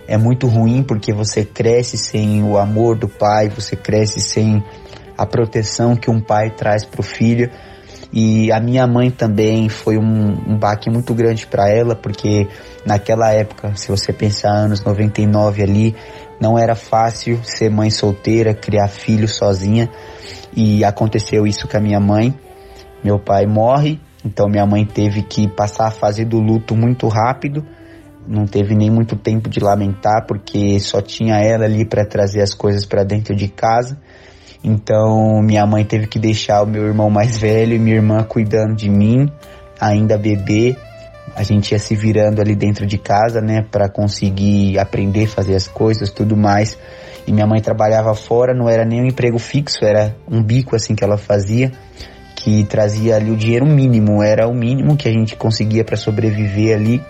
[0.09, 4.65] é muito ruim, porque você cresce sem o amor do pai, você cresce sem
[5.17, 7.51] a proteção que um pai traz para o filho.
[8.13, 12.49] E a minha mãe também foi um, um baque muito grande para ela, porque
[12.85, 15.97] naquela época, se você pensar anos 99 ali,
[16.41, 19.91] não era fácil ser mãe solteira, criar filho sozinha.
[20.57, 22.35] E aconteceu isso com a minha mãe.
[23.05, 27.65] Meu pai morre, então minha mãe teve que passar a fase do luto muito rápido.
[28.27, 32.55] Não teve nem muito tempo de lamentar, porque só tinha ela ali para trazer as
[32.55, 33.99] coisas para dentro de casa.
[34.63, 38.75] Então minha mãe teve que deixar o meu irmão mais velho e minha irmã cuidando
[38.75, 39.31] de mim,
[39.81, 40.77] ainda bebê.
[41.35, 45.69] A gente ia se virando ali dentro de casa, né, para conseguir aprender fazer as
[45.69, 46.77] coisas, tudo mais.
[47.27, 50.95] E minha mãe trabalhava fora, não era nem um emprego fixo, era um bico assim
[50.95, 51.71] que ela fazia,
[52.35, 56.75] que trazia ali o dinheiro mínimo, era o mínimo que a gente conseguia para sobreviver
[56.75, 57.03] ali.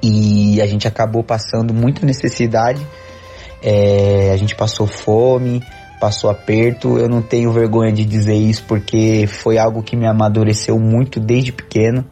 [0.00, 2.86] E a gente acabou passando muita necessidade,
[3.60, 5.62] é, a gente passou fome,
[6.04, 6.98] passou aperto.
[6.98, 11.50] Eu não tenho vergonha de dizer isso porque foi algo que me amadureceu muito desde
[11.50, 12.04] pequeno.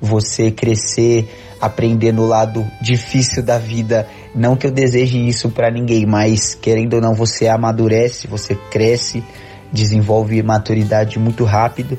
[0.00, 1.28] Você crescer
[1.60, 6.94] aprendendo o lado difícil da vida, não que eu deseje isso para ninguém, mas querendo
[6.94, 9.22] ou não, você amadurece, você cresce,
[9.70, 11.98] desenvolve maturidade muito rápido.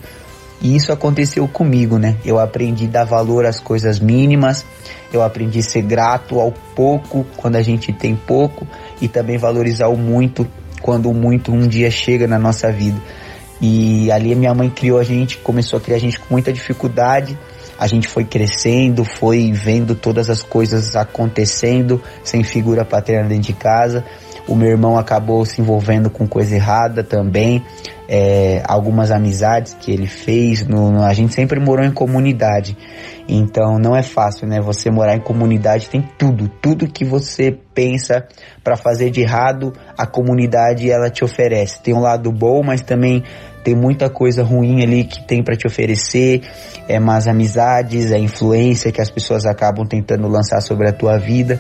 [0.62, 2.16] E isso aconteceu comigo, né?
[2.26, 4.66] Eu aprendi a dar valor às coisas mínimas,
[5.14, 8.66] eu aprendi a ser grato ao pouco quando a gente tem pouco
[9.00, 10.48] e também valorizar o muito
[10.82, 13.00] quando muito um dia chega na nossa vida.
[13.62, 16.52] E ali a minha mãe criou a gente, começou a criar a gente com muita
[16.54, 17.38] dificuldade.
[17.78, 23.54] A gente foi crescendo, foi vendo todas as coisas acontecendo, sem figura paterna dentro de
[23.54, 24.04] casa.
[24.48, 27.64] O meu irmão acabou se envolvendo com coisa errada também.
[28.12, 30.66] É, algumas amizades que ele fez.
[30.66, 32.76] No, no, a gente sempre morou em comunidade.
[33.28, 34.60] Então não é fácil, né?
[34.60, 38.28] Você morar em comunidade tem tudo, tudo que você pensa
[38.64, 41.82] para fazer de errado, a comunidade ela te oferece.
[41.84, 43.24] Tem um lado bom, mas também
[43.64, 46.42] tem muita coisa ruim ali que tem para te oferecer,
[46.88, 51.60] é más amizades, é influência que as pessoas acabam tentando lançar sobre a tua vida.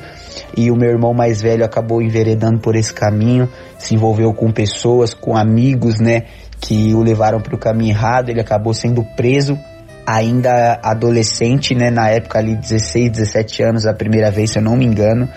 [0.56, 5.14] E o meu irmão mais velho acabou enveredando por esse caminho, se envolveu com pessoas,
[5.14, 6.24] com amigos, né,
[6.60, 9.58] que o levaram para o caminho errado, ele acabou sendo preso
[10.06, 14.76] ainda adolescente, né, na época ali 16, 17 anos a primeira vez, se eu não
[14.76, 15.30] me engano.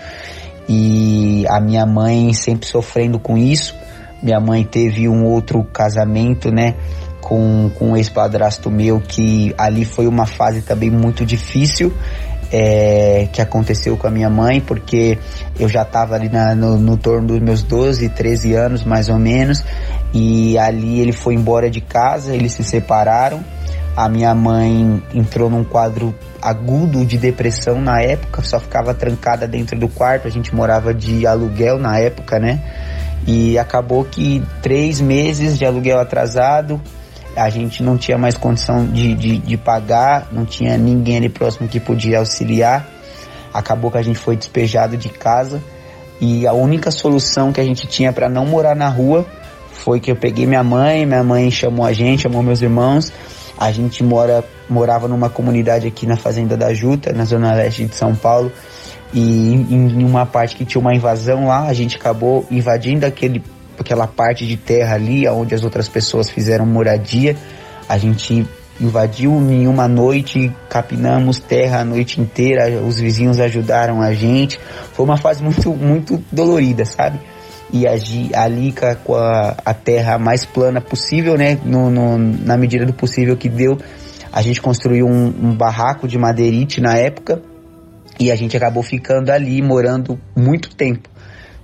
[0.67, 3.75] E a minha mãe sempre sofrendo com isso.
[4.23, 6.75] Minha mãe teve um outro casamento, né,
[7.19, 11.93] com, com um ex-padrasto meu, que ali foi uma fase também muito difícil.
[12.55, 15.17] É, que aconteceu com a minha mãe, porque
[15.59, 19.17] eu já estava ali na, no, no torno dos meus 12, 13 anos mais ou
[19.17, 19.63] menos,
[20.13, 23.43] e ali ele foi embora de casa, eles se separaram.
[23.97, 29.79] A minha mãe entrou num quadro agudo de depressão na época, só ficava trancada dentro
[29.79, 32.59] do quarto, a gente morava de aluguel na época, né?
[33.25, 36.81] E acabou que três meses de aluguel atrasado,
[37.35, 41.67] a gente não tinha mais condição de, de, de pagar, não tinha ninguém ali próximo
[41.67, 42.87] que podia auxiliar.
[43.53, 45.61] Acabou que a gente foi despejado de casa
[46.19, 49.25] e a única solução que a gente tinha para não morar na rua
[49.71, 53.11] foi que eu peguei minha mãe, minha mãe chamou a gente, chamou meus irmãos.
[53.57, 57.95] A gente mora, morava numa comunidade aqui na Fazenda da Juta, na zona leste de
[57.95, 58.51] São Paulo,
[59.13, 63.43] e em uma parte que tinha uma invasão lá, a gente acabou invadindo aquele,
[63.79, 67.37] aquela parte de terra ali, onde as outras pessoas fizeram moradia.
[67.87, 68.47] A gente
[68.81, 74.59] invadiu em uma noite, capinamos terra a noite inteira, os vizinhos ajudaram a gente.
[74.93, 77.19] Foi uma fase muito, muito dolorida, sabe?
[77.71, 78.73] E agir ali
[79.03, 81.59] com a, a terra mais plana possível, né?
[81.63, 83.77] No, no, na medida do possível que deu,
[84.31, 87.52] a gente construiu um, um barraco de madeirite na época
[88.19, 91.09] e a gente acabou ficando ali, morando muito tempo.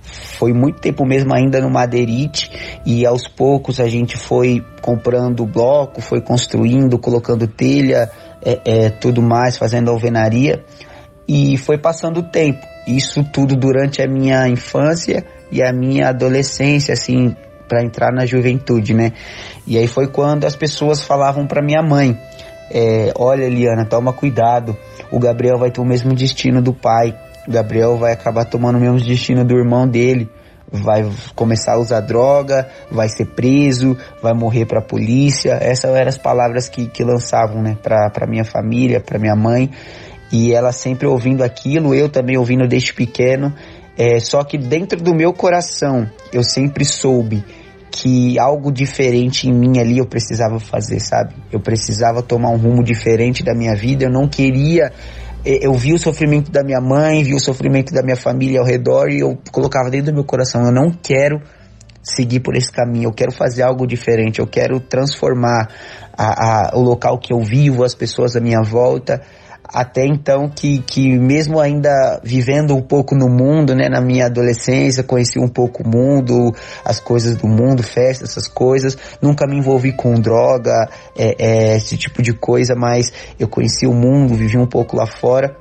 [0.02, 2.50] Foi muito tempo mesmo ainda no Madeirite
[2.84, 8.10] e aos poucos a gente foi comprando bloco, foi construindo, colocando telha,
[8.42, 10.64] é, é, tudo mais, fazendo alvenaria
[11.28, 12.66] e foi passando o tempo.
[12.88, 17.36] Isso tudo durante a minha infância e a minha adolescência, assim,
[17.68, 19.12] para entrar na juventude, né?
[19.64, 22.18] E aí foi quando as pessoas falavam para minha mãe:
[22.70, 24.76] é, Olha, Eliana, toma cuidado
[25.10, 27.14] o Gabriel vai ter o mesmo destino do pai.
[27.46, 30.28] O Gabriel vai acabar tomando o mesmo destino do irmão dele.
[30.70, 35.58] Vai começar a usar droga, vai ser preso, vai morrer para a polícia.
[35.60, 39.68] Essas eram as palavras que, que lançavam, né, para minha família, para minha mãe.
[40.30, 43.52] E ela sempre ouvindo aquilo, eu também ouvindo desde pequeno.
[43.98, 47.44] É, só que dentro do meu coração, eu sempre soube
[47.90, 51.34] que algo diferente em mim ali eu precisava fazer, sabe?
[51.50, 54.92] Eu precisava tomar um rumo diferente da minha vida, eu não queria
[55.44, 58.66] eh, eu vi o sofrimento da minha mãe, vi o sofrimento da minha família ao
[58.66, 61.40] redor e eu colocava dentro do meu coração, eu não quero
[62.02, 65.68] seguir por esse caminho, eu quero fazer algo diferente, eu quero transformar
[66.16, 69.20] a, a, o local que eu vivo, as pessoas à minha volta
[69.72, 75.02] até então que, que mesmo ainda vivendo um pouco no mundo, né, na minha adolescência,
[75.02, 79.92] conheci um pouco o mundo, as coisas do mundo, festas, essas coisas, nunca me envolvi
[79.92, 84.66] com droga, é, é, esse tipo de coisa, mas eu conheci o mundo, vivi um
[84.66, 85.56] pouco lá fora,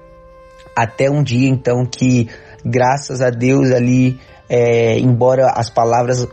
[0.76, 2.27] até um dia então que,
[2.65, 4.19] graças a Deus ali,
[4.49, 6.27] é, embora as palavras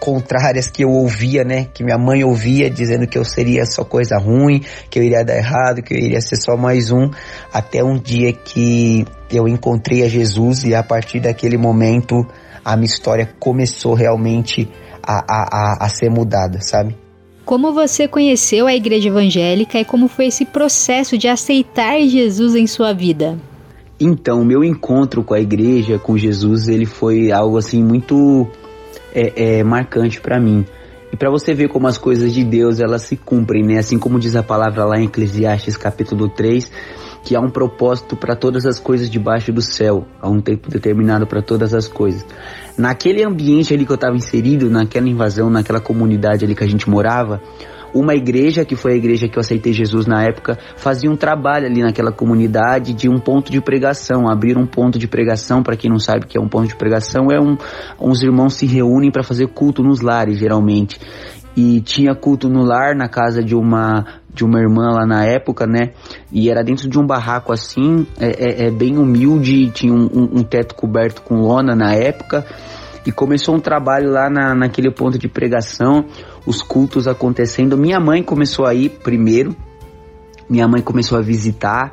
[0.00, 1.66] contrárias que eu ouvia, né?
[1.72, 5.36] Que minha mãe ouvia dizendo que eu seria só coisa ruim, que eu iria dar
[5.36, 7.10] errado, que eu iria ser só mais um,
[7.52, 12.26] até um dia que eu encontrei a Jesus e a partir daquele momento
[12.64, 14.68] a minha história começou realmente
[15.02, 16.96] a, a, a, a ser mudada, sabe?
[17.44, 22.66] Como você conheceu a igreja evangélica e como foi esse processo de aceitar Jesus em
[22.66, 23.38] sua vida?
[24.00, 28.48] Então, o meu encontro com a igreja, com Jesus, ele foi algo assim muito
[29.14, 30.66] é, é marcante para mim.
[31.12, 33.78] E para você ver como as coisas de Deus elas se cumprem, né?
[33.78, 36.68] Assim como diz a palavra lá em Eclesiastes capítulo 3,
[37.22, 41.24] que há um propósito para todas as coisas debaixo do céu, há um tempo determinado
[41.24, 42.26] para todas as coisas.
[42.76, 46.90] Naquele ambiente ali que eu estava inserido, naquela invasão, naquela comunidade ali que a gente
[46.90, 47.40] morava,
[47.94, 51.66] uma igreja, que foi a igreja que eu aceitei Jesus na época, fazia um trabalho
[51.66, 55.90] ali naquela comunidade de um ponto de pregação, abrir um ponto de pregação, para quem
[55.90, 57.56] não sabe o que é um ponto de pregação, é um,
[58.00, 60.98] uns irmãos se reúnem para fazer culto nos lares, geralmente.
[61.56, 64.04] E tinha culto no lar, na casa de uma
[64.34, 65.92] de uma irmã lá na época, né?
[66.32, 70.38] E era dentro de um barraco assim, é, é, é bem humilde, tinha um, um,
[70.40, 72.44] um teto coberto com lona na época
[73.06, 76.06] E começou um trabalho lá na, naquele ponto de pregação,
[76.46, 77.76] os cultos acontecendo.
[77.76, 79.54] Minha mãe começou a ir primeiro,
[80.48, 81.92] minha mãe começou a visitar.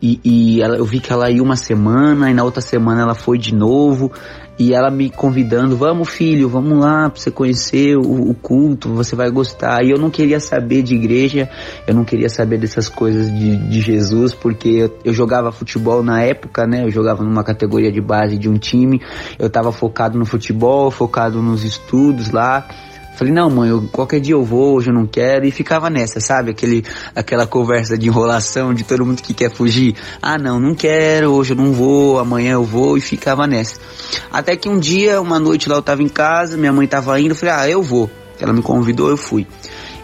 [0.00, 3.14] E, e ela, eu vi que ela ia uma semana, e na outra semana ela
[3.14, 4.10] foi de novo,
[4.58, 9.16] e ela me convidando, vamos filho, vamos lá pra você conhecer o, o, culto, você
[9.16, 9.82] vai gostar.
[9.84, 11.48] E eu não queria saber de igreja,
[11.86, 16.22] eu não queria saber dessas coisas de, de Jesus, porque eu, eu, jogava futebol na
[16.22, 16.84] época, né?
[16.84, 19.00] Eu jogava numa categoria de base de um time,
[19.38, 22.66] eu tava focado no futebol, focado nos estudos lá.
[23.16, 25.46] Falei, não, mãe, eu, qualquer dia eu vou, hoje eu não quero.
[25.46, 26.50] E ficava nessa, sabe?
[26.50, 26.84] Aquele,
[27.14, 29.94] aquela conversa de enrolação de todo mundo que quer fugir.
[30.20, 32.96] Ah, não, não quero, hoje eu não vou, amanhã eu vou.
[32.96, 33.78] E ficava nessa.
[34.30, 37.30] Até que um dia, uma noite lá eu tava em casa, minha mãe tava indo,
[37.30, 38.10] eu falei, ah, eu vou.
[38.40, 39.46] Ela me convidou, eu fui.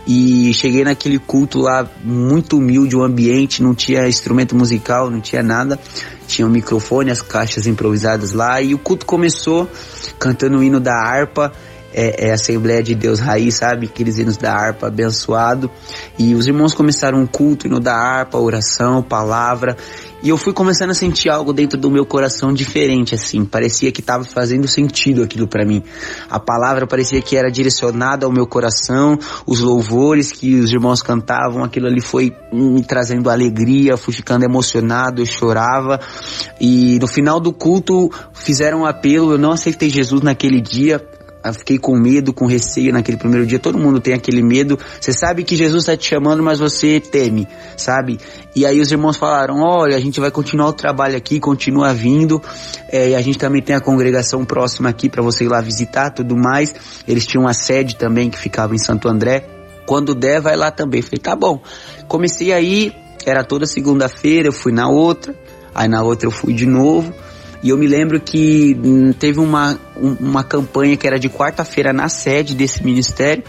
[0.06, 5.42] E cheguei naquele culto lá, muito humilde o ambiente, não tinha instrumento musical, não tinha
[5.42, 5.78] nada.
[6.26, 8.60] Tinha um microfone, as caixas improvisadas lá.
[8.60, 9.68] E o culto começou
[10.18, 11.52] cantando o hino da harpa
[11.92, 13.86] é, é Assembleia de Deus Raiz, sabe?
[13.86, 15.70] Aqueles hinos da harpa abençoado.
[16.18, 19.76] E os irmãos começaram um culto, hino da harpa, oração, palavra.
[20.20, 23.44] E eu fui começando a sentir algo dentro do meu coração diferente, assim.
[23.44, 25.82] Parecia que estava fazendo sentido aquilo para mim.
[26.28, 29.16] A palavra parecia que era direcionada ao meu coração.
[29.46, 33.96] Os louvores que os irmãos cantavam, aquilo ali foi me trazendo alegria.
[33.96, 36.00] Fui ficando emocionado, eu chorava.
[36.60, 39.32] E no final do culto fizeram um apelo.
[39.32, 41.00] Eu não aceitei Jesus naquele dia
[41.44, 43.58] eu fiquei com medo, com receio naquele primeiro dia.
[43.58, 44.78] Todo mundo tem aquele medo.
[45.00, 47.46] Você sabe que Jesus está te chamando, mas você teme,
[47.76, 48.18] sabe?
[48.54, 52.42] E aí os irmãos falaram: olha, a gente vai continuar o trabalho aqui, continua vindo.
[52.90, 56.10] É, e a gente também tem a congregação próxima aqui para você ir lá visitar,
[56.10, 56.74] tudo mais.
[57.06, 59.46] Eles tinham uma sede também que ficava em Santo André.
[59.86, 61.02] Quando der, vai lá também.
[61.02, 61.62] Falei: tá bom.
[62.08, 62.92] Comecei aí,
[63.24, 65.34] era toda segunda-feira, eu fui na outra.
[65.74, 67.14] Aí na outra eu fui de novo.
[67.62, 72.08] E eu me lembro que hum, teve uma, uma campanha que era de quarta-feira na
[72.08, 73.42] sede desse ministério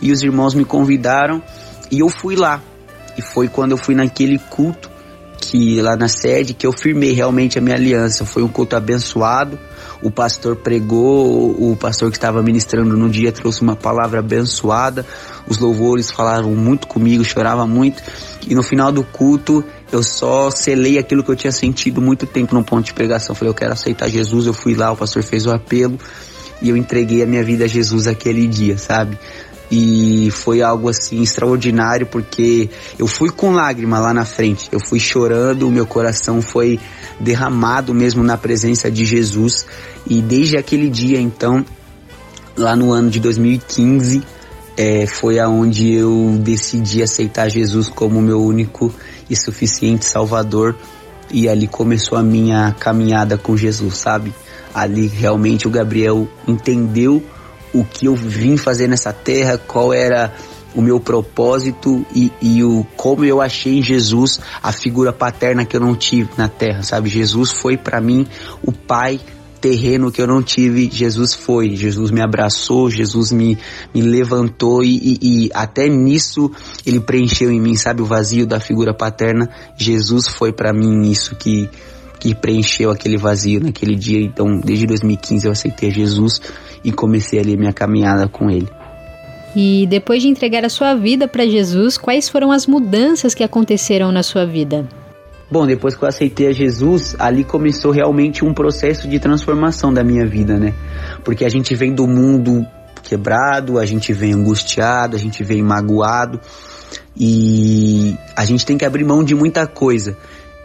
[0.00, 1.42] e os irmãos me convidaram
[1.90, 2.62] e eu fui lá.
[3.18, 4.90] E foi quando eu fui naquele culto
[5.38, 8.24] que lá na sede que eu firmei realmente a minha aliança.
[8.24, 9.58] Foi um culto abençoado.
[10.02, 15.06] O pastor pregou, o pastor que estava ministrando no dia trouxe uma palavra abençoada.
[15.46, 18.02] Os louvores falaram muito comigo, chorava muito.
[18.46, 22.54] E no final do culto eu só selei aquilo que eu tinha sentido muito tempo
[22.54, 23.34] no ponto de pregação.
[23.34, 24.46] falei, eu quero aceitar Jesus.
[24.46, 25.98] Eu fui lá, o pastor fez o apelo
[26.60, 29.18] e eu entreguei a minha vida a Jesus aquele dia, sabe?
[29.70, 35.00] E foi algo assim extraordinário porque eu fui com lágrima lá na frente, eu fui
[35.00, 36.78] chorando, o meu coração foi
[37.18, 39.66] derramado mesmo na presença de Jesus.
[40.06, 41.64] E desde aquele dia então,
[42.56, 44.22] lá no ano de 2015,
[44.76, 48.92] é, foi aonde eu decidi aceitar Jesus como meu único
[49.28, 50.76] e suficiente Salvador.
[51.30, 54.32] E ali começou a minha caminhada com Jesus, sabe?
[54.74, 57.22] Ali realmente o Gabriel entendeu
[57.72, 60.32] o que eu vim fazer nessa terra, qual era
[60.74, 65.74] o meu propósito e, e o como eu achei em Jesus a figura paterna que
[65.74, 67.08] eu não tive na terra, sabe?
[67.08, 68.26] Jesus foi para mim
[68.62, 69.18] o pai
[69.66, 71.74] terreno que eu não tive, Jesus foi.
[71.74, 73.58] Jesus me abraçou, Jesus me,
[73.92, 76.52] me levantou e, e, e até nisso
[76.86, 79.50] ele preencheu em mim, sabe, o vazio da figura paterna.
[79.76, 81.68] Jesus foi para mim isso que,
[82.20, 84.20] que preencheu aquele vazio naquele dia.
[84.20, 86.40] Então, desde 2015 eu aceitei Jesus
[86.84, 88.68] e comecei ali minha caminhada com ele.
[89.56, 94.12] E depois de entregar a sua vida para Jesus, quais foram as mudanças que aconteceram
[94.12, 94.86] na sua vida?
[95.48, 100.02] Bom, depois que eu aceitei a Jesus, ali começou realmente um processo de transformação da
[100.02, 100.74] minha vida, né?
[101.24, 102.66] Porque a gente vem do mundo
[103.02, 106.40] quebrado, a gente vem angustiado, a gente vem magoado
[107.16, 110.16] e a gente tem que abrir mão de muita coisa.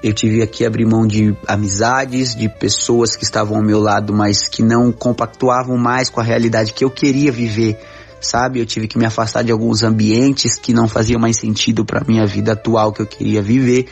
[0.02, 4.48] Eu tive aqui abrir mão de amizades, de pessoas que estavam ao meu lado, mas
[4.48, 7.78] que não compactuavam mais com a realidade que eu queria viver,
[8.20, 8.60] sabe?
[8.60, 12.26] Eu tive que me afastar de alguns ambientes que não faziam mais sentido para minha
[12.26, 13.88] vida atual que eu queria viver.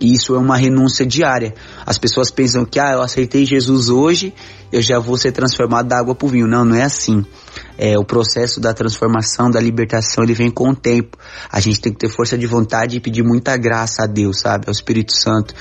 [0.00, 1.54] E isso é uma renúncia diária.
[1.86, 4.34] As pessoas pensam que, ah, eu aceitei Jesus hoje,
[4.72, 6.46] eu já vou ser transformado da água para o vinho.
[6.46, 7.24] Não, não é assim.
[7.76, 11.16] É, o processo da transformação, da libertação, ele vem com o tempo.
[11.50, 14.64] A gente tem que ter força de vontade e pedir muita graça a Deus, sabe?
[14.66, 15.54] Ao Espírito Santo.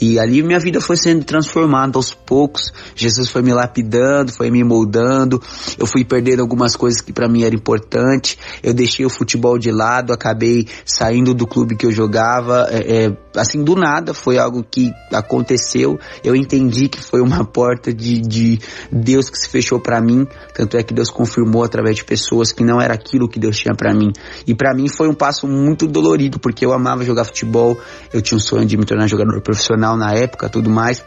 [0.00, 2.72] E ali minha vida foi sendo transformada aos poucos.
[2.96, 5.40] Jesus foi me lapidando, foi me moldando.
[5.78, 8.38] Eu fui perdendo algumas coisas que para mim era importante.
[8.62, 12.66] Eu deixei o futebol de lado, acabei saindo do clube que eu jogava.
[12.70, 15.98] É, é, assim, do nada, foi algo que aconteceu.
[16.24, 18.58] Eu entendi que foi uma porta de, de
[18.90, 20.26] Deus que se fechou para mim.
[20.54, 23.74] Tanto é que Deus confirmou através de pessoas que não era aquilo que Deus tinha
[23.74, 24.12] para mim.
[24.46, 27.78] E para mim foi um passo muito dolorido, porque eu amava jogar futebol.
[28.12, 31.04] Eu tinha um sonho de me tornar jogador profissional na época, tudo mais.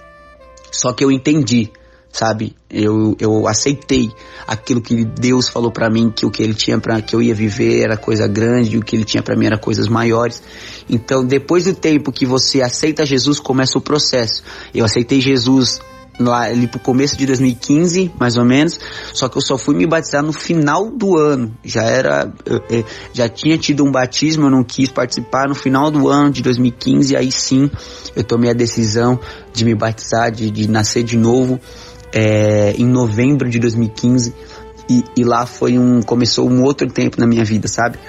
[0.71, 1.71] Só que eu entendi,
[2.11, 2.55] sabe?
[2.69, 4.11] Eu, eu aceitei
[4.45, 7.33] aquilo que Deus falou para mim que o que ele tinha para que eu ia
[7.33, 10.41] viver era coisa grande, e o que ele tinha para mim era coisas maiores.
[10.89, 14.43] Então, depois do tempo que você aceita Jesus, começa o processo.
[14.73, 15.79] Eu aceitei Jesus
[16.19, 18.79] lá ali pro começo de 2015, mais ou menos,
[19.13, 21.55] só que eu só fui me batizar no final do ano.
[21.63, 22.33] Já era
[23.13, 27.15] já tinha tido um batismo, eu não quis participar no final do ano de 2015,
[27.15, 27.69] aí sim
[28.15, 29.19] eu tomei a decisão
[29.53, 31.59] de me batizar, de, de nascer de novo
[32.11, 34.33] é, em novembro de 2015
[34.89, 37.99] e, e lá foi um começou um outro tempo na minha vida, sabe?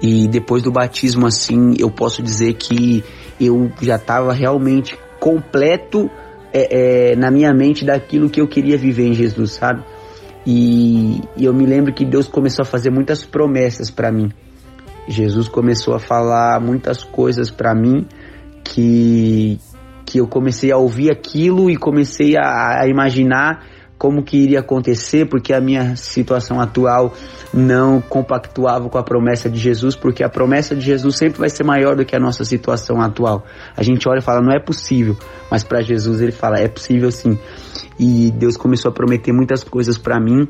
[0.00, 3.04] E depois do batismo assim, eu posso dizer que
[3.40, 6.10] eu já estava realmente completo
[6.52, 9.82] é, é, na minha mente daquilo que eu queria viver em Jesus, sabe?
[10.46, 14.30] E, e eu me lembro que Deus começou a fazer muitas promessas para mim.
[15.08, 18.06] Jesus começou a falar muitas coisas para mim
[18.64, 19.58] que
[20.04, 23.64] que eu comecei a ouvir aquilo e comecei a, a imaginar
[24.02, 27.14] como que iria acontecer, porque a minha situação atual
[27.54, 31.62] não compactuava com a promessa de Jesus, porque a promessa de Jesus sempre vai ser
[31.62, 33.44] maior do que a nossa situação atual.
[33.76, 35.16] A gente olha e fala, não é possível,
[35.48, 37.38] mas para Jesus ele fala, é possível sim.
[37.96, 40.48] E Deus começou a prometer muitas coisas para mim,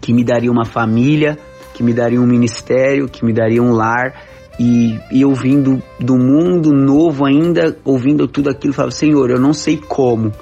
[0.00, 1.36] que me daria uma família,
[1.74, 4.14] que me daria um ministério, que me daria um lar,
[4.60, 9.52] e, e eu vindo do mundo novo ainda, ouvindo tudo aquilo, falava, Senhor, eu não
[9.52, 10.32] sei como,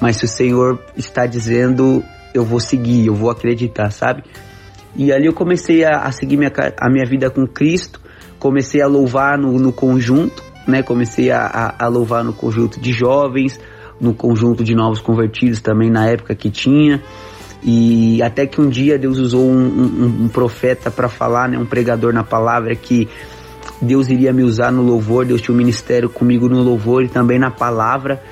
[0.00, 2.02] mas se o Senhor está dizendo,
[2.32, 4.22] eu vou seguir, eu vou acreditar, sabe?
[4.96, 8.00] E ali eu comecei a, a seguir minha, a minha vida com Cristo,
[8.38, 10.82] comecei a louvar no, no conjunto, né?
[10.82, 13.58] Comecei a, a, a, louvar no conjunto de jovens,
[14.00, 17.02] no conjunto de novos convertidos também na época que tinha.
[17.62, 21.58] E até que um dia Deus usou um, um, um profeta para falar, né?
[21.58, 23.08] Um pregador na palavra que
[23.80, 27.38] Deus iria me usar no louvor, Deus tinha um ministério comigo no louvor e também
[27.38, 28.22] na palavra.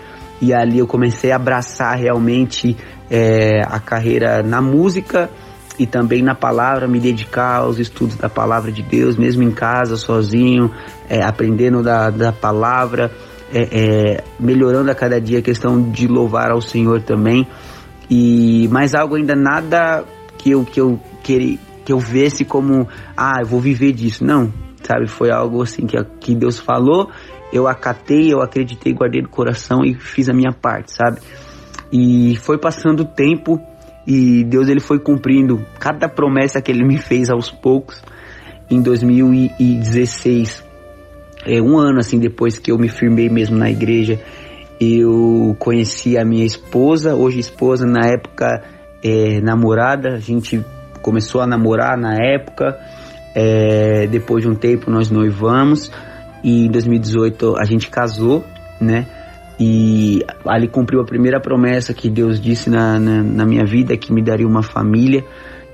[0.41, 2.77] E ali eu comecei a abraçar realmente
[3.11, 5.31] é, a carreira na música
[5.79, 9.97] e também na palavra, me dedicar aos estudos da palavra de Deus, mesmo em casa,
[9.97, 10.71] sozinho,
[11.09, 13.11] é, aprendendo da, da palavra,
[13.53, 17.47] é, é melhorando a cada dia a questão de louvar ao Senhor também.
[18.09, 20.05] E mais algo ainda nada
[20.39, 24.25] que eu que eu queria que eu visse como ah, eu vou viver disso.
[24.25, 24.53] Não,
[24.83, 25.07] sabe?
[25.07, 27.11] Foi algo assim que, que Deus falou,
[27.53, 31.21] eu acatei, eu acreditei, guardei no coração e fiz a minha parte, sabe?
[31.93, 33.61] E foi passando o tempo
[34.07, 38.03] e Deus ele foi cumprindo cada promessa que ele me fez aos poucos.
[38.71, 40.65] Em 2016,
[41.45, 44.21] é, um ano assim depois que eu me firmei mesmo na igreja,
[44.81, 48.63] eu conheci a minha esposa, hoje esposa, na época
[49.03, 50.63] é, namorada, a gente
[51.01, 52.77] começou a namorar na época,
[53.35, 55.91] é, depois de um tempo nós noivamos
[56.47, 58.45] e em 2018 a gente casou,
[58.81, 59.05] né?
[59.59, 64.13] E ali cumpriu a primeira promessa que Deus disse na, na, na minha vida, que
[64.13, 65.25] me daria uma família.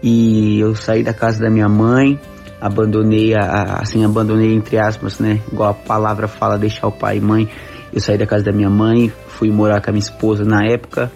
[0.02, 2.18] E eu saí da casa da minha mãe,
[2.58, 5.40] abandonei, a, assim, abandonei entre aspas, né?
[5.52, 7.46] Igual a palavra fala, deixar o pai e mãe.
[7.92, 11.12] Eu saí da casa da minha mãe, fui morar com a minha esposa na época.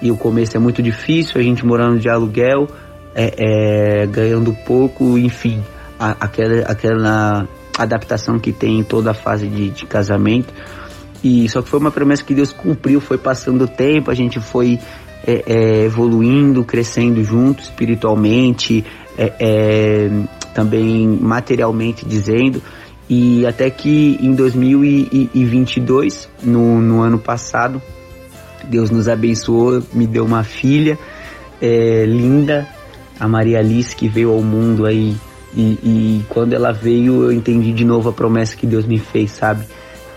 [0.00, 2.68] E o começo é muito difícil, a gente morando de aluguel,
[3.12, 5.60] é, é, ganhando pouco, enfim
[6.00, 7.48] aquela, aquela
[7.82, 10.52] adaptação que tem em toda a fase de, de casamento.
[11.22, 14.40] E só que foi uma promessa que Deus cumpriu, foi passando o tempo, a gente
[14.40, 14.78] foi
[15.26, 18.84] é, é, evoluindo, crescendo junto espiritualmente,
[19.18, 20.10] é, é
[20.54, 22.62] também materialmente dizendo.
[23.08, 27.82] E até que em 2022, no, no ano passado,
[28.64, 30.96] Deus nos abençoou, me deu uma filha
[31.60, 32.68] é, linda,
[33.18, 35.16] a Maria Alice, que veio ao mundo aí
[35.54, 39.32] e, e, quando ela veio, eu entendi de novo a promessa que Deus me fez,
[39.32, 39.64] sabe?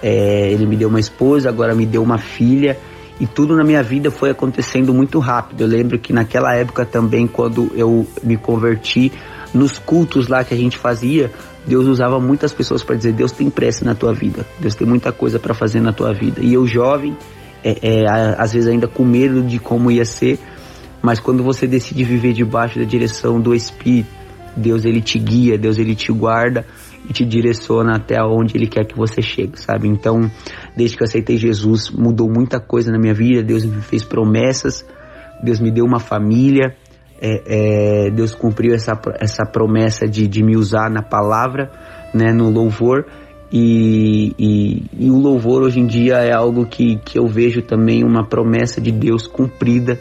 [0.01, 2.77] É, ele me deu uma esposa, agora me deu uma filha.
[3.19, 5.61] E tudo na minha vida foi acontecendo muito rápido.
[5.61, 9.11] Eu lembro que naquela época também, quando eu me converti,
[9.53, 11.31] nos cultos lá que a gente fazia,
[11.65, 15.11] Deus usava muitas pessoas para dizer: Deus tem pressa na tua vida, Deus tem muita
[15.11, 16.41] coisa para fazer na tua vida.
[16.41, 17.15] E eu, jovem,
[17.63, 18.05] é, é,
[18.37, 20.39] às vezes ainda com medo de como ia ser,
[21.01, 24.22] mas quando você decide viver debaixo da direção do Espírito,
[24.55, 26.65] Deus ele te guia, Deus ele te guarda
[27.09, 29.87] e te direciona até onde ele quer que você chegue, sabe?
[29.87, 30.29] Então,
[30.75, 33.43] desde que eu aceitei Jesus, mudou muita coisa na minha vida.
[33.43, 34.85] Deus me fez promessas,
[35.43, 36.75] Deus me deu uma família,
[37.21, 41.71] é, é, Deus cumpriu essa, essa promessa de, de me usar na palavra,
[42.13, 43.05] né, no louvor.
[43.51, 48.03] E, e, e, o louvor hoje em dia é algo que, que eu vejo também
[48.03, 49.99] uma promessa de Deus cumprida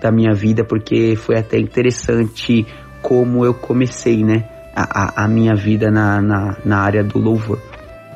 [0.00, 2.64] da minha vida, porque foi até interessante
[3.04, 4.44] como eu comecei, né,
[4.74, 7.60] a, a minha vida na, na, na área do louvor.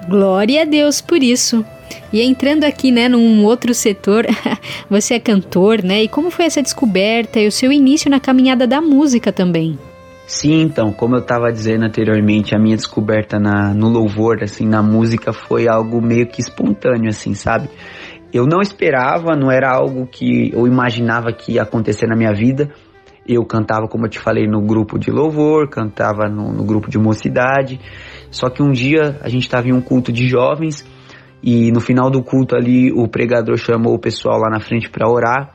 [0.09, 1.63] Glória a Deus por isso.
[2.11, 4.27] E entrando aqui, né, num outro setor,
[4.89, 6.03] você é cantor, né?
[6.03, 9.79] E como foi essa descoberta e o seu início na caminhada da música também?
[10.27, 14.83] Sim, então, como eu estava dizendo anteriormente, a minha descoberta na, no louvor, assim, na
[14.83, 17.69] música foi algo meio que espontâneo, assim, sabe?
[18.33, 22.71] Eu não esperava, não era algo que eu imaginava que ia acontecer na minha vida.
[23.29, 26.99] Eu cantava, como eu te falei, no grupo de louvor, cantava no, no grupo de
[26.99, 27.79] mocidade.
[28.31, 30.87] Só que um dia a gente estava em um culto de jovens
[31.43, 35.09] e no final do culto ali o pregador chamou o pessoal lá na frente para
[35.09, 35.55] orar.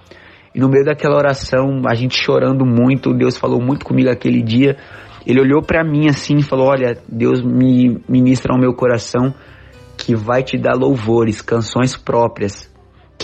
[0.56, 4.78] E no meio daquela oração, a gente chorando muito, Deus falou muito comigo aquele dia.
[5.26, 9.34] Ele olhou para mim assim e falou: Olha, Deus me ministra ao meu coração
[9.98, 12.73] que vai te dar louvores, canções próprias.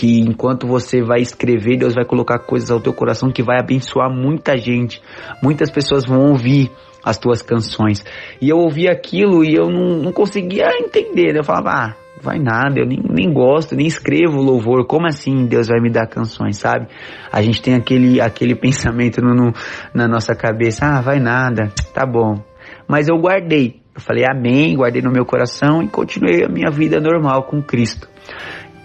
[0.00, 4.10] Que enquanto você vai escrever, Deus vai colocar coisas ao teu coração que vai abençoar
[4.10, 5.02] muita gente.
[5.42, 6.70] Muitas pessoas vão ouvir
[7.04, 8.02] as tuas canções.
[8.40, 11.36] E eu ouvi aquilo e eu não, não conseguia entender.
[11.36, 15.68] Eu falava, ah, vai nada, eu nem, nem gosto, nem escrevo louvor, como assim Deus
[15.68, 16.86] vai me dar canções, sabe?
[17.30, 19.52] A gente tem aquele, aquele pensamento no, no,
[19.92, 22.42] na nossa cabeça, ah, vai nada, tá bom.
[22.88, 26.98] Mas eu guardei, eu falei amém, guardei no meu coração e continuei a minha vida
[27.00, 28.08] normal com Cristo.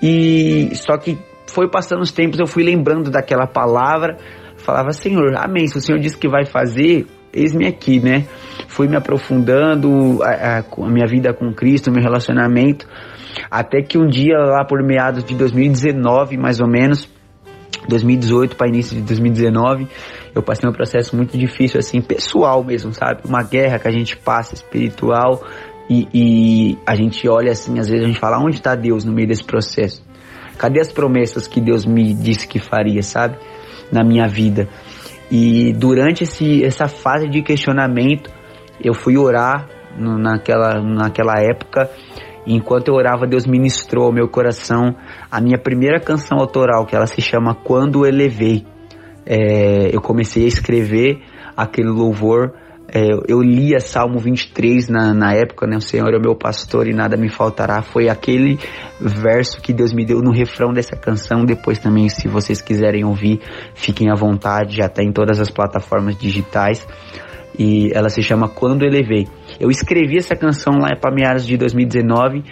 [0.02, 1.18] E só que
[1.48, 4.18] foi passando os tempos, eu fui lembrando daquela palavra,
[4.58, 8.26] falava, Senhor, amém, se o Senhor disse que vai fazer, eis-me aqui, né?
[8.68, 12.88] Fui me aprofundando a, a, minha vida com Cristo, meu relacionamento,
[13.50, 17.10] até que um dia, lá por meados de 2019, mais ou menos,
[17.88, 19.88] 2018 para início de 2019,
[20.34, 23.22] eu passei um processo muito difícil, assim, pessoal mesmo, sabe?
[23.26, 25.42] Uma guerra que a gente passa espiritual
[25.90, 29.12] e, e a gente olha assim, às vezes a gente fala, onde está Deus no
[29.12, 30.04] meio desse processo?
[30.58, 33.38] Cadê as promessas que Deus me disse que faria, sabe?
[33.92, 34.68] Na minha vida.
[35.30, 38.32] E durante esse, essa fase de questionamento,
[38.84, 39.68] eu fui orar
[39.98, 41.90] no, naquela, naquela época
[42.46, 44.96] enquanto eu orava, Deus ministrou ao meu coração
[45.32, 48.66] a minha primeira canção autoral, que ela se chama Quando Elevei.
[49.26, 51.22] É, eu comecei a escrever
[51.58, 52.54] aquele louvor.
[52.98, 55.76] É, eu lia Salmo 23 na, na época, né?
[55.76, 57.82] O Senhor é o meu pastor e nada me faltará.
[57.82, 58.58] Foi aquele
[59.02, 61.44] verso que Deus me deu no refrão dessa canção.
[61.44, 63.42] Depois também, se vocês quiserem ouvir,
[63.74, 66.88] fiquem à vontade, já está em todas as plataformas digitais.
[67.60, 69.28] E ela se chama Quando Elevei.
[69.60, 72.46] Eu escrevi essa canção lá para meados de 2019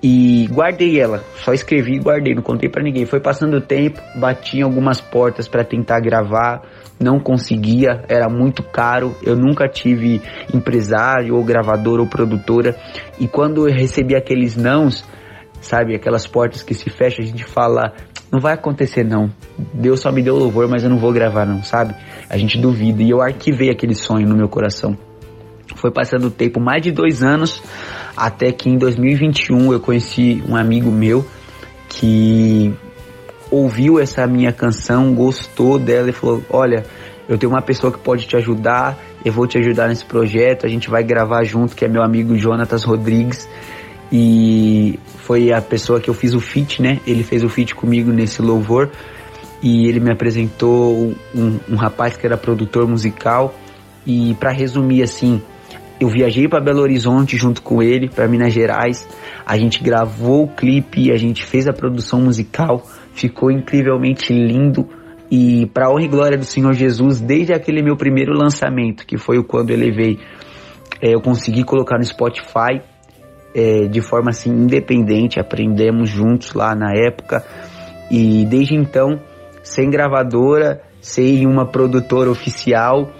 [0.00, 1.24] e guardei ela.
[1.38, 3.06] Só escrevi e guardei, não contei para ninguém.
[3.06, 6.62] Foi passando o tempo, bati em algumas portas para tentar gravar,
[7.00, 9.16] não conseguia, era muito caro.
[9.22, 10.20] Eu nunca tive
[10.52, 12.76] empresário ou gravador ou produtora.
[13.18, 15.04] E quando eu recebi aqueles nãos,
[15.60, 17.94] sabe, aquelas portas que se fecham, a gente fala,
[18.30, 19.30] não vai acontecer não.
[19.72, 21.94] Deus só me deu louvor, mas eu não vou gravar não, sabe?
[22.28, 24.96] A gente duvida e eu arquivei aquele sonho no meu coração.
[25.76, 27.62] Foi passando o tempo, mais de dois anos,
[28.16, 31.24] até que em 2021 eu conheci um amigo meu
[31.88, 32.74] que
[33.50, 36.84] ouviu essa minha canção, gostou dela e falou: Olha,
[37.28, 40.68] eu tenho uma pessoa que pode te ajudar, eu vou te ajudar nesse projeto, a
[40.68, 43.48] gente vai gravar junto, que é meu amigo Jonatas Rodrigues.
[44.12, 47.00] E foi a pessoa que eu fiz o feat, né?
[47.06, 48.90] Ele fez o feat comigo nesse louvor
[49.62, 53.54] e ele me apresentou um, um rapaz que era produtor musical.
[54.04, 55.40] E para resumir assim,
[56.00, 59.06] eu viajei para Belo Horizonte junto com ele, para Minas Gerais.
[59.44, 62.86] A gente gravou o clipe, a gente fez a produção musical,
[63.20, 64.88] ficou incrivelmente lindo.
[65.30, 69.38] E para honra e glória do Senhor Jesus, desde aquele meu primeiro lançamento, que foi
[69.38, 70.18] o quando elevei,
[71.00, 72.80] é, eu consegui colocar no Spotify
[73.54, 75.38] é, de forma assim independente.
[75.38, 77.44] Aprendemos juntos lá na época
[78.10, 79.20] e desde então,
[79.62, 83.12] sem gravadora, sem uma produtora oficial,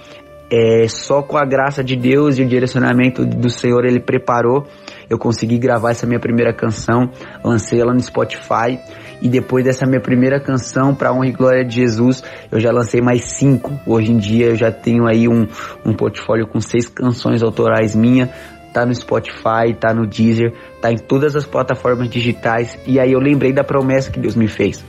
[0.50, 4.66] é, só com a graça de Deus e o direcionamento do Senhor Ele preparou.
[5.08, 7.10] Eu consegui gravar essa minha primeira canção,
[7.44, 8.78] lancei ela no Spotify
[9.20, 13.00] e depois dessa minha primeira canção, para honra e glória de Jesus, eu já lancei
[13.00, 13.78] mais cinco.
[13.86, 15.46] Hoje em dia eu já tenho aí um,
[15.84, 18.30] um portfólio com seis canções autorais minha,
[18.72, 22.78] tá no Spotify, tá no Deezer, tá em todas as plataformas digitais.
[22.86, 24.84] E aí eu lembrei da promessa que Deus me fez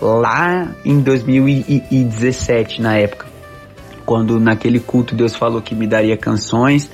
[0.00, 3.36] lá em 2017, na época
[4.06, 6.88] quando naquele culto Deus falou que me daria canções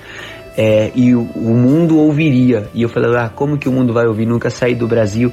[0.56, 2.68] é, e o, o, mundo ouviria.
[2.74, 4.26] E eu falei, ah, como que o mundo vai ouvir?
[4.26, 5.32] Nunca saí do Brasil.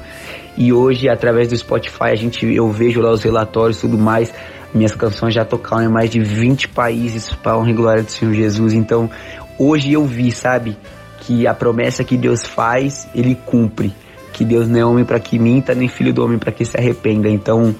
[0.59, 4.33] E hoje, através do Spotify, a gente, eu vejo lá os relatórios e tudo mais.
[4.73, 8.33] Minhas canções já tocaram em mais de 20 países para honra e glória do Senhor
[8.33, 8.73] Jesus.
[8.73, 9.09] Então,
[9.57, 10.77] hoje eu vi, sabe,
[11.21, 13.95] que a promessa que Deus faz, Ele cumpre.
[14.33, 16.77] Que Deus não é homem para que minta, nem filho do homem para que se
[16.77, 17.29] arrependa.
[17.29, 17.73] Então,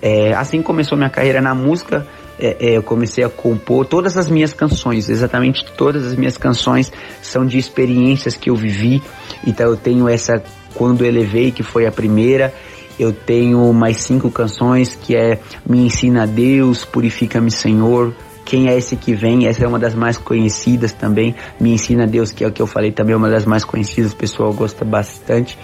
[0.00, 2.06] é, assim começou minha carreira na música
[2.40, 6.90] é, é, eu comecei a compor todas as minhas canções, exatamente todas as minhas canções
[7.20, 9.02] são de experiências que eu vivi,
[9.46, 10.42] então eu tenho essa
[10.74, 12.52] Quando Elevei, que foi a primeira.
[12.98, 18.14] Eu tenho mais cinco canções que é Me Ensina Deus, Purifica-me Senhor,
[18.50, 19.46] quem é esse que vem?
[19.46, 21.36] Essa é uma das mais conhecidas também.
[21.60, 24.12] Me ensina Deus, que é o que eu falei também, é uma das mais conhecidas,
[24.12, 25.56] o pessoal gosta bastante.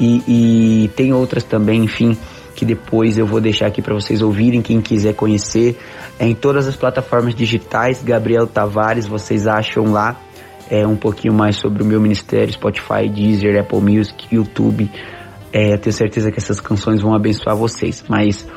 [0.00, 2.16] E, e tem outras também, enfim,
[2.56, 5.78] que depois eu vou deixar aqui para vocês ouvirem, quem quiser conhecer.
[6.18, 10.18] É em todas as plataformas digitais, Gabriel Tavares, vocês acham lá
[10.70, 14.90] é, um pouquinho mais sobre o meu ministério, Spotify, Deezer, Apple Music, YouTube.
[15.52, 18.04] É, tenho certeza que essas canções vão abençoar vocês.
[18.08, 18.48] Mas,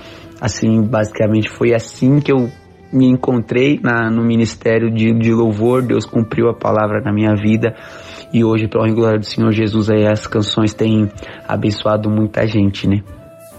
[0.42, 2.50] assim, basicamente foi assim que eu
[2.92, 7.76] me encontrei na, no ministério de, de louvor, Deus cumpriu a palavra na minha vida
[8.34, 11.10] e hoje, pela glória do Senhor Jesus, aí as canções têm
[11.48, 13.02] abençoado muita gente, né?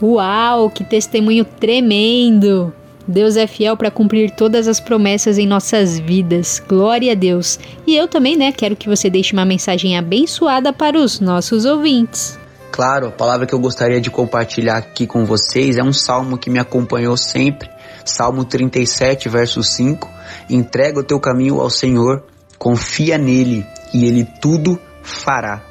[0.00, 2.72] Uau, que testemunho tremendo!
[3.08, 6.62] Deus é fiel para cumprir todas as promessas em nossas vidas.
[6.68, 7.58] Glória a Deus.
[7.86, 12.38] E eu também, né, quero que você deixe uma mensagem abençoada para os nossos ouvintes.
[12.70, 16.50] Claro, a palavra que eu gostaria de compartilhar aqui com vocês é um salmo que
[16.50, 17.68] me acompanhou sempre
[18.08, 20.08] Salmo 37, verso 5:
[20.48, 22.24] Entrega o teu caminho ao Senhor,
[22.58, 25.62] confia nele e ele tudo fará.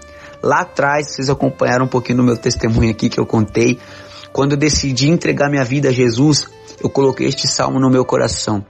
[0.42, 3.80] Lá atrás, vocês acompanharam um pouquinho do meu testemunho aqui que eu contei.
[4.32, 6.48] Quando eu decidi entregar minha vida a Jesus,
[6.82, 8.66] eu coloquei este salmo no meu coração.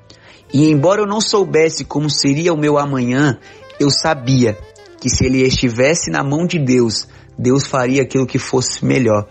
[0.54, 3.38] E embora eu não soubesse como seria o meu amanhã,
[3.80, 4.58] eu sabia
[5.00, 7.08] que se ele estivesse na mão de Deus,
[7.38, 9.28] Deus faria aquilo que fosse melhor.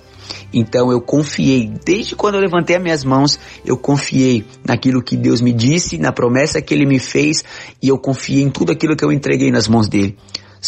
[0.52, 5.40] Então eu confiei, desde quando eu levantei as minhas mãos, eu confiei naquilo que Deus
[5.40, 7.44] me disse, na promessa que Ele me fez,
[7.82, 10.16] e eu confiei em tudo aquilo que eu entreguei nas mãos dele.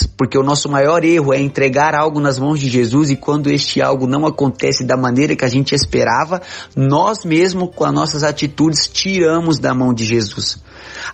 [0.06, 3.80] Porque o nosso maior erro é entregar algo nas mãos de Jesus e quando este
[3.80, 6.40] algo não acontece da maneira que a gente esperava,
[6.76, 10.62] nós mesmos com as nossas atitudes tiramos da mão de Jesus.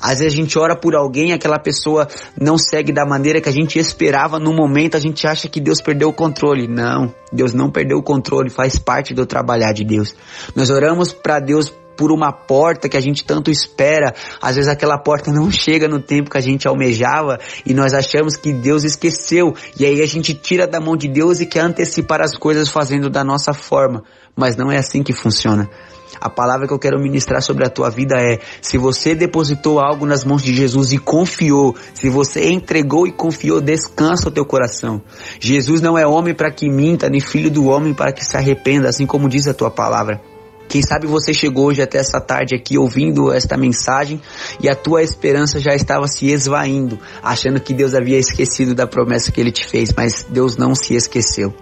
[0.00, 2.08] Às vezes a gente ora por alguém, aquela pessoa
[2.40, 5.80] não segue da maneira que a gente esperava no momento, a gente acha que Deus
[5.80, 6.66] perdeu o controle.
[6.66, 10.14] Não, Deus não perdeu o controle, faz parte do trabalhar de Deus.
[10.54, 14.98] Nós oramos para Deus por uma porta que a gente tanto espera, às vezes aquela
[14.98, 19.54] porta não chega no tempo que a gente almejava e nós achamos que Deus esqueceu,
[19.78, 23.08] e aí a gente tira da mão de Deus e quer antecipar as coisas fazendo
[23.08, 24.02] da nossa forma,
[24.36, 25.68] mas não é assim que funciona.
[26.20, 30.06] A palavra que eu quero ministrar sobre a tua vida é: se você depositou algo
[30.06, 35.02] nas mãos de Jesus e confiou, se você entregou e confiou, descansa o teu coração.
[35.40, 38.88] Jesus não é homem para que minta, nem filho do homem para que se arrependa,
[38.88, 40.33] assim como diz a tua palavra.
[40.68, 44.20] Quem sabe você chegou hoje até essa tarde aqui ouvindo esta mensagem
[44.60, 49.30] e a tua esperança já estava se esvaindo, achando que Deus havia esquecido da promessa
[49.30, 51.54] que ele te fez, mas Deus não se esqueceu.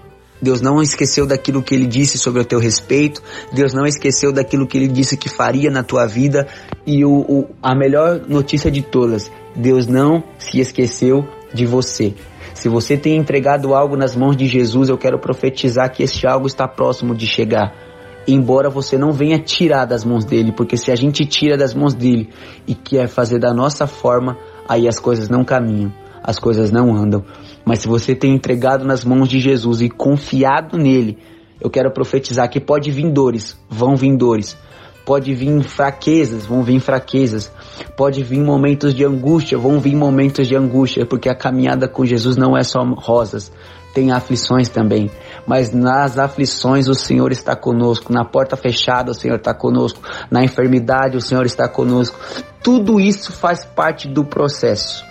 [0.43, 3.23] Deus não esqueceu daquilo que ele disse sobre o teu respeito,
[3.53, 6.49] Deus não esqueceu daquilo que ele disse que faria na tua vida.
[6.85, 11.25] E o, o, a melhor notícia de todas, Deus não se esqueceu
[11.55, 12.15] de você.
[12.55, 16.49] Se você tem entregado algo nas mãos de Jesus, eu quero profetizar que este algo
[16.49, 17.92] está próximo de chegar.
[18.27, 21.95] Embora você não venha tirar das mãos dele, porque se a gente tira das mãos
[21.95, 22.29] dele
[22.67, 24.37] e quer fazer da nossa forma,
[24.69, 25.93] aí as coisas não caminham,
[26.23, 27.25] as coisas não andam.
[27.65, 31.19] Mas se você tem entregado nas mãos de Jesus e confiado nele,
[31.61, 34.57] eu quero profetizar que pode vir dores, vão vir dores.
[35.05, 37.53] Pode vir fraquezas, vão vir fraquezas.
[37.97, 42.37] Pode vir momentos de angústia, vão vir momentos de angústia, porque a caminhada com Jesus
[42.37, 43.53] não é só rosas,
[43.95, 45.11] tem aflições também.
[45.47, 50.45] Mas nas aflições o Senhor está conosco, na porta fechada o Senhor está conosco, na
[50.45, 52.19] enfermidade o Senhor está conosco.
[52.63, 55.05] Tudo isso faz parte do processo.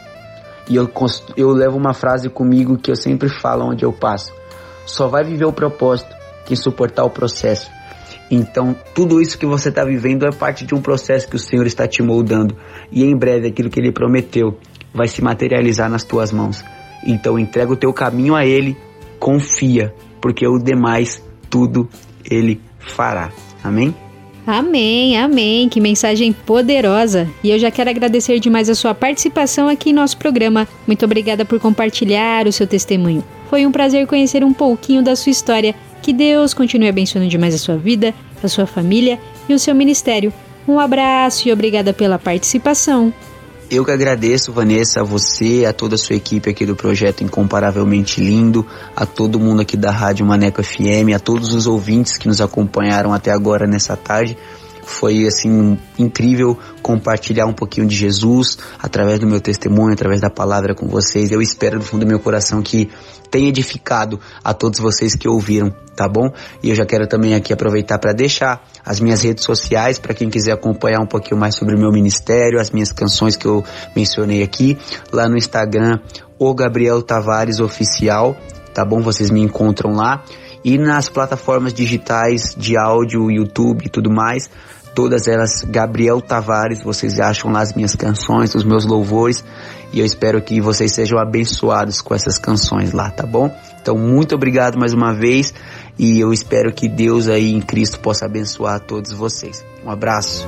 [0.69, 0.89] E eu,
[1.35, 4.33] eu levo uma frase comigo que eu sempre falo onde eu passo.
[4.85, 7.71] Só vai viver o propósito quem suportar o processo.
[8.29, 11.65] Então, tudo isso que você está vivendo é parte de um processo que o Senhor
[11.65, 12.55] está te moldando.
[12.91, 14.57] E em breve aquilo que Ele prometeu
[14.93, 16.63] vai se materializar nas tuas mãos.
[17.05, 18.77] Então, entrega o teu caminho a Ele,
[19.19, 21.89] confia, porque o demais tudo
[22.29, 23.31] Ele fará.
[23.63, 23.93] Amém?
[24.45, 25.69] Amém, amém.
[25.69, 27.29] Que mensagem poderosa.
[27.43, 30.67] E eu já quero agradecer demais a sua participação aqui em nosso programa.
[30.87, 33.23] Muito obrigada por compartilhar o seu testemunho.
[33.49, 35.75] Foi um prazer conhecer um pouquinho da sua história.
[36.01, 40.33] Que Deus continue abençoando demais a sua vida, a sua família e o seu ministério.
[40.67, 43.13] Um abraço e obrigada pela participação.
[43.71, 48.19] Eu que agradeço, Vanessa, a você, a toda a sua equipe aqui do projeto Incomparavelmente
[48.19, 52.41] Lindo, a todo mundo aqui da Rádio Maneco FM, a todos os ouvintes que nos
[52.41, 54.37] acompanharam até agora nessa tarde
[54.91, 60.75] foi assim incrível compartilhar um pouquinho de Jesus através do meu testemunho, através da palavra
[60.75, 61.31] com vocês.
[61.31, 62.89] Eu espero do fundo do meu coração que
[63.29, 66.31] tenha edificado a todos vocês que ouviram, tá bom?
[66.61, 70.29] E eu já quero também aqui aproveitar para deixar as minhas redes sociais para quem
[70.29, 73.63] quiser acompanhar um pouquinho mais sobre o meu ministério, as minhas canções que eu
[73.95, 74.77] mencionei aqui,
[75.11, 75.99] lá no Instagram,
[76.37, 78.35] o Gabriel Tavares oficial,
[78.73, 79.01] tá bom?
[79.01, 80.23] Vocês me encontram lá
[80.63, 84.49] e nas plataformas digitais de áudio, YouTube e tudo mais,
[84.93, 89.43] todas elas Gabriel Tavares, vocês acham lá as minhas canções, os meus louvores,
[89.93, 93.53] e eu espero que vocês sejam abençoados com essas canções lá, tá bom?
[93.81, 95.53] Então, muito obrigado mais uma vez,
[95.97, 99.63] e eu espero que Deus aí em Cristo possa abençoar todos vocês.
[99.85, 100.47] Um abraço.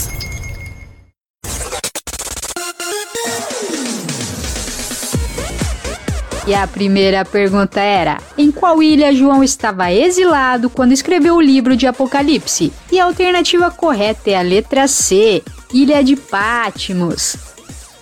[6.55, 11.85] A primeira pergunta era: Em qual ilha João estava exilado quando escreveu o livro de
[11.85, 12.73] Apocalipse?
[12.91, 17.35] E a alternativa correta é a letra C: Ilha de Patmos.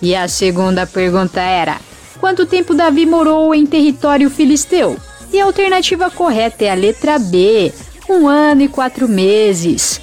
[0.00, 1.76] E a segunda pergunta era:
[2.18, 4.96] Quanto tempo Davi morou em território filisteu?
[5.32, 7.72] E a alternativa correta é a letra B:
[8.08, 10.00] um ano e quatro meses.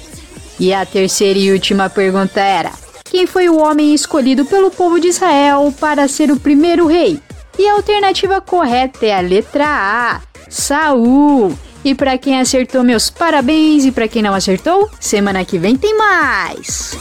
[0.58, 2.72] E a terceira e última pergunta era:
[3.04, 7.20] Quem foi o homem escolhido pelo povo de Israel para ser o primeiro rei?
[7.58, 11.58] E a alternativa correta é a letra A: Saul.
[11.84, 13.84] E para quem acertou, meus parabéns.
[13.84, 16.96] E para quem não acertou, semana que vem tem mais.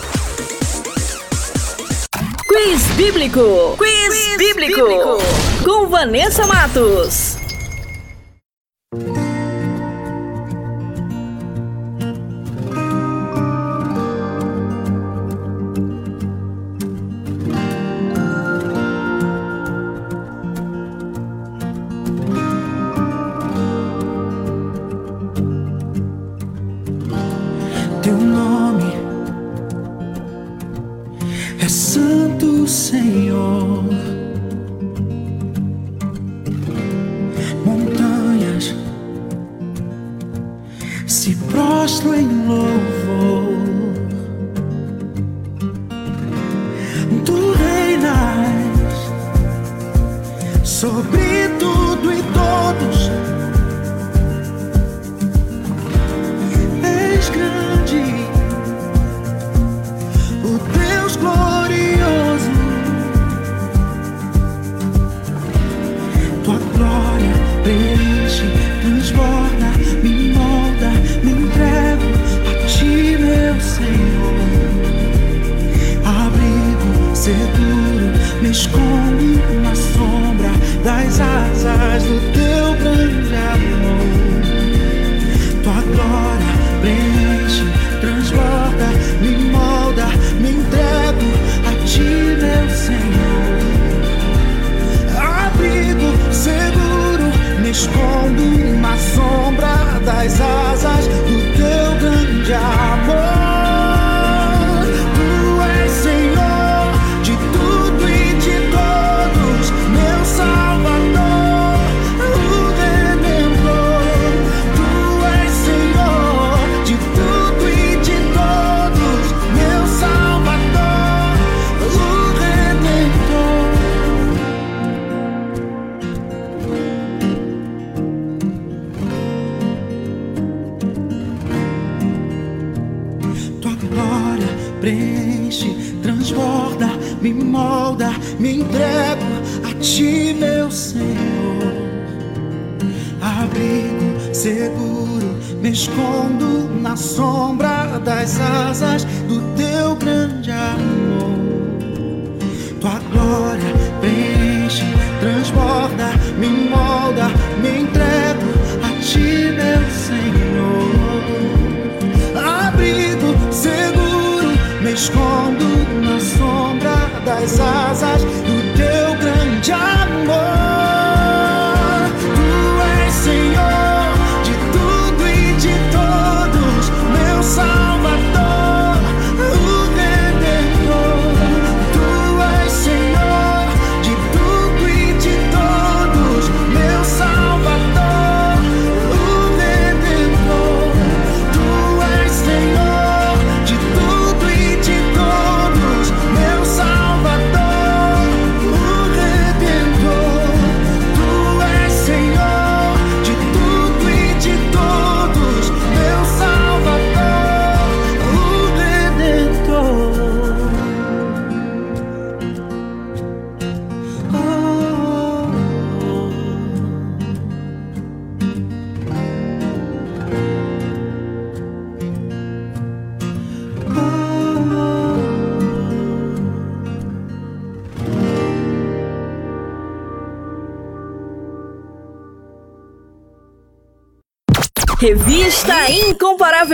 [2.47, 3.75] Quiz Bíblico.
[3.77, 4.81] Quiz, Quiz bíblico.
[4.81, 5.17] bíblico.
[5.63, 7.37] Com Vanessa Matos.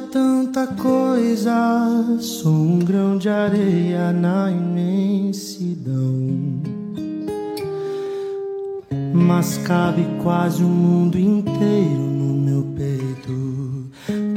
[0.00, 6.00] Tanta coisa, sou um grão de areia na imensidão.
[9.14, 13.90] Mas cabe quase o mundo inteiro no meu peito.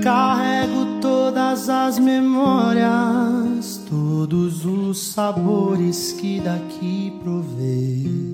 [0.04, 8.34] Carrego todas as memórias, todos os sabores que daqui provei.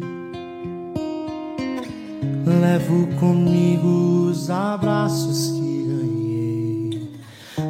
[2.46, 6.19] Levo comigo os abraços que ganhei.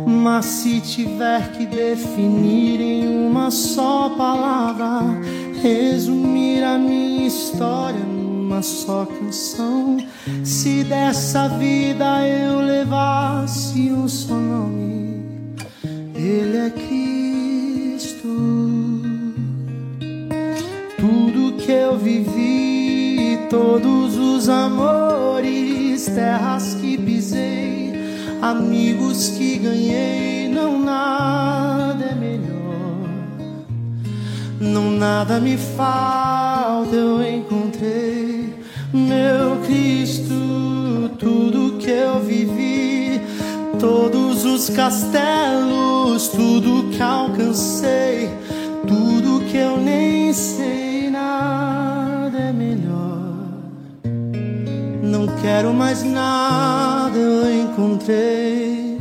[0.05, 5.01] Mas se tiver que definir em uma só palavra,
[5.61, 9.97] resumir a minha história numa só canção,
[10.43, 15.23] se dessa vida eu levasse um só nome,
[16.15, 18.27] Ele é Cristo.
[20.97, 27.68] Tudo que eu vivi, todos os amores, terras que pisei,
[28.41, 33.09] amigos que ganhei, não nada é melhor.
[34.59, 38.53] Não nada me falta, eu encontrei
[38.93, 41.11] meu Cristo.
[41.17, 43.21] Tudo que eu vivi,
[43.77, 48.29] todos os castelos, tudo que alcancei,
[48.87, 51.98] tudo que eu nem sei, nada
[55.09, 58.99] Não quero mais nada, eu encontrei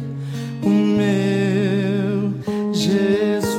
[0.63, 2.33] o meu
[2.73, 3.53] Jesus.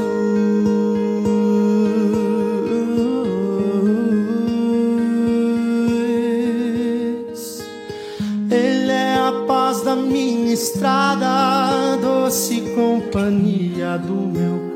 [8.50, 14.69] Ele é a paz da minha estrada, doce companhia do meu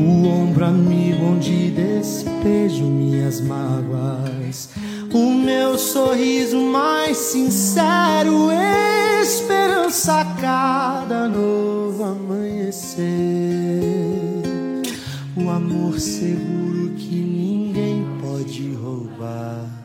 [0.00, 4.70] O ombro amigo onde despejo minhas mágoas.
[5.12, 8.48] O meu sorriso mais sincero,
[9.22, 13.04] esperança a cada novo amanhecer.
[15.36, 19.79] O amor seguro que ninguém pode roubar.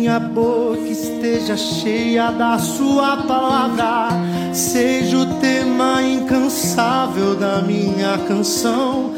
[0.00, 4.08] Minha boca esteja cheia da Sua palavra,
[4.50, 9.12] seja o tema incansável da minha canção.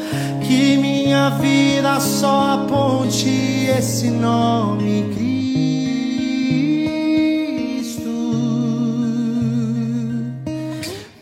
[0.45, 3.29] Que minha vida só aponte
[3.79, 5.31] esse nome, Cristo.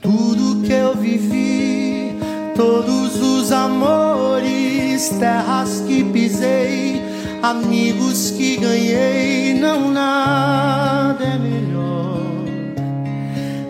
[0.01, 2.15] Tudo que eu vivi,
[2.56, 7.10] todos os amores, terras que pisei,
[7.41, 12.21] amigos que ganhei, não nada é melhor.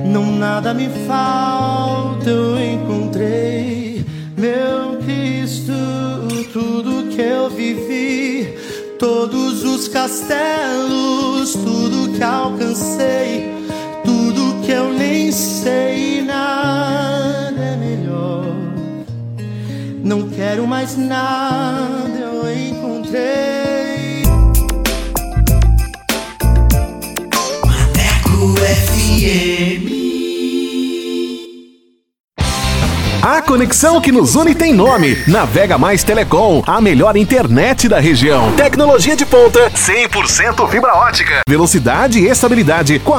[0.06, 4.06] Não nada me falta, eu encontrei
[4.38, 5.74] meu Cristo.
[6.52, 8.58] Tudo que eu vivi,
[9.00, 13.54] todos os castelos, tudo que alcancei,
[14.04, 18.44] tudo que eu nem sei, nada é melhor.
[20.04, 23.61] Não quero mais nada, eu encontrei.
[33.24, 35.16] A conexão que nos une tem nome.
[35.28, 38.52] Navega Mais Telecom, a melhor internet da região.
[38.54, 41.42] Tecnologia de ponta, 100% fibra ótica.
[41.48, 43.10] Velocidade e estabilidade com a